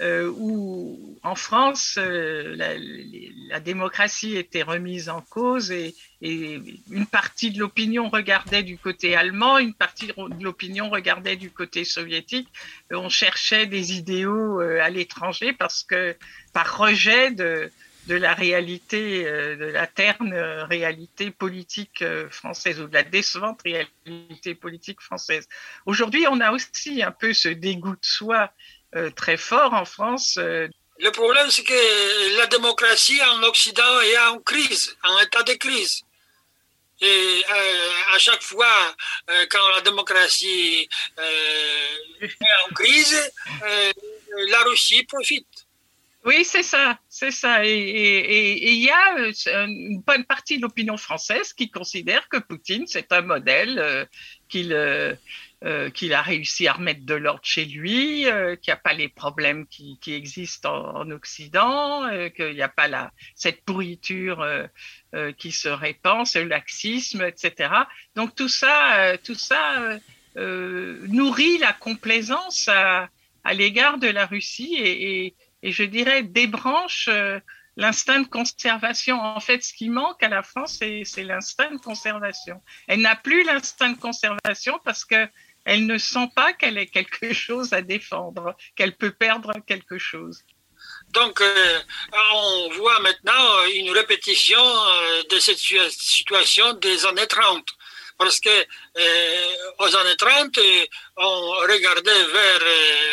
où 0.00 1.10
en 1.22 1.34
France, 1.34 1.96
euh, 1.98 2.56
la, 2.56 3.60
démocratie 3.60 4.36
était 4.36 4.62
remise 4.62 5.08
en 5.10 5.20
cause 5.20 5.70
et, 5.70 5.94
une 6.22 7.06
partie 7.06 7.50
de 7.50 7.58
l'opinion 7.58 8.10
regardait 8.10 8.62
du 8.62 8.76
côté 8.76 9.16
allemand, 9.16 9.56
une 9.56 9.72
partie 9.72 10.06
de 10.06 10.14
l'opinion 10.42 10.90
regardait 10.90 11.36
du 11.36 11.50
côté 11.50 11.84
soviétique. 11.84 12.48
On 12.90 13.08
cherchait 13.08 13.66
des 13.66 13.94
idéaux 13.94 14.60
euh, 14.60 14.82
à 14.82 14.90
l'étranger 14.90 15.54
parce 15.54 15.82
que 15.82 16.14
par 16.52 16.76
rejet 16.76 17.30
de, 17.30 17.70
la 18.08 18.34
réalité, 18.34 19.24
de 19.24 19.66
la 19.66 19.86
terne 19.86 20.34
réalité 20.34 21.30
politique 21.30 22.04
française 22.28 22.80
ou 22.80 22.88
de 22.88 22.94
la 22.94 23.02
décevante 23.04 23.60
réalité 23.62 24.54
politique 24.54 25.00
française. 25.00 25.48
Aujourd'hui, 25.86 26.26
on 26.28 26.40
a 26.40 26.50
aussi 26.50 27.02
un 27.02 27.12
peu 27.12 27.32
ce 27.32 27.48
dégoût 27.48 27.92
de 27.92 27.98
soi 28.02 28.50
euh, 28.50 28.79
très 29.14 29.36
fort 29.36 29.74
en 29.74 29.84
France. 29.84 30.36
Euh. 30.38 30.68
Le 30.98 31.10
problème, 31.10 31.48
c'est 31.50 31.64
que 31.64 32.36
la 32.38 32.46
démocratie 32.46 33.20
en 33.22 33.42
Occident 33.44 34.00
est 34.00 34.18
en 34.18 34.38
crise, 34.40 34.96
en 35.02 35.18
état 35.20 35.42
de 35.42 35.54
crise. 35.54 36.02
Et 37.00 37.06
euh, 37.06 38.14
à 38.14 38.18
chaque 38.18 38.42
fois, 38.42 38.94
quand 39.50 39.68
la 39.76 39.80
démocratie 39.80 40.86
est 41.16 42.26
en 42.68 42.74
crise, 42.74 43.32
la 44.50 44.62
Russie 44.64 45.04
profite. 45.04 45.46
Oui, 46.26 46.44
c'est 46.44 46.62
ça, 46.62 46.98
c'est 47.08 47.30
ça. 47.30 47.64
Et 47.64 48.72
il 48.72 48.84
y 48.84 48.90
a 48.90 49.56
une 49.56 50.02
bonne 50.02 50.24
partie 50.24 50.58
de 50.58 50.62
l'opinion 50.62 50.98
française 50.98 51.54
qui 51.54 51.70
considère 51.70 52.28
que 52.28 52.36
Poutine, 52.36 52.86
c'est 52.86 53.10
un 53.12 53.22
modèle 53.22 54.06
qu'il 54.50 54.74
euh, 55.62 55.90
qu'il 55.90 56.14
a 56.14 56.22
réussi 56.22 56.66
à 56.68 56.72
remettre 56.72 57.04
de 57.04 57.12
l'ordre 57.12 57.44
chez 57.44 57.66
lui, 57.66 58.26
euh, 58.26 58.56
qu'il 58.56 58.72
n'y 58.72 58.78
a 58.78 58.80
pas 58.80 58.94
les 58.94 59.10
problèmes 59.10 59.66
qui, 59.66 59.98
existent 60.06 60.74
en, 60.74 61.00
en 61.00 61.10
Occident, 61.10 62.04
euh, 62.04 62.30
qu'il 62.30 62.54
n'y 62.54 62.62
a 62.62 62.70
pas 62.70 62.88
la, 62.88 63.12
cette 63.34 63.62
pourriture 63.66 64.42
qui 65.36 65.52
se 65.52 65.68
répand, 65.68 66.26
ce 66.26 66.38
laxisme, 66.38 67.22
etc. 67.22 67.74
Donc 68.14 68.34
tout 68.34 68.48
ça, 68.48 69.18
tout 69.22 69.34
ça 69.34 69.98
nourrit 70.36 71.58
la 71.58 71.74
complaisance 71.74 72.68
à, 72.68 73.10
l'égard 73.52 73.98
de 73.98 74.08
la 74.08 74.24
Russie 74.24 74.76
et, 74.78 75.34
je 75.62 75.82
dirais 75.82 76.22
débranche 76.22 77.10
l'instinct 77.76 78.20
de 78.20 78.28
conservation. 78.28 79.20
En 79.20 79.40
fait, 79.40 79.62
ce 79.62 79.74
qui 79.74 79.90
manque 79.90 80.22
à 80.22 80.28
la 80.28 80.42
France, 80.42 80.78
c'est 81.04 81.24
l'instinct 81.24 81.72
de 81.72 81.78
conservation. 81.78 82.62
Elle 82.88 83.00
n'a 83.00 83.16
plus 83.16 83.44
l'instinct 83.44 83.90
de 83.90 83.98
conservation 83.98 84.78
parce 84.84 85.04
que 85.04 85.28
elle 85.70 85.86
ne 85.86 85.98
sent 85.98 86.28
pas 86.34 86.52
qu'elle 86.52 86.78
ait 86.78 86.88
quelque 86.88 87.32
chose 87.44 87.72
à 87.72 87.80
défendre, 87.80 88.56
qu'elle 88.74 88.96
peut 88.96 89.12
perdre 89.12 89.52
quelque 89.66 89.98
chose. 89.98 90.42
Donc, 91.10 91.40
euh, 91.40 91.78
on 92.32 92.70
voit 92.70 92.98
maintenant 93.00 93.64
une 93.74 93.90
répétition 93.90 94.58
euh, 94.60 95.22
de 95.30 95.38
cette 95.38 95.58
situation 95.58 96.72
des 96.74 97.06
années 97.06 97.26
30. 97.26 97.64
Parce 98.18 98.40
que 98.40 98.50
euh, 98.50 99.52
aux 99.78 99.96
années 99.96 100.16
30, 100.16 100.58
on 101.16 101.50
regardait 101.72 102.24
vers 102.24 102.60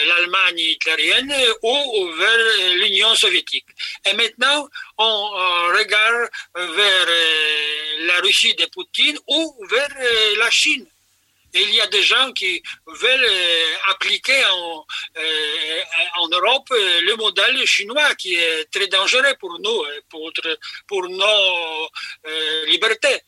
l'Allemagne 0.07 0.59
hitlérienne 0.59 1.33
ou 1.61 2.11
vers 2.17 2.73
l'Union 2.73 3.15
soviétique. 3.15 3.67
Et 4.05 4.13
maintenant, 4.13 4.67
on 4.97 5.29
regarde 5.77 6.29
vers 6.55 7.07
la 7.99 8.19
Russie 8.19 8.55
de 8.55 8.65
Poutine 8.65 9.17
ou 9.27 9.55
vers 9.69 9.95
la 10.39 10.49
Chine 10.49 10.87
il 11.53 11.73
y 11.73 11.81
a 11.81 11.87
des 11.87 12.03
gens 12.03 12.31
qui 12.33 12.61
veulent 12.85 13.29
euh, 13.29 13.91
appliquer 13.91 14.43
en, 14.45 14.85
euh, 15.17 16.29
Europe 16.31 16.67
euh, 16.71 17.01
le 17.01 17.15
modèle 17.15 17.65
chinois 17.65 18.15
qui 18.15 18.35
est 18.35 18.65
très 18.71 18.87
dangereux 18.87 19.33
pour 19.39 19.59
nous, 19.59 19.83
pour, 20.09 20.31
pour 20.87 21.07
nos 21.07 21.89
libertés. 22.67 23.21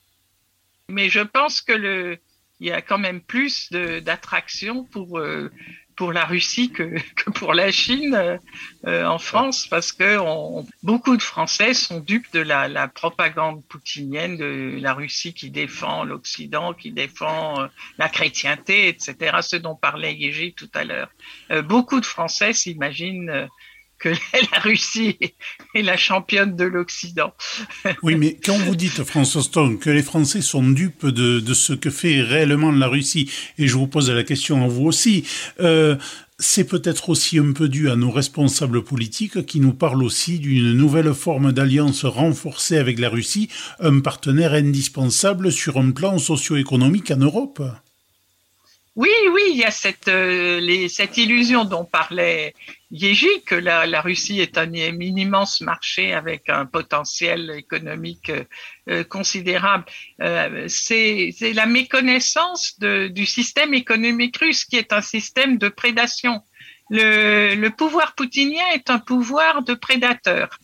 Mais 0.90 1.10
je 1.10 1.22
pense 1.22 1.62
que 1.62 1.74
le, 1.74 2.18
il 2.60 2.68
y 2.68 2.72
a 2.72 2.82
quand 2.82 2.98
même 2.98 3.22
plus 3.22 3.72
d'attraction 3.72 4.84
pour 4.86 5.22
pour 6.00 6.14
la 6.14 6.24
Russie 6.24 6.72
que, 6.72 6.96
que 7.16 7.30
pour 7.30 7.54
la 7.54 7.74
Chine 7.74 8.40
euh, 8.88 9.06
en 9.06 9.20
France, 9.20 9.68
parce 9.68 9.92
que 9.92 10.18
on, 10.18 10.66
beaucoup 10.82 11.18
de 11.18 11.22
Français 11.22 11.74
sont 11.74 12.00
dupes 12.00 12.32
de 12.32 12.40
la, 12.40 12.70
la, 12.70 12.88
propagande 12.88 13.66
poutinienne 13.66 14.38
de 14.38 14.80
la 14.80 14.94
Russie 14.94 15.34
qui 15.34 15.50
défend 15.52 16.06
l'Occident, 16.06 16.74
qui 16.74 16.94
défend 16.94 17.60
euh, 17.60 17.68
la 17.98 18.08
chrétienté, 18.08 18.88
etc., 18.88 19.40
ce 19.42 19.58
dont 19.58 19.76
parlait 19.76 20.16
Yégi 20.16 20.54
tout 20.54 20.72
à 20.74 20.86
l'heure. 20.86 21.10
Euh, 21.52 21.62
beaucoup 21.62 22.00
de 22.00 22.06
Français 22.06 22.54
s'imaginent 22.54 23.50
que 24.00 24.10
la 24.54 24.60
Russie 24.60 25.18
est 25.76 25.82
la 25.82 25.98
championne 25.98 26.56
de 26.56 26.64
l'Occident. 26.64 27.34
oui, 28.04 28.16
mais 28.16 28.38
quand 28.44 28.58
vous 28.58 28.76
dites, 28.76 29.04
François 29.04 29.44
Stone, 29.44 29.80
que 29.80 29.90
les 29.90 30.04
Français 30.04 30.42
sont 30.42 30.68
dupes 30.68 31.06
de, 31.06 31.40
de, 31.40 31.54
ce 31.54 31.74
que 31.74 31.90
fait 31.90 32.22
réellement 32.22 32.72
la 32.72 32.88
Russie, 32.88 33.32
et 33.58 33.68
je 33.68 33.76
vous 33.76 33.88
pose 33.88 34.10
la 34.10 34.24
question 34.24 34.64
à 34.64 34.68
vous 34.68 34.86
aussi, 34.86 35.26
euh, 35.60 35.96
c'est 36.40 36.64
peut-être 36.64 37.10
aussi 37.10 37.38
un 37.38 37.52
peu 37.52 37.68
dû 37.68 37.90
à 37.90 37.98
nos 37.98 38.12
responsables 38.12 38.84
politiques 38.84 39.46
qui 39.46 39.60
nous 39.60 39.74
parlent 39.74 40.04
aussi 40.04 40.40
d'une 40.40 40.74
nouvelle 40.74 41.14
forme 41.14 41.52
d'alliance 41.52 42.06
renforcée 42.06 42.78
avec 42.78 42.98
la 42.98 43.10
Russie, 43.10 43.50
un 43.80 44.00
partenaire 44.00 44.54
indispensable 44.54 45.52
sur 45.52 45.78
un 45.78 45.92
plan 45.92 46.18
socio-économique 46.18 47.12
en 47.12 47.18
Europe. 47.18 47.62
Oui, 48.96 49.10
oui, 49.32 49.42
il 49.52 49.58
y 49.58 49.66
a 49.66 49.72
cette, 49.72 50.08
euh, 50.08 50.60
les, 50.60 50.90
cette 50.90 51.18
illusion 51.18 51.66
dont 51.66 51.86
parlait 51.86 52.54
Yéji, 52.92 53.44
que 53.46 53.56
la, 53.56 53.86
la, 53.86 54.02
Russie 54.02 54.40
est 54.40 54.58
un, 54.58 54.74
immense 54.74 55.62
marché 55.62 56.14
avec 56.14 56.50
un 56.50 56.66
potentiel 56.66 57.52
économique 57.52 58.32
euh, 58.90 59.04
considérable. 59.04 59.86
Euh, 60.22 60.66
c'est 60.68 61.32
la 61.54 61.66
méconnaissance 61.66 62.80
de, 62.80 63.08
du 63.08 63.26
système 63.26 63.74
économique 63.74 64.38
russe, 64.38 64.66
qui 64.66 64.78
est 64.78 64.92
un 64.92 65.02
système 65.02 65.58
de 65.58 65.70
prédation. 65.70 66.42
Le, 66.90 67.54
le 67.54 67.70
pouvoir 67.70 68.16
poutinien 68.16 68.66
est 68.74 68.90
un 68.90 69.00
pouvoir 69.00 69.64
de 69.64 69.76
prédateur. 69.76 70.58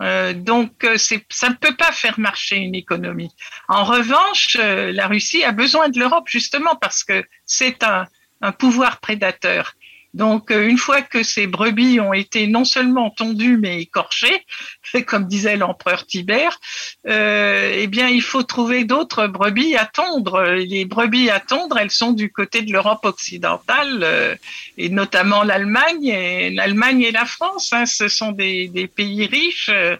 Euh, 0.00 0.32
donc, 0.32 0.84
euh, 0.84 0.96
ça 0.98 1.48
ne 1.48 1.54
peut 1.54 1.76
pas 1.76 1.92
faire 1.92 2.18
marcher 2.18 2.56
une 2.56 2.74
économie. 2.74 3.30
En 3.68 3.84
revanche, 3.84 4.56
euh, 4.60 4.92
la 4.92 5.06
Russie 5.06 5.44
a 5.44 5.52
besoin 5.52 5.88
de 5.88 5.98
l'Europe 5.98 6.28
justement 6.28 6.74
parce 6.76 7.04
que 7.04 7.24
c'est 7.46 7.82
un, 7.84 8.06
un, 8.40 8.52
pouvoir 8.52 8.98
prédateur. 8.98 9.74
Donc, 10.14 10.50
euh, 10.50 10.66
une 10.66 10.78
fois 10.78 11.02
que 11.02 11.22
ces 11.22 11.46
brebis 11.46 12.00
ont 12.00 12.12
été 12.12 12.46
non 12.46 12.64
seulement 12.64 13.10
tondues 13.10 13.58
mais 13.58 13.82
écorchées, 13.82 14.46
comme 15.06 15.26
disait 15.26 15.56
l'empereur 15.56 16.06
Tibère, 16.06 16.58
euh, 17.06 17.72
eh 17.74 17.86
bien, 17.86 18.08
il 18.08 18.22
faut 18.22 18.42
trouver 18.42 18.84
d'autres 18.84 19.26
brebis 19.26 19.76
à 19.76 19.86
tondre. 19.86 20.42
Les 20.42 20.84
brebis 20.84 21.30
à 21.30 21.40
tondre, 21.40 21.78
elles 21.78 21.90
sont 21.90 22.12
du 22.12 22.30
côté 22.30 22.62
de 22.62 22.72
l'Europe 22.72 23.04
occidentale 23.04 24.00
euh, 24.02 24.34
et 24.78 24.88
notamment 24.88 25.42
l'Allemagne. 25.42 26.06
Et 26.06 26.50
l'Allemagne 26.50 27.02
et 27.02 27.12
la 27.12 27.24
France, 27.24 27.72
hein, 27.72 27.86
ce 27.86 28.08
sont 28.08 28.32
des, 28.32 28.90
pays 28.94 29.26
riches. 29.26 29.70
Euh, 29.72 29.96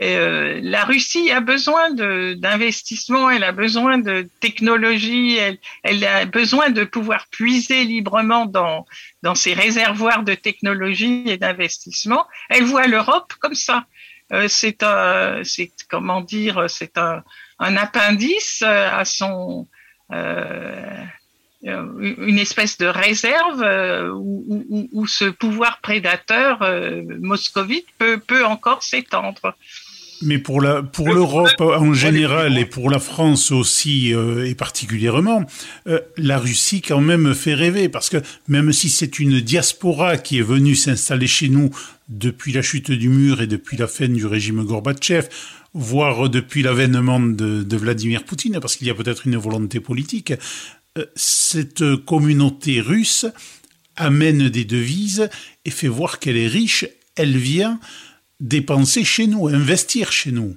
euh, 0.00 0.60
la 0.62 0.84
Russie 0.84 1.30
a 1.32 1.40
besoin 1.40 1.90
d'investissement, 1.90 3.30
elle 3.30 3.42
a 3.42 3.50
besoin 3.50 3.98
de 3.98 4.28
technologie, 4.40 5.36
elle, 5.82 6.04
a 6.04 6.24
besoin 6.24 6.70
de 6.70 6.84
pouvoir 6.84 7.26
puiser 7.30 7.82
librement 7.84 8.46
dans, 8.46 8.86
ses 9.34 9.54
réservoirs 9.54 10.22
de 10.22 10.34
technologie 10.34 11.24
et 11.26 11.36
d'investissement. 11.36 12.26
Elle 12.48 12.64
voit 12.64 12.86
l'Europe 12.86 13.32
comme 13.40 13.54
ça. 13.54 13.86
Euh, 14.32 14.46
c'est 14.46 14.82
un, 14.84 15.42
comment 15.90 16.20
dire, 16.20 16.66
c'est 16.68 16.96
un, 16.96 17.24
appendice 17.58 18.62
à 18.62 19.04
son 19.04 19.66
euh, 20.12 21.04
une 21.64 22.38
espèce 22.38 22.78
de 22.78 22.86
réserve 22.86 23.64
où, 24.14 25.06
ce 25.08 25.24
pouvoir 25.24 25.80
prédateur 25.80 26.60
moscovite 27.18 27.88
peut 27.98 28.44
encore 28.44 28.84
s'étendre. 28.84 29.56
Mais 30.20 30.38
pour 30.38 30.60
l'Europe 30.60 31.60
en 31.60 31.94
général 31.94 32.58
et 32.58 32.64
pour 32.64 32.90
la 32.90 32.98
France 32.98 33.52
aussi 33.52 34.12
euh, 34.12 34.46
et 34.46 34.54
particulièrement, 34.54 35.44
euh, 35.86 36.00
la 36.16 36.38
Russie 36.38 36.82
quand 36.82 37.00
même 37.00 37.34
fait 37.34 37.54
rêver 37.54 37.88
parce 37.88 38.08
que 38.08 38.18
même 38.48 38.72
si 38.72 38.90
c'est 38.90 39.20
une 39.20 39.40
diaspora 39.40 40.16
qui 40.16 40.38
est 40.38 40.42
venue 40.42 40.74
s'installer 40.74 41.28
chez 41.28 41.48
nous 41.48 41.70
depuis 42.08 42.52
la 42.52 42.62
chute 42.62 42.90
du 42.90 43.08
mur 43.08 43.42
et 43.42 43.46
depuis 43.46 43.76
la 43.76 43.86
fin 43.86 44.08
du 44.08 44.26
régime 44.26 44.64
Gorbatchev, 44.64 45.28
voire 45.74 46.28
depuis 46.28 46.62
l'avènement 46.62 47.20
de, 47.20 47.62
de 47.62 47.76
Vladimir 47.76 48.24
Poutine, 48.24 48.58
parce 48.60 48.76
qu'il 48.76 48.86
y 48.86 48.90
a 48.90 48.94
peut-être 48.94 49.26
une 49.26 49.36
volonté 49.36 49.78
politique, 49.78 50.32
euh, 50.96 51.04
cette 51.14 51.84
communauté 52.06 52.80
russe 52.80 53.26
amène 53.94 54.48
des 54.48 54.64
devises 54.64 55.28
et 55.64 55.70
fait 55.70 55.88
voir 55.88 56.18
qu'elle 56.18 56.36
est 56.36 56.48
riche. 56.48 56.86
Elle 57.16 57.36
vient 57.36 57.78
dépenser 58.40 59.04
chez 59.04 59.26
nous, 59.26 59.48
investir 59.48 60.12
chez 60.12 60.32
nous. 60.32 60.56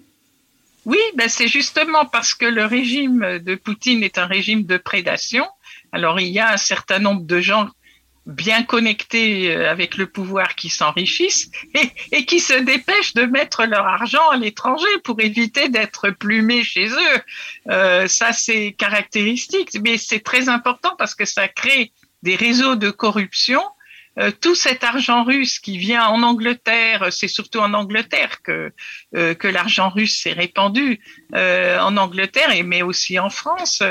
Oui, 0.85 0.99
ben 1.15 1.29
c'est 1.29 1.47
justement 1.47 2.05
parce 2.05 2.33
que 2.33 2.45
le 2.45 2.65
régime 2.65 3.39
de 3.39 3.55
Poutine 3.55 4.03
est 4.03 4.17
un 4.17 4.25
régime 4.25 4.63
de 4.63 4.77
prédation. 4.77 5.45
Alors 5.91 6.19
il 6.19 6.29
y 6.29 6.39
a 6.39 6.51
un 6.51 6.57
certain 6.57 6.99
nombre 6.99 7.23
de 7.23 7.39
gens 7.39 7.69
bien 8.25 8.63
connectés 8.63 9.55
euh, 9.55 9.69
avec 9.69 9.97
le 9.97 10.05
pouvoir 10.05 10.55
qui 10.55 10.69
s'enrichissent 10.69 11.49
et, 12.11 12.25
qui 12.25 12.39
se 12.39 12.53
dépêchent 12.53 13.13
de 13.13 13.23
mettre 13.23 13.65
leur 13.65 13.85
argent 13.85 14.29
à 14.29 14.37
l'étranger 14.37 14.87
pour 15.03 15.19
éviter 15.21 15.69
d'être 15.69 16.11
plumés 16.11 16.63
chez 16.63 16.87
eux. 16.87 17.21
Euh, 17.69 18.07
ça, 18.07 18.31
c'est 18.31 18.73
caractéristique, 18.77 19.77
mais 19.83 19.97
c'est 19.97 20.19
très 20.19 20.49
important 20.49 20.95
parce 20.97 21.15
que 21.15 21.25
ça 21.25 21.47
crée 21.47 21.91
des 22.21 22.35
réseaux 22.35 22.75
de 22.75 22.91
corruption. 22.91 23.61
Euh, 24.19 24.31
tout 24.41 24.55
cet 24.55 24.83
argent 24.83 25.23
russe 25.23 25.59
qui 25.59 25.77
vient 25.77 26.05
en 26.07 26.21
Angleterre, 26.21 27.07
c'est 27.11 27.29
surtout 27.29 27.59
en 27.59 27.73
Angleterre 27.73 28.41
que 28.43 28.71
euh, 29.15 29.33
que 29.35 29.47
l'argent 29.47 29.89
russe 29.89 30.21
s'est 30.21 30.33
répandu 30.33 30.99
euh, 31.33 31.79
en 31.79 31.95
Angleterre 31.95 32.51
et 32.51 32.63
mais 32.63 32.81
aussi 32.81 33.19
en 33.19 33.29
France. 33.29 33.83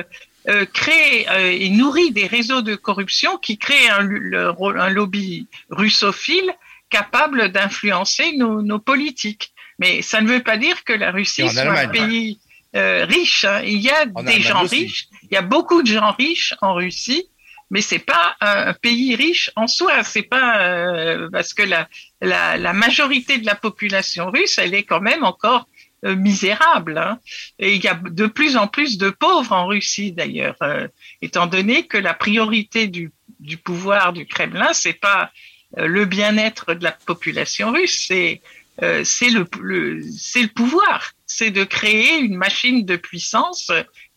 Euh, 0.49 0.65
crée 0.65 1.27
euh, 1.29 1.51
et 1.53 1.69
nourrit 1.69 2.13
des 2.13 2.27
réseaux 2.27 2.63
de 2.63 2.75
corruption 2.75 3.37
qui 3.37 3.59
créent 3.59 3.91
un, 3.91 4.01
le, 4.01 4.55
un 4.79 4.89
lobby 4.89 5.47
russophile 5.69 6.51
capable 6.89 7.53
d'influencer 7.53 8.33
nos, 8.39 8.63
nos, 8.63 8.79
politiques. 8.79 9.53
Mais 9.79 10.01
ça 10.01 10.23
ne 10.23 10.29
veut 10.29 10.43
pas 10.43 10.57
dire 10.57 10.83
que 10.85 10.95
la 10.95 11.11
Russie 11.11 11.47
soit 11.47 11.79
un 11.79 11.89
pays 11.89 12.41
euh, 12.75 13.05
riche. 13.05 13.45
Hein. 13.45 13.61
Il 13.65 13.81
y 13.81 13.91
a 13.91 14.07
des 14.07 14.41
gens 14.41 14.65
aussi. 14.65 14.85
riches, 14.85 15.09
il 15.25 15.35
y 15.35 15.37
a 15.37 15.43
beaucoup 15.43 15.83
de 15.83 15.89
gens 15.89 16.13
riches 16.13 16.55
en 16.63 16.73
Russie, 16.73 17.29
mais 17.71 17.81
c'est 17.81 18.01
pas 18.01 18.37
un 18.41 18.73
pays 18.75 19.15
riche 19.15 19.51
en 19.57 19.67
soi. 19.67 20.03
C'est 20.05 20.23
pas 20.23 20.63
euh, 20.63 21.29
parce 21.33 21.55
que 21.55 21.63
la, 21.63 21.89
la, 22.21 22.57
la 22.57 22.73
majorité 22.73 23.39
de 23.39 23.47
la 23.47 23.55
population 23.55 24.31
russe, 24.31 24.59
elle 24.59 24.75
est 24.75 24.83
quand 24.83 25.01
même 25.01 25.25
encore 25.25 25.69
euh, 26.05 26.17
misérable. 26.17 26.99
Hein. 26.99 27.19
Et 27.59 27.75
il 27.75 27.83
y 27.83 27.89
a 27.89 27.95
de 27.95 28.27
plus 28.27 28.57
en 28.57 28.67
plus 28.67 28.99
de 28.99 29.11
pauvres 29.11 29.53
en 29.53 29.67
Russie 29.67 30.13
d'ailleurs, 30.13 30.57
euh, 30.63 30.89
étant 31.23 31.47
donné 31.47 31.87
que 31.87 31.99
la 31.99 32.15
priorité 32.15 32.89
du, 32.89 33.13
du 33.39 33.57
pouvoir 33.57 34.13
du 34.13 34.27
Kremlin, 34.27 34.73
c'est 34.73 34.95
pas 34.95 35.31
euh, 35.79 35.87
le 35.87 36.05
bien-être 36.07 36.75
de 36.75 36.83
la 36.83 36.93
population 36.93 37.73
russe, 37.73 38.07
c'est 38.09 38.43
euh, 38.83 39.05
c'est 39.05 39.29
le, 39.29 39.47
le 39.61 40.03
c'est 40.19 40.43
le 40.43 40.49
pouvoir, 40.49 41.13
c'est 41.27 41.51
de 41.51 41.65
créer 41.65 42.19
une 42.19 42.37
machine 42.37 42.87
de 42.87 42.97
puissance 42.97 43.71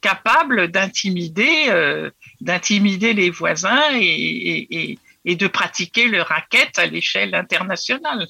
capable 0.09 0.67
d'intimider 0.75 1.55
euh, 1.69 2.11
d'intimider 2.41 3.13
les 3.21 3.31
voisins 3.41 3.85
et, 3.93 4.15
et, 4.51 4.59
et, 4.79 4.99
et 5.29 5.35
de 5.43 5.47
pratiquer 5.47 6.05
le 6.15 6.21
racket 6.21 6.71
à 6.77 6.85
l'échelle 6.85 7.33
internationale. 7.33 8.27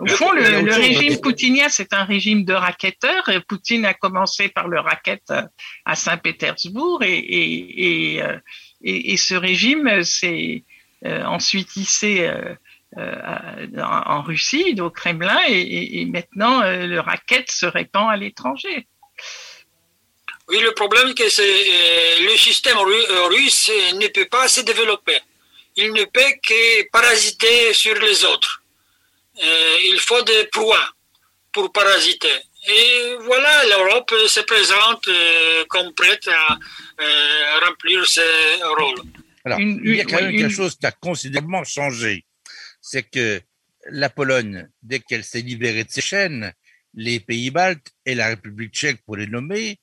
Au 0.00 0.06
fond, 0.06 0.32
le, 0.32 0.62
le 0.62 0.74
régime 0.86 1.20
poutinien, 1.20 1.68
c'est 1.68 1.92
un 1.92 2.04
régime 2.04 2.44
de 2.44 2.54
racketteurs. 2.54 3.26
Poutine 3.48 3.84
a 3.84 3.94
commencé 3.94 4.48
par 4.48 4.66
le 4.68 4.80
racket 4.80 5.22
à 5.84 5.94
Saint-Pétersbourg 5.94 7.02
et, 7.02 8.22
et, 8.82 9.16
ce 9.16 9.34
régime 9.34 10.02
s'est 10.04 10.64
euh, 11.04 11.24
ensuite 11.24 11.76
hissé 11.76 12.12
euh, 12.26 12.54
euh, 12.96 13.82
en 13.82 14.22
Russie, 14.22 14.74
au 14.80 14.90
Kremlin, 14.90 15.38
et, 15.48 16.06
maintenant 16.06 16.62
euh, 16.62 16.86
le 16.86 17.00
racket 17.00 17.50
se 17.50 17.66
répand 17.66 18.08
à 18.10 18.16
l'étranger. 18.16 18.88
Oui, 20.48 20.60
le 20.60 20.72
problème, 20.72 21.12
c'est 21.16 21.26
que 21.26 21.42
euh, 21.42 22.30
le 22.30 22.36
système 22.36 22.78
russe 22.78 23.70
ne 23.94 24.08
peut 24.08 24.26
pas 24.26 24.48
se 24.48 24.62
développer. 24.62 25.18
Il 25.76 25.92
ne 25.92 26.04
peut 26.04 26.32
que 26.46 26.88
parasiter 26.90 27.72
sur 27.72 27.94
les 27.94 28.24
autres 28.24 28.62
euh, 29.42 29.76
il 29.84 29.98
faut 30.00 30.22
des 30.22 30.46
proies 30.50 30.92
pour 31.52 31.72
parasiter. 31.72 32.28
Et 32.66 33.14
voilà, 33.24 33.64
l'Europe 33.66 34.12
se 34.26 34.40
présente 34.40 35.06
euh, 35.08 35.64
comme 35.68 35.94
prête 35.94 36.26
à 36.28 36.58
euh, 37.00 37.60
remplir 37.64 38.04
ce 38.06 38.20
rôle. 38.80 39.00
Alors, 39.44 39.60
une, 39.60 39.80
il 39.84 39.96
y 39.96 40.00
a 40.00 40.04
quand 40.04 40.20
même 40.20 40.30
une... 40.30 40.40
quelque 40.40 40.54
chose 40.54 40.76
qui 40.76 40.86
a 40.86 40.90
considérablement 40.90 41.64
changé. 41.64 42.24
C'est 42.80 43.04
que 43.04 43.40
la 43.90 44.10
Pologne, 44.10 44.68
dès 44.82 44.98
qu'elle 45.00 45.24
s'est 45.24 45.40
libérée 45.40 45.84
de 45.84 45.90
ses 45.90 46.00
chaînes, 46.00 46.52
les 46.94 47.20
pays 47.20 47.50
baltes 47.50 47.92
et 48.04 48.14
la 48.14 48.28
République 48.28 48.74
tchèque, 48.74 48.98
pour 49.06 49.16
les 49.16 49.26
nommer, 49.26 49.78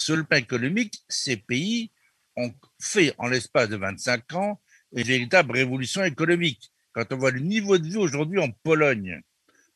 sur 0.00 0.16
le 0.16 0.24
plan 0.24 0.38
économique, 0.38 1.02
ces 1.08 1.36
pays 1.36 1.90
ont 2.36 2.52
fait, 2.80 3.14
en 3.18 3.28
l'espace 3.28 3.68
de 3.68 3.76
25 3.76 4.32
ans, 4.34 4.60
une 4.92 5.04
véritable 5.04 5.52
révolution 5.52 6.04
économique 6.04 6.70
quand 6.92 7.12
on 7.12 7.16
voit 7.18 7.30
le 7.30 7.40
niveau 7.40 7.78
de 7.78 7.86
vie 7.86 7.96
aujourd'hui 7.96 8.40
en 8.40 8.50
Pologne 8.50 9.20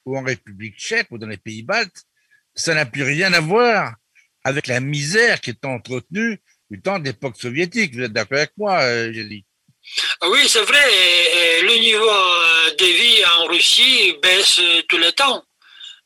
ou 0.05 0.16
en 0.16 0.22
République 0.22 0.77
tchèque 0.77 1.09
ou 1.11 1.18
dans 1.18 1.27
les 1.27 1.37
pays 1.37 1.62
baltes, 1.62 2.05
ça 2.55 2.75
n'a 2.75 2.87
plus 2.87 3.03
rien 3.03 3.33
à 3.33 3.41
voir 3.41 3.95
avec 4.45 4.66
la 4.66 4.81
misère 4.81 5.41
qui 5.41 5.51
est 5.51 5.64
entretenue 5.64 6.41
du 6.70 6.81
temps 6.81 6.99
de 6.99 7.05
l'époque 7.05 7.37
soviétique. 7.37 7.95
Vous 7.95 8.03
êtes 8.03 8.12
d'accord 8.12 8.39
avec 8.39 8.53
moi, 8.57 8.81
euh, 8.83 9.12
Gélie 9.12 9.45
Oui, 10.22 10.41
c'est 10.49 10.62
vrai. 10.62 10.85
Le 11.62 11.81
niveau 11.81 12.11
euh, 12.11 12.75
de 12.77 12.85
vie 12.85 13.25
en 13.39 13.47
Russie 13.47 14.14
baisse 14.22 14.61
tout 14.89 14.99
le 14.99 15.12
temps. 15.12 15.45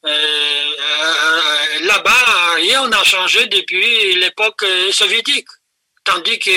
Euh, 0.08 0.10
euh, 0.10 1.86
Là-bas, 1.86 2.54
rien 2.56 2.88
n'a 2.88 3.04
changé 3.04 3.46
depuis 3.46 4.16
l'époque 4.16 4.64
soviétique 4.90 5.46
tandis 6.08 6.38
que 6.38 6.50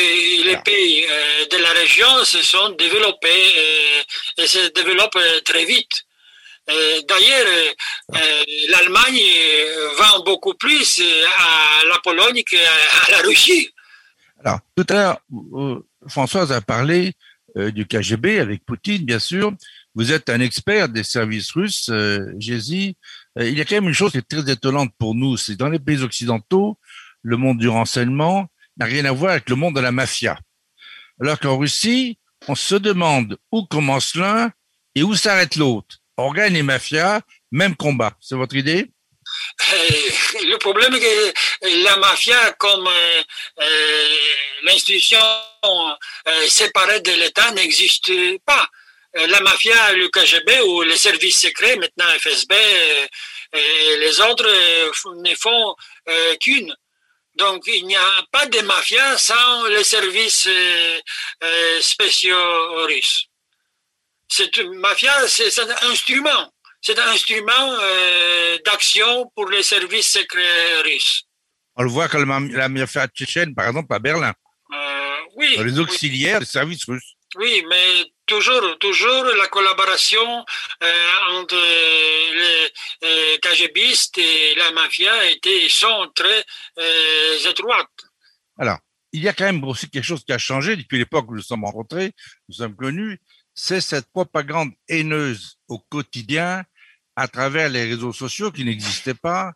les 0.47 0.57
pays 0.63 1.03
euh, 1.09 1.45
de 1.51 1.57
la 1.57 1.71
région 1.71 2.23
se 2.23 2.41
sont 2.41 2.69
développés 2.71 3.27
euh, 3.57 4.43
et 4.43 4.47
se 4.47 4.71
développent 4.71 5.19
très 5.45 5.65
vite. 5.65 6.05
Euh, 6.69 7.01
D'ailleurs, 7.07 7.47
l'Allemagne 8.69 9.19
vend 9.97 10.23
beaucoup 10.23 10.53
plus 10.53 11.01
à 11.01 11.85
la 11.89 11.97
Pologne 12.03 12.43
qu'à 12.43 12.57
la 13.11 13.17
Russie. 13.23 13.69
Alors, 14.43 14.59
tout 14.75 14.85
à 14.89 14.93
l'heure, 14.93 15.19
Françoise 16.07 16.51
a 16.51 16.61
parlé 16.61 17.13
du 17.55 17.85
KGB 17.85 18.39
avec 18.39 18.63
Poutine, 18.63 19.03
bien 19.03 19.19
sûr. 19.19 19.51
Vous 19.93 20.13
êtes 20.13 20.29
un 20.29 20.39
expert 20.39 20.87
des 20.87 21.03
services 21.03 21.51
russes, 21.51 21.89
euh, 21.89 22.25
Jési. 22.37 22.95
Il 23.37 23.57
y 23.57 23.61
a 23.61 23.65
quand 23.65 23.75
même 23.75 23.87
une 23.87 23.93
chose 23.93 24.11
qui 24.11 24.17
est 24.17 24.27
très 24.27 24.51
étonnante 24.51 24.91
pour 24.97 25.15
nous, 25.15 25.37
c'est 25.37 25.55
dans 25.55 25.69
les 25.69 25.79
pays 25.79 26.01
occidentaux, 26.01 26.77
le 27.21 27.37
monde 27.37 27.57
du 27.57 27.69
renseignement, 27.69 28.47
n'a 28.77 28.85
rien 28.85 29.05
à 29.05 29.11
voir 29.11 29.31
avec 29.31 29.49
le 29.49 29.55
monde 29.55 29.75
de 29.75 29.81
la 29.81 29.91
mafia. 29.91 30.39
Alors 31.21 31.39
qu'en 31.39 31.57
Russie, 31.57 32.17
on 32.47 32.55
se 32.55 32.75
demande 32.75 33.37
où 33.51 33.65
commence 33.65 34.15
l'un 34.15 34.51
et 34.95 35.03
où 35.03 35.15
s'arrête 35.15 35.55
l'autre. 35.55 35.97
Organes 36.17 36.55
et 36.55 36.63
mafia, 36.63 37.21
même 37.51 37.75
combat. 37.75 38.13
C'est 38.19 38.35
votre 38.35 38.55
idée? 38.55 38.91
Le 40.43 40.57
problème 40.57 40.93
est 40.95 40.99
que 40.99 41.83
la 41.85 41.97
mafia, 41.97 42.51
comme 42.53 42.87
euh, 42.87 44.07
l'institution 44.63 45.19
euh, 46.27 46.47
séparée 46.47 47.01
de 47.01 47.11
l'État, 47.11 47.51
n'existe 47.51 48.11
pas. 48.45 48.67
La 49.13 49.41
mafia, 49.41 49.93
le 49.93 50.07
KGB 50.07 50.61
ou 50.61 50.83
les 50.83 50.95
services 50.95 51.41
secrets, 51.41 51.75
maintenant 51.75 52.05
FSB, 52.17 52.53
et 53.53 53.97
les 53.97 54.21
autres 54.21 54.49
ne 55.15 55.35
font 55.35 55.75
qu'une. 56.39 56.73
Donc, 57.35 57.63
il 57.67 57.85
n'y 57.87 57.95
a 57.95 58.23
pas 58.31 58.45
de 58.47 58.59
mafia 58.61 59.17
sans 59.17 59.65
les 59.67 59.83
services 59.83 60.47
euh, 60.47 60.99
euh, 61.43 61.81
spéciaux 61.81 62.85
russes. 62.85 63.27
Cette 64.27 64.59
mafia, 64.59 65.27
c'est 65.27 65.57
un 65.59 65.89
instrument. 65.89 66.51
C'est 66.81 66.97
un 66.97 67.07
instrument 67.09 67.77
euh, 67.79 68.57
d'action 68.65 69.31
pour 69.35 69.49
les 69.49 69.63
services 69.63 70.11
secrets 70.11 70.81
russes. 70.83 71.23
On 71.75 71.83
le 71.83 71.89
voit 71.89 72.07
comme 72.09 72.51
la 72.51 72.69
mafia 72.69 73.07
tchétchène, 73.07 73.53
par 73.55 73.67
exemple, 73.67 73.93
à 73.93 73.99
Berlin. 73.99 74.33
Euh, 74.73 75.15
oui. 75.35 75.57
Dans 75.57 75.63
les 75.63 75.79
auxiliaires 75.79 76.39
oui. 76.39 76.45
des 76.45 76.51
services 76.51 76.85
russes. 76.85 77.15
Oui, 77.35 77.63
mais 77.69 78.05
toujours, 78.31 78.77
toujours 78.79 79.25
la 79.25 79.47
collaboration 79.47 80.45
euh, 80.83 81.39
entre 81.39 81.55
les 81.55 82.71
euh, 83.03 83.37
KGBistes 83.41 84.17
et 84.19 84.55
la 84.55 84.71
mafia 84.71 85.29
était, 85.31 85.67
sont 85.67 86.09
très 86.15 86.45
euh, 86.79 87.49
étroites. 87.49 87.89
Alors, 88.57 88.79
il 89.11 89.21
y 89.21 89.27
a 89.27 89.33
quand 89.33 89.43
même 89.43 89.63
aussi 89.65 89.89
quelque 89.89 90.05
chose 90.05 90.23
qui 90.23 90.31
a 90.31 90.37
changé 90.37 90.77
depuis 90.77 90.97
l'époque 90.97 91.29
où 91.29 91.35
nous 91.35 91.41
sommes 91.41 91.65
rencontrés, 91.65 92.13
nous 92.47 92.55
sommes 92.55 92.75
connus, 92.75 93.19
c'est 93.53 93.81
cette 93.81 94.09
propagande 94.13 94.71
haineuse 94.87 95.57
au 95.67 95.79
quotidien 95.79 96.63
à 97.17 97.27
travers 97.27 97.67
les 97.67 97.83
réseaux 97.83 98.13
sociaux 98.13 98.49
qui 98.51 98.63
n'existaient 98.63 99.13
pas, 99.13 99.51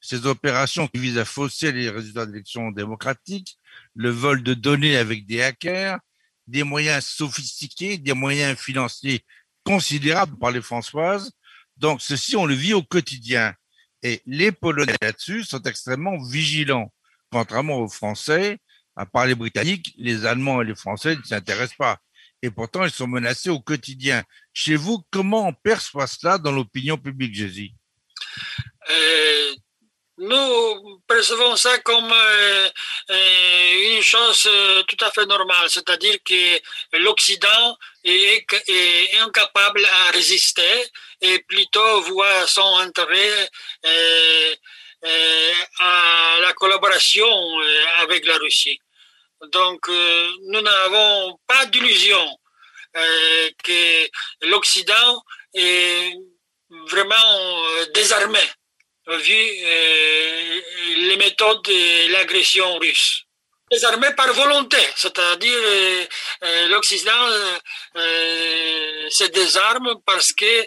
ces 0.00 0.26
opérations 0.26 0.88
qui 0.88 0.98
visent 0.98 1.18
à 1.18 1.24
fausser 1.24 1.70
les 1.70 1.90
résultats 1.90 2.26
d'élections 2.26 2.72
démocratiques, 2.72 3.56
le 3.94 4.10
vol 4.10 4.42
de 4.42 4.54
données 4.54 4.96
avec 4.96 5.26
des 5.26 5.42
hackers, 5.42 5.98
des 6.46 6.62
moyens 6.62 7.04
sophistiqués, 7.04 7.98
des 7.98 8.12
moyens 8.12 8.58
financiers 8.58 9.24
considérables 9.64 10.38
par 10.38 10.50
les 10.50 10.62
Françoises. 10.62 11.32
Donc, 11.76 12.00
ceci, 12.00 12.36
on 12.36 12.46
le 12.46 12.54
vit 12.54 12.74
au 12.74 12.82
quotidien. 12.82 13.54
Et 14.02 14.22
les 14.26 14.52
Polonais 14.52 14.96
là-dessus 15.02 15.44
sont 15.44 15.62
extrêmement 15.62 16.16
vigilants. 16.22 16.92
Contrairement 17.30 17.78
aux 17.78 17.88
Français, 17.88 18.58
à 18.94 19.04
part 19.04 19.26
les 19.26 19.34
Britanniques, 19.34 19.94
les 19.98 20.24
Allemands 20.24 20.62
et 20.62 20.64
les 20.64 20.74
Français 20.74 21.16
ne 21.16 21.22
s'intéressent 21.22 21.76
pas. 21.76 21.98
Et 22.42 22.50
pourtant, 22.50 22.84
ils 22.84 22.90
sont 22.90 23.06
menacés 23.08 23.50
au 23.50 23.60
quotidien. 23.60 24.22
Chez 24.52 24.76
vous, 24.76 25.04
comment 25.10 25.48
on 25.48 25.52
perçoit 25.52 26.06
cela 26.06 26.38
dans 26.38 26.52
l'opinion 26.52 26.96
publique, 26.96 27.34
Jésus? 27.34 27.70
Euh, 28.90 29.54
nous 30.18 31.00
percevons 31.06 31.56
ça 31.56 31.78
comme 31.80 32.10
euh, 32.10 32.68
euh, 33.10 33.96
une 33.96 34.02
chose 34.02 34.46
euh, 34.50 34.82
tout 34.84 34.96
à 35.04 35.10
fait 35.10 35.26
normale, 35.26 35.68
c'est-à-dire 35.68 36.16
que 36.24 36.98
l'Occident 36.98 37.76
est, 38.04 38.46
est, 38.66 39.18
incapable 39.18 39.84
à 39.84 40.10
résister 40.12 40.84
et 41.20 41.38
plutôt 41.40 42.00
voit 42.02 42.46
son 42.46 42.78
intérêt 42.78 43.50
à 45.78 46.38
la 46.40 46.52
collaboration 46.54 47.28
avec 47.98 48.26
la 48.26 48.36
Russie. 48.38 48.78
Donc, 49.52 49.86
nous 49.88 50.60
n'avons 50.60 51.38
pas 51.46 51.66
d'illusion 51.66 52.26
que 52.94 54.08
l'Occident 54.46 55.22
est 55.54 56.12
vraiment 56.88 57.66
désarmé 57.94 58.40
vu 59.14 59.34
euh, 59.34 60.60
les 60.96 61.16
méthodes 61.16 61.62
de 61.62 62.12
l'agression 62.12 62.76
russe. 62.78 63.22
Les 63.70 63.84
armées 63.84 64.14
par 64.16 64.32
volonté, 64.32 64.76
c'est-à-dire 64.94 65.58
euh, 65.58 66.04
euh, 66.44 66.68
l'Occident 66.68 67.28
se 69.10 69.24
désarme 69.24 69.96
parce 70.06 70.32
que 70.32 70.66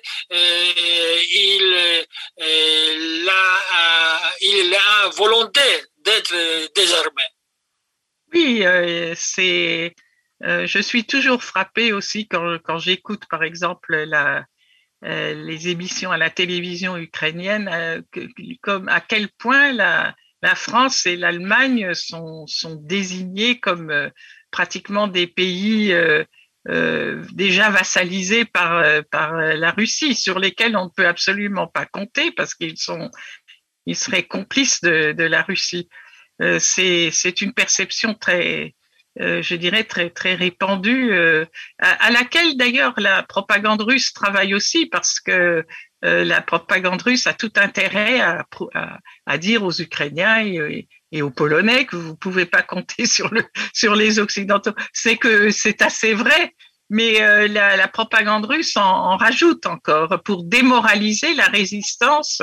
il, 1.32 2.10
a, 3.30 4.20
il 4.42 4.76
a 4.76 5.10
volonté 5.10 5.62
d'être 6.00 6.74
désarmé. 6.76 7.24
Oui, 8.34 8.64
c'est. 9.16 9.96
je 10.42 10.80
suis 10.82 11.06
toujours 11.06 11.42
frappée 11.42 11.94
aussi 11.94 12.28
quand, 12.28 12.58
quand 12.66 12.80
j'écoute, 12.80 13.24
par 13.30 13.44
exemple, 13.44 13.96
la, 13.96 14.44
euh, 15.06 15.34
les 15.34 15.70
émissions 15.70 16.12
à 16.12 16.18
la 16.18 16.30
télévision 16.30 16.97
ukrainienne, 16.97 17.70
euh, 17.72 18.02
comme 18.62 18.89
à 18.89 19.00
quel 19.00 19.30
point 19.30 19.72
la, 19.72 20.14
la 20.41 20.56
France 20.56 21.06
et 21.06 21.16
l'Allemagne 21.16 21.93
sont, 21.93 22.45
sont 22.47 22.76
désignés 22.76 23.62
comme 23.62 23.91
euh, 23.91 24.10
pratiquement 24.52 25.08
des 25.08 25.28
pays 25.28 25.93
déjà 27.32 27.70
vassalisés 27.72 28.45
par, 28.45 28.84
par 29.10 29.34
la 29.34 29.72
Russie, 29.72 30.14
sur 30.14 30.38
lesquels 30.38 30.76
on 30.78 30.86
ne 30.86 30.89
peut 30.95 31.08
absolument 31.08 31.66
pas 31.66 31.86
compter 31.86 32.32
parce 32.32 32.54
qu'ils 32.54 32.78
sont, 32.78 33.10
ils 33.88 33.95
seraient 33.95 34.28
complices 34.28 34.82
de, 34.82 35.14
de 35.14 35.24
la 35.24 35.41
Russie. 35.41 35.89
c'est 36.60 37.41
une 37.41 37.54
perception 37.54 38.14
très, 38.14 38.76
euh, 39.20 39.41
je 39.41 39.55
dirais, 39.55 39.84
très, 39.84 40.10
très 40.10 40.36
répandue, 40.36 41.12
euh, 41.12 41.45
à, 41.80 42.10
laquelle 42.12 42.55
d'ailleurs 42.55 42.93
la 42.97 43.24
propagande 43.24 43.82
russe 43.82 44.14
travaille 44.14 44.53
aussi, 44.53 44.86
parce 44.86 45.20
que 45.20 45.66
euh, 46.05 46.24
la 46.24 46.41
propagande 46.41 47.01
russe 47.01 47.28
a 47.28 47.34
tout 47.34 47.51
intérêt 47.57 48.22
à, 48.22 48.45
à, 49.26 49.38
dire 49.38 49.64
aux 49.64 49.74
Ukrainiens 49.74 50.45
et, 50.45 51.22
aux 51.22 51.32
Polonais 51.32 51.86
que 51.86 51.97
vous 51.97 52.16
pouvez 52.16 52.45
pas 52.45 52.62
compter 52.62 53.05
sur, 53.07 53.34
le, 53.34 53.43
sur 53.74 53.95
les 53.95 54.20
Occidentaux. 54.20 54.76
C'est 54.93 55.18
que 55.18 55.49
c'est 55.49 55.82
assez 55.82 56.14
vrai, 56.14 56.53
mais 56.89 57.20
la, 57.49 57.76
la, 57.76 57.88
propagande 57.88 58.45
russe 58.45 58.78
en, 58.78 58.82
en, 58.84 59.18
rajoute 59.18 59.66
encore 59.66 60.22
pour 60.24 60.43
démoraliser 60.43 61.34
la 61.34 61.45
résistance 61.45 62.41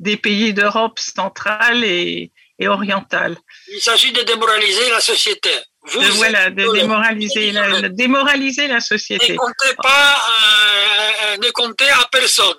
des 0.00 0.16
pays 0.16 0.52
d'Europe 0.52 0.98
centrale 0.98 1.82
et, 1.82 2.30
et 2.58 2.68
orientale. 2.68 3.38
Il 3.72 3.80
s'agit 3.80 4.12
de 4.12 4.22
démoraliser 4.22 4.90
la 4.90 5.00
société. 5.00 5.50
Vous 5.82 6.00
voilà, 6.16 6.50
de 6.50 6.72
démoraliser 6.72 7.52
la, 7.52 7.88
démoraliser 7.88 8.66
la 8.66 8.80
société. 8.80 9.32
Ne 9.32 9.38
comptez 9.38 9.74
pas, 9.82 10.14
euh, 10.14 11.36
ne 11.38 11.50
comptez 11.50 11.88
à 11.88 12.06
personne. 12.12 12.58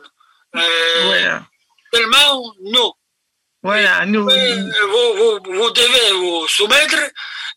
Euh, 0.55 0.59
voilà. 1.05 1.45
Tellement 1.91 2.53
non. 2.63 2.93
Voilà, 3.63 4.05
nous. 4.07 4.23
Vous, 4.23 4.29
vous, 4.29 5.39
vous, 5.53 5.69
devez 5.69 6.11
vous 6.13 6.47
soumettre 6.47 6.97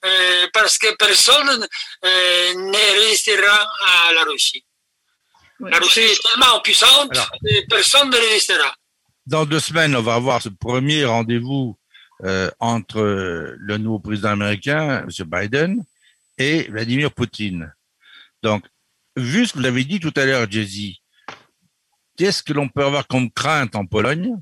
euh, 0.05 0.47
parce 0.53 0.77
que 0.77 0.95
personne 0.97 1.67
euh, 2.05 2.55
ne 2.55 3.01
résistera 3.01 3.67
à 4.09 4.13
la 4.13 4.25
Russie. 4.25 4.65
Oui, 5.61 5.71
la 5.71 5.79
Russie 5.79 6.01
est 6.01 6.23
tellement 6.23 6.61
puissante 6.61 7.13
que 7.13 7.67
personne 7.69 8.11
ne 8.11 8.17
résistera. 8.17 8.75
Dans 9.27 9.47
deux 9.47 9.61
semaines, 9.61 9.97
on 9.97 10.03
va 10.03 10.15
avoir 10.15 10.43
ce 10.43 10.51
premier 10.51 11.07
rendez-vous 11.07 11.79
euh, 12.25 12.51
entre 12.59 13.55
le 13.59 13.77
nouveau 13.79 13.99
président 13.99 14.31
américain, 14.31 15.05
M. 15.07 15.27
Biden, 15.27 15.85
et 16.39 16.65
Vladimir 16.71 17.13
Poutine. 17.13 17.73
Donc, 18.43 18.65
vu 19.17 19.47
ce 19.47 19.53
que 19.53 19.59
vous 19.59 19.67
avez 19.67 19.85
dit 19.85 20.01
tout 20.01 20.13
à 20.17 20.25
l'heure, 20.25 20.51
Jay-Z, 20.51 20.95
qu'est-ce 22.17 22.43
que 22.43 22.53
l'on 22.53 22.69
peut 22.69 22.85
avoir 22.85 23.07
comme 23.07 23.31
crainte 23.31 23.77
en 23.77 23.87
Pologne 23.87 24.37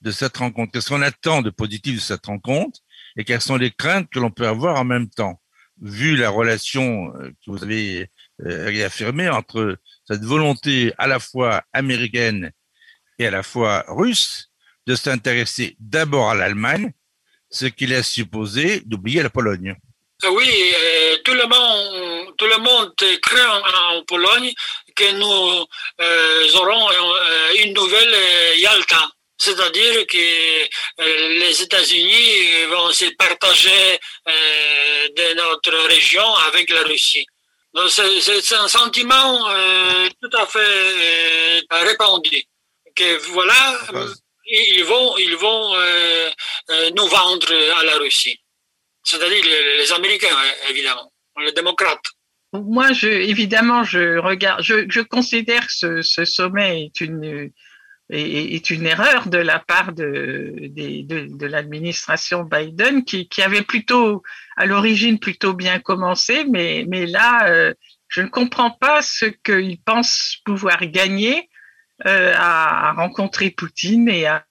de 0.00 0.10
cette 0.10 0.36
rencontre? 0.36 0.72
Qu'est-ce 0.72 0.88
qu'on 0.88 1.02
attend 1.02 1.42
de 1.42 1.50
positif 1.50 1.96
de 1.96 2.00
cette 2.00 2.26
rencontre? 2.26 2.80
Et 3.16 3.24
quelles 3.24 3.40
sont 3.40 3.56
les 3.56 3.70
craintes 3.70 4.08
que 4.10 4.18
l'on 4.18 4.30
peut 4.30 4.46
avoir 4.46 4.80
en 4.80 4.84
même 4.84 5.08
temps, 5.08 5.40
vu 5.80 6.16
la 6.16 6.30
relation 6.30 7.12
euh, 7.16 7.30
que 7.30 7.50
vous 7.50 7.62
avez 7.64 8.10
euh, 8.46 8.66
réaffirmée 8.66 9.28
entre 9.28 9.76
cette 10.06 10.24
volonté 10.24 10.92
à 10.98 11.06
la 11.06 11.18
fois 11.18 11.64
américaine 11.72 12.52
et 13.18 13.26
à 13.26 13.30
la 13.30 13.42
fois 13.42 13.84
russe 13.88 14.50
de 14.86 14.94
s'intéresser 14.94 15.76
d'abord 15.80 16.30
à 16.30 16.34
l'Allemagne 16.34 16.92
ce 17.50 17.66
qui 17.66 17.86
laisse 17.86 18.08
supposer 18.08 18.80
d'oublier 18.84 19.22
la 19.22 19.30
Pologne. 19.30 19.76
Ah 20.24 20.32
oui, 20.32 20.50
euh, 20.50 21.16
tout, 21.24 21.34
le 21.34 21.46
monde, 21.46 22.36
tout 22.36 22.46
le 22.46 22.58
monde 22.58 22.92
craint 23.22 23.62
en, 23.92 24.02
Pologne 24.02 24.52
que 24.96 25.12
nous 25.12 25.66
euh, 26.00 26.52
aurons 26.54 26.90
euh, 26.90 27.54
une 27.62 27.72
nouvelle 27.72 28.14
Yalta. 28.56 29.10
C'est-à-dire 29.40 30.04
que 30.08 31.38
les 31.38 31.62
États-Unis 31.62 32.64
vont 32.70 32.90
se 32.90 33.04
partager 33.14 34.00
de 34.26 35.34
notre 35.34 35.86
région 35.86 36.34
avec 36.48 36.68
la 36.70 36.82
Russie. 36.82 37.24
c'est 37.88 38.56
un 38.56 38.66
sentiment 38.66 39.48
tout 40.20 40.36
à 40.36 40.44
fait 40.44 41.64
répandu. 41.70 42.42
Que 42.96 43.16
voilà, 43.30 43.78
ils 44.48 44.84
vont, 44.84 45.16
ils 45.18 45.36
vont 45.36 45.74
euh, 45.74 46.30
euh, 46.70 46.90
nous 46.96 47.06
vendre 47.06 47.52
à 47.80 47.84
la 47.84 47.96
Russie. 47.96 48.40
C'est-à-dire 49.04 49.44
les, 49.78 49.92
Américains, 49.92 50.36
évidemment, 50.68 51.12
les 51.40 51.52
démocrates. 51.52 52.04
Moi, 52.52 52.90
évidemment, 53.02 53.84
je 53.84 54.18
regarde, 54.18 54.62
je, 54.62 55.00
considère 55.00 55.66
que 55.66 56.02
ce, 56.02 56.24
sommet 56.24 56.90
est 58.10 58.70
une 58.70 58.86
erreur 58.86 59.28
de 59.28 59.38
la 59.38 59.58
part 59.58 59.92
de, 59.92 61.46
l'administration 61.46 62.44
Biden 62.44 63.04
qui, 63.04 63.28
avait 63.42 63.62
plutôt 63.62 64.22
à 64.56 64.66
l'origine 64.66 65.18
plutôt 65.18 65.52
bien 65.52 65.78
commencé, 65.78 66.44
mais 66.44 66.84
mais 66.88 67.06
là, 67.06 67.48
euh, 67.48 67.74
je 68.08 68.22
ne 68.22 68.28
comprends 68.28 68.70
pas 68.70 69.02
ce 69.02 69.26
qu'ils 69.26 69.80
pensent 69.82 70.38
pouvoir 70.44 70.78
gagner 70.86 71.47
euh, 72.06 72.32
à, 72.36 72.92
rencontrer 72.92 73.50
Poutine 73.50 74.08
et 74.08 74.26
à 74.26 74.44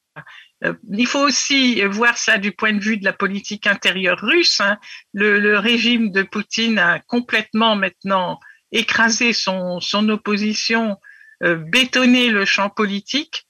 euh, 0.64 0.74
il 0.92 1.06
faut 1.06 1.20
aussi 1.20 1.84
voir 1.84 2.18
ça 2.18 2.40
du 2.40 2.52
point 2.52 2.74
de 2.74 2.80
vue 2.80 2.98
de 2.98 3.06
la 3.06 3.14
politique 3.14 3.68
intérieure 3.68 4.20
russe. 4.20 4.60
Hein. 4.60 4.80
Le, 5.14 5.40
le, 5.40 5.60
régime 5.60 6.12
de 6.12 6.24
Poutine 6.24 6.80
a 6.80 7.00
complètement 7.00 7.76
maintenant 7.76 8.40
écrasé 8.72 9.34
son, 9.34 9.80
son 9.80 10.10
opposition, 10.10 10.98
euh, 11.44 11.56
bétonné 11.56 12.30
le 12.30 12.46
champ 12.46 12.70
politique. 12.70 13.46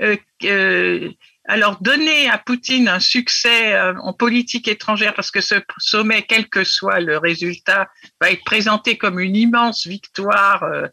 Euh, 0.00 0.16
euh 0.44 1.10
alors 1.48 1.80
donner 1.80 2.28
à 2.28 2.38
Poutine 2.38 2.88
un 2.88 3.00
succès 3.00 3.74
euh, 3.74 3.94
en 4.02 4.12
politique 4.12 4.68
étrangère, 4.68 5.14
parce 5.14 5.30
que 5.30 5.40
ce 5.40 5.56
sommet, 5.78 6.22
quel 6.22 6.48
que 6.48 6.64
soit 6.64 7.00
le 7.00 7.18
résultat, 7.18 7.88
va 8.20 8.30
être 8.30 8.44
présenté 8.44 8.98
comme 8.98 9.18
une 9.18 9.36
immense 9.36 9.86
victoire 9.86 10.62
euh, 10.64 10.86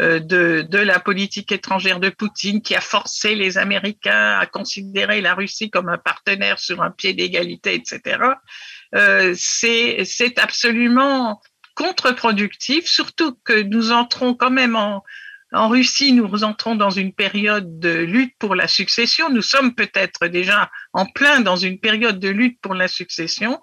euh, 0.00 0.20
de, 0.20 0.66
de 0.68 0.78
la 0.78 1.00
politique 1.00 1.52
étrangère 1.52 2.00
de 2.00 2.10
Poutine, 2.10 2.60
qui 2.60 2.74
a 2.74 2.80
forcé 2.80 3.34
les 3.34 3.56
Américains 3.56 4.38
à 4.38 4.46
considérer 4.46 5.20
la 5.20 5.34
Russie 5.34 5.70
comme 5.70 5.88
un 5.88 5.98
partenaire 5.98 6.58
sur 6.58 6.82
un 6.82 6.90
pied 6.90 7.14
d'égalité, 7.14 7.74
etc. 7.74 8.18
C'est 9.34 10.38
absolument 10.38 11.40
contre-productif, 11.74 12.86
surtout 12.86 13.36
que 13.44 13.62
nous 13.62 13.90
entrons 13.90 14.34
quand 14.34 14.50
même 14.50 14.76
en, 14.76 15.02
en 15.54 15.68
Russie, 15.68 16.12
nous 16.12 16.44
entrons 16.44 16.74
dans 16.74 16.90
une 16.90 17.12
période 17.12 17.78
de 17.78 17.90
lutte 17.90 18.34
pour 18.38 18.54
la 18.54 18.68
succession. 18.68 19.30
Nous 19.30 19.42
sommes 19.42 19.74
peut-être 19.74 20.26
déjà 20.26 20.70
en 20.92 21.06
plein 21.06 21.40
dans 21.40 21.56
une 21.56 21.78
période 21.78 22.18
de 22.18 22.28
lutte 22.28 22.60
pour 22.60 22.74
la 22.74 22.88
succession. 22.88 23.60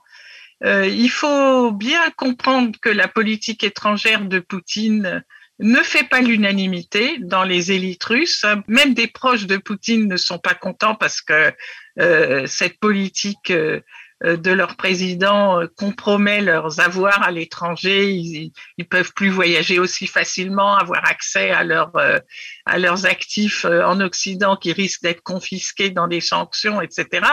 Euh, 0.64 0.88
il 0.88 1.10
faut 1.10 1.72
bien 1.72 2.12
comprendre 2.12 2.78
que 2.82 2.90
la 2.90 3.08
politique 3.08 3.64
étrangère 3.64 4.26
de 4.26 4.40
Poutine 4.40 5.24
ne 5.60 5.82
fait 5.82 6.08
pas 6.08 6.22
l'unanimité 6.22 7.18
dans 7.20 7.44
les 7.44 7.72
élites 7.72 8.04
russes. 8.04 8.46
Même 8.68 8.94
des 8.94 9.08
proches 9.08 9.46
de 9.46 9.58
Poutine 9.58 10.08
ne 10.08 10.18
sont 10.18 10.40
pas 10.40 10.54
contents 10.54 10.96
parce 10.96 11.22
que 11.22 11.52
euh, 12.00 12.48
cette 12.48 12.80
politique 12.80 13.52
euh, 13.52 13.82
de 14.24 14.52
leur 14.52 14.76
président 14.76 15.62
euh, 15.62 15.68
compromet 15.78 16.42
leurs 16.42 16.80
avoirs 16.80 17.24
à 17.24 17.32
l'étranger. 17.32 18.12
Ils, 18.12 18.52
ils 18.78 18.88
peuvent 18.88 19.14
plus 19.14 19.30
voyager 19.30 19.80
aussi 19.80 20.08
facilement, 20.08 20.76
avoir 20.76 21.08
accès 21.08 21.52
à, 21.52 21.64
leur, 21.64 21.96
euh, 21.96 22.20
à 22.66 22.78
leurs 22.78 23.06
actifs 23.06 23.66
en 23.66 24.00
Occident 24.00 24.56
qui 24.56 24.74
risquent 24.74 25.04
d'être 25.04 25.24
confisqués 25.24 25.90
dans 25.90 26.08
des 26.08 26.22
sanctions, 26.22 26.82
etc. 26.82 27.26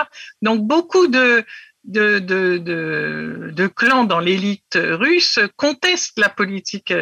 Donc 0.43 0.67
beaucoup 0.67 1.09
de, 1.09 1.45
de, 1.85 2.19
de, 2.19 2.59
de, 2.59 3.51
de 3.53 3.67
clans 3.67 4.05
dans 4.05 4.21
l'élite 4.21 4.79
russe 4.81 5.39
contestent 5.57 6.19
la 6.19 6.29
politique 6.29 6.93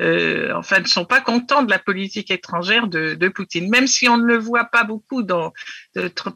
euh, 0.00 0.52
enfin, 0.54 0.80
ne 0.80 0.86
sont 0.86 1.04
pas 1.04 1.20
contents 1.20 1.62
de 1.62 1.70
la 1.70 1.78
politique 1.78 2.30
étrangère 2.30 2.88
de, 2.88 3.14
de, 3.14 3.28
Poutine. 3.28 3.68
Même 3.70 3.86
si 3.86 4.08
on 4.08 4.16
ne 4.16 4.24
le 4.24 4.36
voit 4.36 4.64
pas 4.64 4.84
beaucoup 4.84 5.22
dans, 5.22 5.52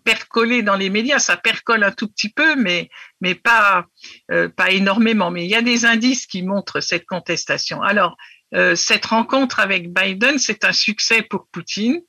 percoler 0.05 0.63
dans 0.63 0.77
les 0.77 0.91
médias, 0.91 1.19
ça 1.19 1.37
percole 1.37 1.83
un 1.83 1.93
tout 1.93 2.09
petit 2.09 2.31
peu, 2.31 2.57
mais, 2.57 2.89
mais 3.21 3.35
pas, 3.35 3.87
euh, 4.31 4.49
pas 4.49 4.71
énormément. 4.71 5.31
Mais 5.31 5.45
il 5.45 5.51
y 5.51 5.57
a 5.57 5.63
des 5.63 5.87
indices 5.87 6.27
qui 6.27 6.43
montrent 6.43 6.81
cette 6.81 7.07
contestation. 7.07 7.83
Alors, 7.83 8.17
euh, 8.55 8.75
cette 8.77 9.07
rencontre 9.07 9.61
avec 9.61 9.93
Biden, 9.93 10.39
c'est 10.39 10.65
un 10.65 10.73
succès 10.73 11.23
pour 11.23 11.47
Poutine. 11.49 12.01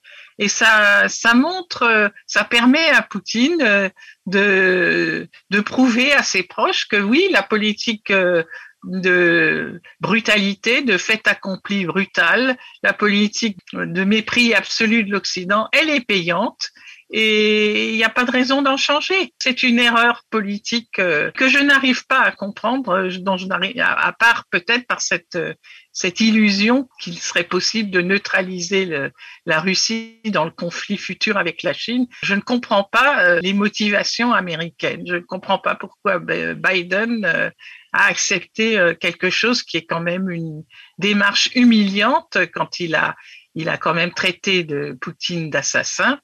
Et 0.42 0.48
ça, 0.48 1.10
ça 1.10 1.34
montre, 1.34 2.12
ça 2.26 2.46
permet 2.46 2.90
à 2.92 3.02
Poutine 3.02 3.62
euh, 3.62 3.90
de, 4.26 5.28
de 5.50 5.60
prouver 5.60 6.14
à 6.14 6.24
ses 6.24 6.44
proches 6.44 6.88
que 6.88 6.96
oui, 6.96 7.28
la 7.32 7.44
politique 7.44 8.10
euh, 8.10 8.44
de 8.84 9.82
brutalité, 10.00 10.82
de 10.82 10.98
fait 10.98 11.28
accompli 11.28 11.86
brutal, 11.86 12.58
la 12.84 12.94
politique 12.94 13.58
de 13.74 14.04
mépris 14.04 14.54
absolu 14.54 15.04
de 15.04 15.12
l'Occident, 15.12 15.68
elle 15.72 15.90
est 15.90 16.06
payante 16.06 16.72
et 17.12 17.90
il 17.90 17.96
n'y 17.96 18.04
a 18.04 18.10
pas 18.10 18.24
de 18.24 18.32
raison 18.32 18.62
d'en 18.62 18.78
changer. 18.78 19.34
C'est 19.40 19.64
une 19.64 19.80
erreur 19.80 20.24
politique 20.30 21.00
euh, 21.00 21.32
que 21.32 21.50
je 21.50 21.58
n'arrive 21.58 22.06
pas 22.06 22.22
à 22.22 22.32
comprendre, 22.32 22.90
euh, 22.90 23.10
dont 23.20 23.36
je 23.36 23.48
n'arrive 23.48 23.82
à 23.82 24.14
part 24.14 24.46
peut-être 24.52 24.86
par 24.86 25.02
cette 25.02 25.36
euh, 25.36 25.56
cette 25.92 26.20
illusion 26.20 26.88
qu'il 27.02 27.18
serait 27.18 27.44
possible 27.44 27.90
de 27.90 28.00
neutraliser 28.00 29.10
la 29.46 29.60
Russie 29.60 30.22
dans 30.26 30.46
le 30.46 30.52
conflit 30.52 30.96
futur 30.96 31.36
avec 31.36 31.62
la 31.62 31.74
Chine. 31.74 32.08
Je 32.22 32.36
ne 32.36 32.42
comprends 32.42 32.86
pas 32.86 33.42
les 33.42 33.52
motivations 33.52 34.32
américaines. 34.32 35.04
Je 35.06 35.16
ne 35.16 35.20
comprends 35.20 35.58
pas 35.58 35.76
pourquoi 35.76 36.20
Biden 36.20 37.52
a 37.94 38.06
accepté 38.06 38.80
quelque 39.00 39.30
chose 39.30 39.64
qui 39.64 39.78
est 39.78 39.86
quand 39.86 40.02
même 40.02 40.30
une 40.30 40.64
démarche 40.98 41.50
humiliante 41.56 42.38
quand 42.54 42.80
il 42.80 42.96
a 42.96 43.16
il 43.56 43.68
a 43.68 43.78
quand 43.78 43.94
même 43.94 44.14
traité 44.14 44.64
de 44.64 44.98
Poutine 45.02 45.50
d'assassin 45.50 46.20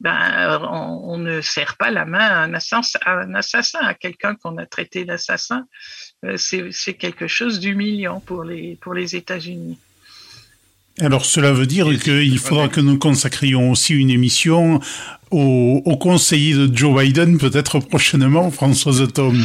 ben, 0.00 0.58
on, 0.62 1.18
ne 1.18 1.42
serre 1.42 1.76
pas 1.76 1.90
la 1.90 2.06
main 2.06 2.26
à 2.26 2.38
un 2.38 2.54
assassin, 2.54 2.98
à, 3.04 3.18
un 3.20 3.34
assassin, 3.34 3.80
à 3.80 3.92
quelqu'un 3.92 4.34
qu'on 4.34 4.56
a 4.56 4.64
traité 4.64 5.04
d'assassin. 5.04 5.66
Euh, 6.24 6.36
c'est 6.38 6.94
quelque 6.94 7.26
chose 7.26 7.60
d'humiliant 7.60 8.20
pour 8.20 8.42
les, 8.42 8.76
pour 8.76 8.94
les 8.94 9.14
États-Unis. 9.14 9.78
Alors 11.00 11.24
cela 11.24 11.52
veut 11.52 11.66
dire 11.66 11.86
qu'il 11.98 12.38
faudra 12.38 12.68
que 12.68 12.80
nous 12.80 12.98
consacrions 12.98 13.70
aussi 13.70 13.94
une 13.94 14.10
émission 14.10 14.80
au, 15.30 15.80
au 15.84 15.96
conseiller 15.96 16.54
de 16.54 16.76
Joe 16.76 17.02
Biden, 17.02 17.38
peut-être 17.38 17.78
prochainement, 17.78 18.50
Françoise 18.50 19.10
Tom. 19.12 19.42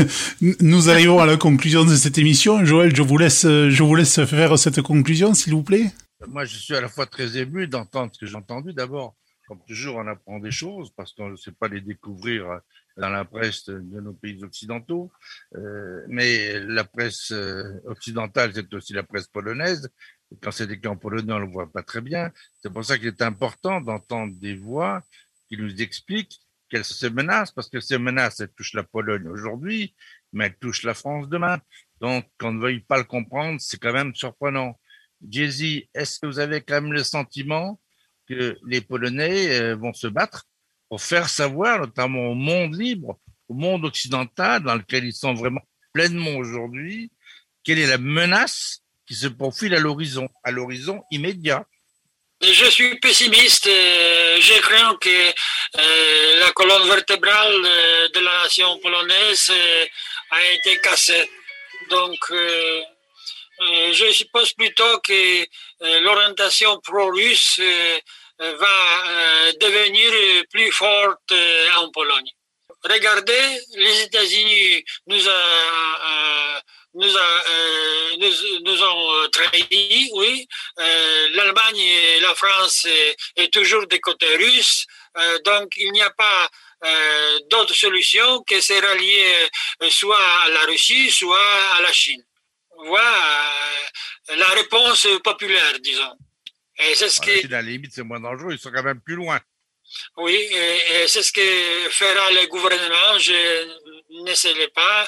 nous 0.60 0.90
arrivons 0.90 1.20
à 1.20 1.26
la 1.26 1.36
conclusion 1.36 1.84
de 1.84 1.94
cette 1.94 2.18
émission. 2.18 2.64
Joël, 2.64 2.96
je 2.96 3.02
vous 3.02 3.16
laisse, 3.16 3.42
je 3.46 3.82
vous 3.82 3.94
laisse 3.94 4.24
faire 4.24 4.58
cette 4.58 4.82
conclusion, 4.82 5.34
s'il 5.34 5.54
vous 5.54 5.62
plaît. 5.62 5.92
Moi, 6.26 6.44
je 6.44 6.56
suis 6.56 6.74
à 6.74 6.80
la 6.80 6.88
fois 6.88 7.06
très 7.06 7.38
ému 7.38 7.68
d'entendre 7.68 8.10
ce 8.12 8.18
que 8.18 8.26
j'ai 8.26 8.36
entendu 8.36 8.72
d'abord 8.72 9.14
comme 9.48 9.64
toujours, 9.66 9.96
on 9.96 10.06
apprend 10.06 10.38
des 10.38 10.50
choses 10.50 10.92
parce 10.94 11.14
qu'on 11.14 11.30
ne 11.30 11.36
sait 11.36 11.52
pas 11.52 11.68
les 11.68 11.80
découvrir 11.80 12.60
dans 12.98 13.08
la 13.08 13.24
presse 13.24 13.64
de 13.64 14.00
nos 14.00 14.12
pays 14.12 14.44
occidentaux. 14.44 15.10
Euh, 15.56 16.04
mais 16.06 16.60
la 16.60 16.84
presse 16.84 17.32
euh, 17.32 17.80
occidentale, 17.86 18.52
c'est 18.54 18.72
aussi 18.74 18.92
la 18.92 19.04
presse 19.04 19.26
polonaise. 19.26 19.88
Quand 20.42 20.50
c'est 20.50 20.66
des 20.66 20.78
camps 20.78 20.96
polonais, 20.96 21.32
on 21.32 21.40
ne 21.40 21.46
le 21.46 21.50
voit 21.50 21.70
pas 21.70 21.82
très 21.82 22.00
bien. 22.00 22.30
C'est 22.60 22.72
pour 22.72 22.84
ça 22.84 22.98
qu'il 22.98 23.08
est 23.08 23.22
important 23.22 23.80
d'entendre 23.80 24.34
des 24.36 24.54
voix 24.54 25.02
qui 25.48 25.56
nous 25.56 25.80
expliquent 25.80 26.38
quelles 26.68 26.84
sont 26.84 26.94
ces 26.94 27.10
menaces, 27.10 27.50
parce 27.50 27.68
que 27.70 27.80
ces 27.80 27.98
menaces, 27.98 28.40
elles 28.40 28.52
touchent 28.52 28.74
la 28.74 28.82
Pologne 28.82 29.26
aujourd'hui, 29.28 29.94
mais 30.32 30.46
elles 30.46 30.58
touchent 30.58 30.82
la 30.82 30.94
France 30.94 31.28
demain. 31.28 31.58
Donc, 32.00 32.26
qu'on 32.38 32.52
ne 32.52 32.60
veuille 32.60 32.80
pas 32.80 32.98
le 32.98 33.04
comprendre, 33.04 33.58
c'est 33.60 33.78
quand 33.78 33.92
même 33.92 34.14
surprenant. 34.14 34.78
Jay-Z, 35.26 35.88
est-ce 35.94 36.20
que 36.20 36.26
vous 36.26 36.38
avez 36.38 36.60
quand 36.60 36.80
même 36.80 36.92
le 36.92 37.02
sentiment 37.02 37.80
que 38.28 38.58
les 38.66 38.80
Polonais 38.80 39.60
euh, 39.60 39.76
vont 39.76 39.94
se 39.94 40.06
battre 40.06 40.44
pour 40.88 41.00
faire 41.00 41.28
savoir, 41.28 41.80
notamment 41.80 42.28
au 42.28 42.34
monde 42.34 42.74
libre, 42.74 43.18
au 43.48 43.54
monde 43.54 43.84
occidental, 43.84 44.62
dans 44.62 44.74
lequel 44.74 45.04
ils 45.04 45.14
sont 45.14 45.34
vraiment 45.34 45.62
pleinement 45.92 46.36
aujourd'hui, 46.36 47.10
quelle 47.64 47.78
est 47.78 47.86
la 47.86 47.98
menace 47.98 48.82
qui 49.08 49.14
se 49.14 49.26
profile 49.28 49.74
à 49.74 49.78
l'horizon, 49.80 50.28
à 50.44 50.50
l'horizon 50.50 51.02
immédiat. 51.10 51.64
Je 52.40 52.66
suis 52.66 52.94
pessimiste. 53.00 53.66
Euh, 53.66 54.40
je 54.40 54.60
crains 54.60 54.96
que 55.00 55.08
euh, 55.08 56.40
la 56.40 56.52
colonne 56.52 56.86
vertébrale 56.86 57.62
de 58.14 58.20
la 58.20 58.42
nation 58.44 58.78
polonaise 58.78 59.50
a 60.30 60.52
été 60.52 60.78
cassée. 60.80 61.28
Donc, 61.90 62.18
je 62.30 64.12
suppose 64.12 64.52
plutôt 64.52 65.00
que 65.00 65.44
l'orientation 66.00 66.78
pro-russe 66.80 67.60
va 68.38 69.52
devenir 69.60 70.12
plus 70.52 70.70
forte 70.70 71.32
en 71.78 71.90
Pologne. 71.90 72.30
Regardez, 72.84 73.60
les 73.76 74.02
États-Unis 74.02 74.84
nous, 75.08 75.28
a, 75.28 76.62
nous, 76.94 77.16
a, 77.16 77.44
nous, 78.18 78.60
nous, 78.64 78.82
ont 78.82 79.28
trahis, 79.30 80.10
oui. 80.14 80.48
L'Allemagne 81.34 81.78
et 81.78 82.20
la 82.20 82.34
France 82.34 82.86
est 83.36 83.52
toujours 83.52 83.86
des 83.86 84.00
côtés 84.00 84.36
russes, 84.36 84.86
donc 85.44 85.68
il 85.76 85.92
n'y 85.92 86.02
a 86.02 86.10
pas 86.10 86.50
d'autre 87.50 87.74
solution 87.74 88.42
que 88.44 88.60
se 88.60 88.72
rallier 88.72 89.48
soit 89.90 90.26
à 90.44 90.48
la 90.50 90.60
Russie, 90.62 91.10
soit 91.10 91.76
à 91.76 91.82
la 91.82 91.92
Chine. 91.92 92.22
Voilà 92.86 93.48
la 94.36 94.46
réponse 94.48 95.06
populaire, 95.24 95.78
disons. 95.80 96.16
Et 96.78 96.94
c'est 96.94 97.08
ce 97.08 97.20
qui. 97.20 97.46
la 97.48 97.62
limite, 97.62 97.92
c'est 97.94 98.02
moins 98.02 98.20
dangereux, 98.20 98.52
ils 98.52 98.58
sont 98.58 98.70
quand 98.70 98.82
même 98.82 99.00
plus 99.00 99.16
loin. 99.16 99.40
Oui, 100.18 100.34
et, 100.34 101.08
c'est 101.08 101.22
ce 101.22 101.32
que 101.32 101.40
fera 101.90 102.30
le 102.32 102.46
gouvernement. 102.46 103.18
Je 103.18 103.32
ne 104.10 104.34
sais 104.34 104.68
pas. 104.74 105.06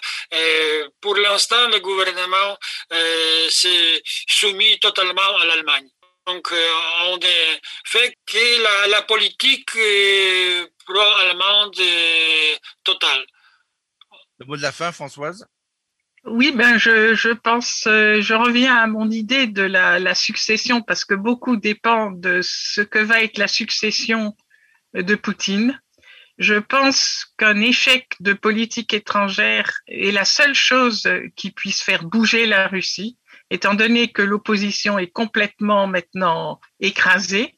pour 1.01 1.17
l'instant, 1.17 1.69
le 1.69 1.81
gouvernement 1.81 2.59
euh, 2.93 3.49
s'est 3.49 4.03
soumis 4.29 4.79
totalement 4.81 5.37
à 5.41 5.45
l'Allemagne. 5.47 5.89
Donc, 6.27 6.53
euh, 6.53 6.69
on 7.09 7.19
fait 7.85 8.17
que 8.27 8.63
la, 8.63 8.87
la 8.89 9.03
politique 9.03 9.71
pro-allemande 10.87 11.81
totale. 12.85 13.25
Le 14.39 14.47
mot 14.47 14.57
de 14.57 14.63
la 14.63 14.73
fin, 14.73 14.93
Françoise? 14.93 15.47
Oui, 16.25 16.53
ben 16.53 16.77
je, 16.77 17.15
je 17.15 17.31
pense, 17.31 17.87
euh, 17.87 18.21
je 18.21 18.35
reviens 18.35 18.77
à 18.77 18.87
mon 18.87 19.11
idée 19.11 19.47
de 19.47 19.63
la, 19.63 19.99
la, 19.99 20.15
succession 20.15 20.83
parce 20.83 21.07
que 21.07 21.15
beaucoup 21.15 21.57
dépend 21.57 22.11
de 22.11 22.41
ce 22.43 22.83
que 22.83 22.99
va 22.99 23.23
être 23.23 23.39
la 23.39 23.49
succession 23.49 24.37
de 24.93 25.15
Poutine. 25.15 25.81
Je 26.41 26.55
pense 26.55 27.27
qu'un 27.37 27.61
échec 27.61 28.15
de 28.21 28.33
politique 28.33 28.95
étrangère 28.95 29.71
est 29.87 30.11
la 30.11 30.25
seule 30.25 30.55
chose 30.55 31.07
qui 31.37 31.51
puisse 31.51 31.83
faire 31.83 32.03
bouger 32.03 32.47
la 32.47 32.67
Russie, 32.67 33.19
étant 33.51 33.75
donné 33.75 34.09
que 34.09 34.23
l'opposition 34.23 34.99
est 34.99 35.13
complètement 35.13 35.87
maintenant 35.87 36.59
écrasée. 36.81 37.55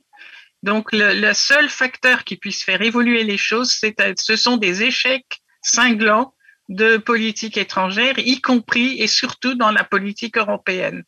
Donc 0.64 0.88
le, 0.90 1.32
seul 1.32 1.68
facteur 1.68 2.24
qui 2.24 2.36
puisse 2.36 2.64
faire 2.64 2.82
évoluer 2.82 3.22
les 3.22 3.38
choses, 3.38 3.72
ce 3.72 4.36
sont 4.36 4.56
des 4.56 4.82
échecs 4.82 5.42
cinglants 5.62 6.34
de 6.68 6.96
politique 6.96 7.56
étrangère, 7.56 8.18
y 8.18 8.40
compris 8.40 9.00
et 9.00 9.06
surtout 9.06 9.54
dans 9.54 9.70
la 9.70 9.84
politique 9.84 10.36
européenne, 10.36 11.04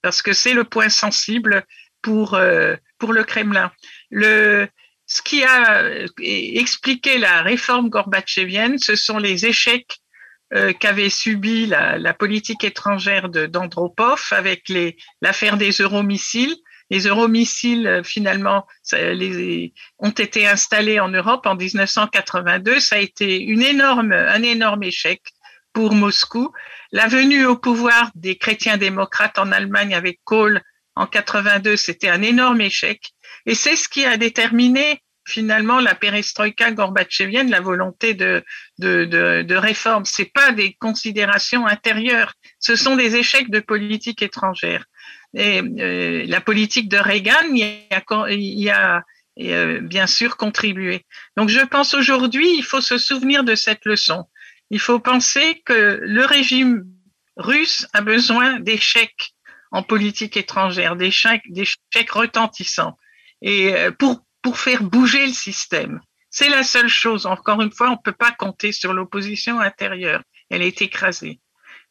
parce 0.00 0.22
que 0.22 0.32
c'est 0.32 0.54
le 0.54 0.64
point 0.64 0.88
sensible 0.88 1.66
pour, 2.00 2.32
euh, 2.32 2.76
pour 2.98 3.12
le 3.12 3.24
Kremlin. 3.24 3.70
Ce 5.14 5.22
qui 5.22 5.44
a 5.44 5.84
euh, 5.84 6.08
expliqué 6.18 7.18
la 7.18 7.42
réforme 7.42 7.88
gorbatchevienne, 7.88 8.78
ce 8.78 8.96
sont 8.96 9.18
les 9.18 9.46
échecs 9.46 10.00
euh, 10.54 10.72
qu'avait 10.72 11.08
subi 11.08 11.66
la, 11.66 12.14
politique 12.14 12.64
étrangère 12.64 13.28
d'Andropov 13.28 14.26
avec 14.32 14.72
l'affaire 15.22 15.56
des 15.56 15.70
euromissiles 15.70 16.56
les 16.90 17.06
euromissiles, 17.06 17.86
euh, 17.86 18.02
finalement, 18.02 18.66
ont 19.98 20.10
été 20.10 20.46
installés 20.46 21.00
en 21.00 21.08
Europe 21.08 21.46
en 21.46 21.54
1982. 21.54 22.78
Ça 22.80 22.96
a 22.96 22.98
été 22.98 23.40
une 23.40 23.62
énorme, 23.62 24.12
un 24.12 24.42
énorme 24.42 24.82
échec 24.82 25.22
pour 25.72 25.94
Moscou. 25.94 26.52
La 26.92 27.06
venue 27.06 27.46
au 27.46 27.56
pouvoir 27.56 28.10
des 28.16 28.36
chrétiens 28.36 28.76
démocrates 28.76 29.38
en 29.38 29.50
Allemagne 29.50 29.94
avec 29.94 30.20
Kohl 30.24 30.60
en 30.96 31.06
82, 31.06 31.76
c'était 31.76 32.08
un 32.08 32.22
énorme 32.22 32.60
échec. 32.60 33.12
Et 33.46 33.54
c'est 33.54 33.76
ce 33.76 33.88
qui 33.88 34.04
a 34.04 34.16
déterminé 34.16 35.02
finalement 35.26 35.80
la 35.80 35.94
perestroïka 35.94 36.70
gorbatchevienne, 36.72 37.50
la 37.50 37.60
volonté 37.60 38.14
de, 38.14 38.44
de, 38.78 39.04
de, 39.04 39.42
de 39.42 39.54
réforme. 39.56 40.04
C'est 40.04 40.32
pas 40.32 40.52
des 40.52 40.74
considérations 40.74 41.66
intérieures, 41.66 42.34
ce 42.58 42.76
sont 42.76 42.96
des 42.96 43.16
échecs 43.16 43.50
de 43.50 43.60
politique 43.60 44.22
étrangère. 44.22 44.84
Et 45.34 45.60
euh, 45.60 46.24
la 46.26 46.40
politique 46.40 46.88
de 46.88 46.96
Reagan 46.96 47.54
y 47.54 47.64
a, 47.64 48.30
y 48.30 48.70
a 48.70 49.02
euh, 49.40 49.80
bien 49.80 50.06
sûr 50.06 50.36
contribué. 50.36 51.04
Donc 51.36 51.48
je 51.48 51.60
pense 51.60 51.94
aujourd'hui, 51.94 52.56
il 52.56 52.62
faut 52.62 52.80
se 52.80 52.98
souvenir 52.98 53.42
de 53.44 53.54
cette 53.54 53.84
leçon. 53.84 54.24
Il 54.70 54.80
faut 54.80 55.00
penser 55.00 55.62
que 55.64 55.98
le 56.02 56.24
régime 56.24 56.84
russe 57.36 57.86
a 57.92 58.00
besoin 58.00 58.60
d'échecs 58.60 59.34
en 59.72 59.82
politique 59.82 60.36
étrangère, 60.36 60.94
d'échecs, 60.94 61.42
d'échecs 61.50 62.10
retentissants, 62.12 62.96
et 63.42 63.74
euh, 63.74 63.90
pour 63.90 64.24
pour 64.44 64.58
faire 64.58 64.82
bouger 64.82 65.26
le 65.26 65.32
système. 65.32 66.00
C'est 66.28 66.50
la 66.50 66.62
seule 66.62 66.88
chose. 66.88 67.24
Encore 67.24 67.62
une 67.62 67.72
fois, 67.72 67.88
on 67.88 67.92
ne 67.92 68.02
peut 68.04 68.12
pas 68.12 68.30
compter 68.30 68.72
sur 68.72 68.92
l'opposition 68.92 69.58
intérieure. 69.58 70.22
Elle 70.50 70.60
est 70.60 70.82
écrasée. 70.82 71.40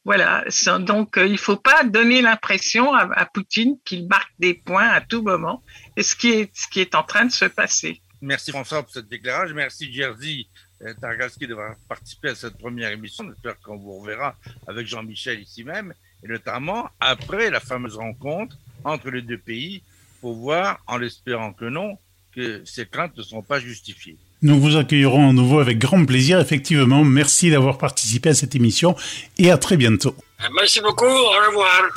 Voilà. 0.06 0.46
Donc, 0.82 1.18
euh, 1.18 1.26
il 1.26 1.32
ne 1.32 1.38
faut 1.38 1.58
pas 1.58 1.84
donner 1.84 2.22
l'impression 2.22 2.94
à, 2.94 3.26
Poutine 3.26 3.78
qu'il 3.84 4.08
marque 4.08 4.32
des 4.38 4.54
points 4.54 4.88
à 4.88 5.02
tout 5.02 5.24
moment. 5.24 5.64
Et 5.98 6.04
ce 6.04 6.16
qui 6.16 6.30
est, 6.30 6.96
en 6.96 7.02
train 7.04 7.26
de 7.26 7.32
se 7.32 7.46
passer. 7.46 8.02
Merci 8.22 8.52
François 8.52 8.84
pour 8.84 8.92
cette 8.92 9.08
déclaration. 9.08 9.56
Merci 9.56 9.92
Jerzy 9.92 10.48
euh, 10.84 10.94
Targalski 10.94 11.48
d'avoir 11.48 11.76
participé 11.90 12.30
à 12.30 12.36
cette 12.36 12.58
première 12.60 12.92
émission. 12.92 13.26
J'espère 13.28 13.60
qu'on 13.62 13.78
vous 13.78 14.00
reverra 14.00 14.36
avec 14.68 14.86
Jean-Michel 14.86 15.42
ici 15.42 15.64
même, 15.64 15.94
et 16.24 16.28
notamment 16.28 16.90
après 17.00 17.50
la 17.50 17.60
fameuse 17.60 17.98
rencontre 17.98 18.58
entre 18.84 19.10
les 19.10 19.24
deux 19.24 19.40
pays 19.40 19.82
pour 20.22 20.36
voir, 20.36 20.80
en 20.88 20.98
l'espérant 20.98 21.52
que 21.52 21.66
non, 21.66 21.98
que 22.36 22.62
ces 22.66 22.86
craintes 22.86 23.18
ne 23.18 23.24
sont 23.24 23.42
pas 23.42 23.60
justifiées. 23.60 24.18
Nous 24.42 24.60
vous 24.60 24.76
accueillerons 24.76 25.30
à 25.30 25.34
nouveau 25.34 25.60
avec 25.60 25.80
grand 25.80 26.04
plaisir, 26.06 26.40
effectivement. 26.40 27.04
Merci 27.04 27.50
d'avoir 27.50 27.78
participé 27.78 28.30
à 28.30 28.34
cette 28.34 28.56
émission 28.56 28.96
et 29.38 29.52
à 29.52 29.58
très 29.58 29.78
bientôt. 29.78 30.16
Merci 30.56 30.82
beaucoup, 30.82 31.06
au 31.06 31.48
revoir. 31.48 31.90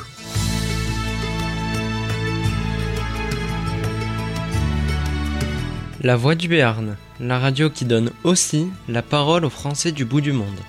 La 6.01 6.15
Voix 6.15 6.35
du 6.35 6.47
Béarn, 6.47 6.95
la 7.19 7.39
radio 7.39 7.69
qui 7.69 7.83
donne 7.83 8.11
aussi 8.23 8.67
la 8.87 9.01
parole 9.01 9.43
aux 9.43 9.49
Français 9.49 9.91
du 9.91 10.05
bout 10.05 10.21
du 10.21 10.31
monde. 10.31 10.59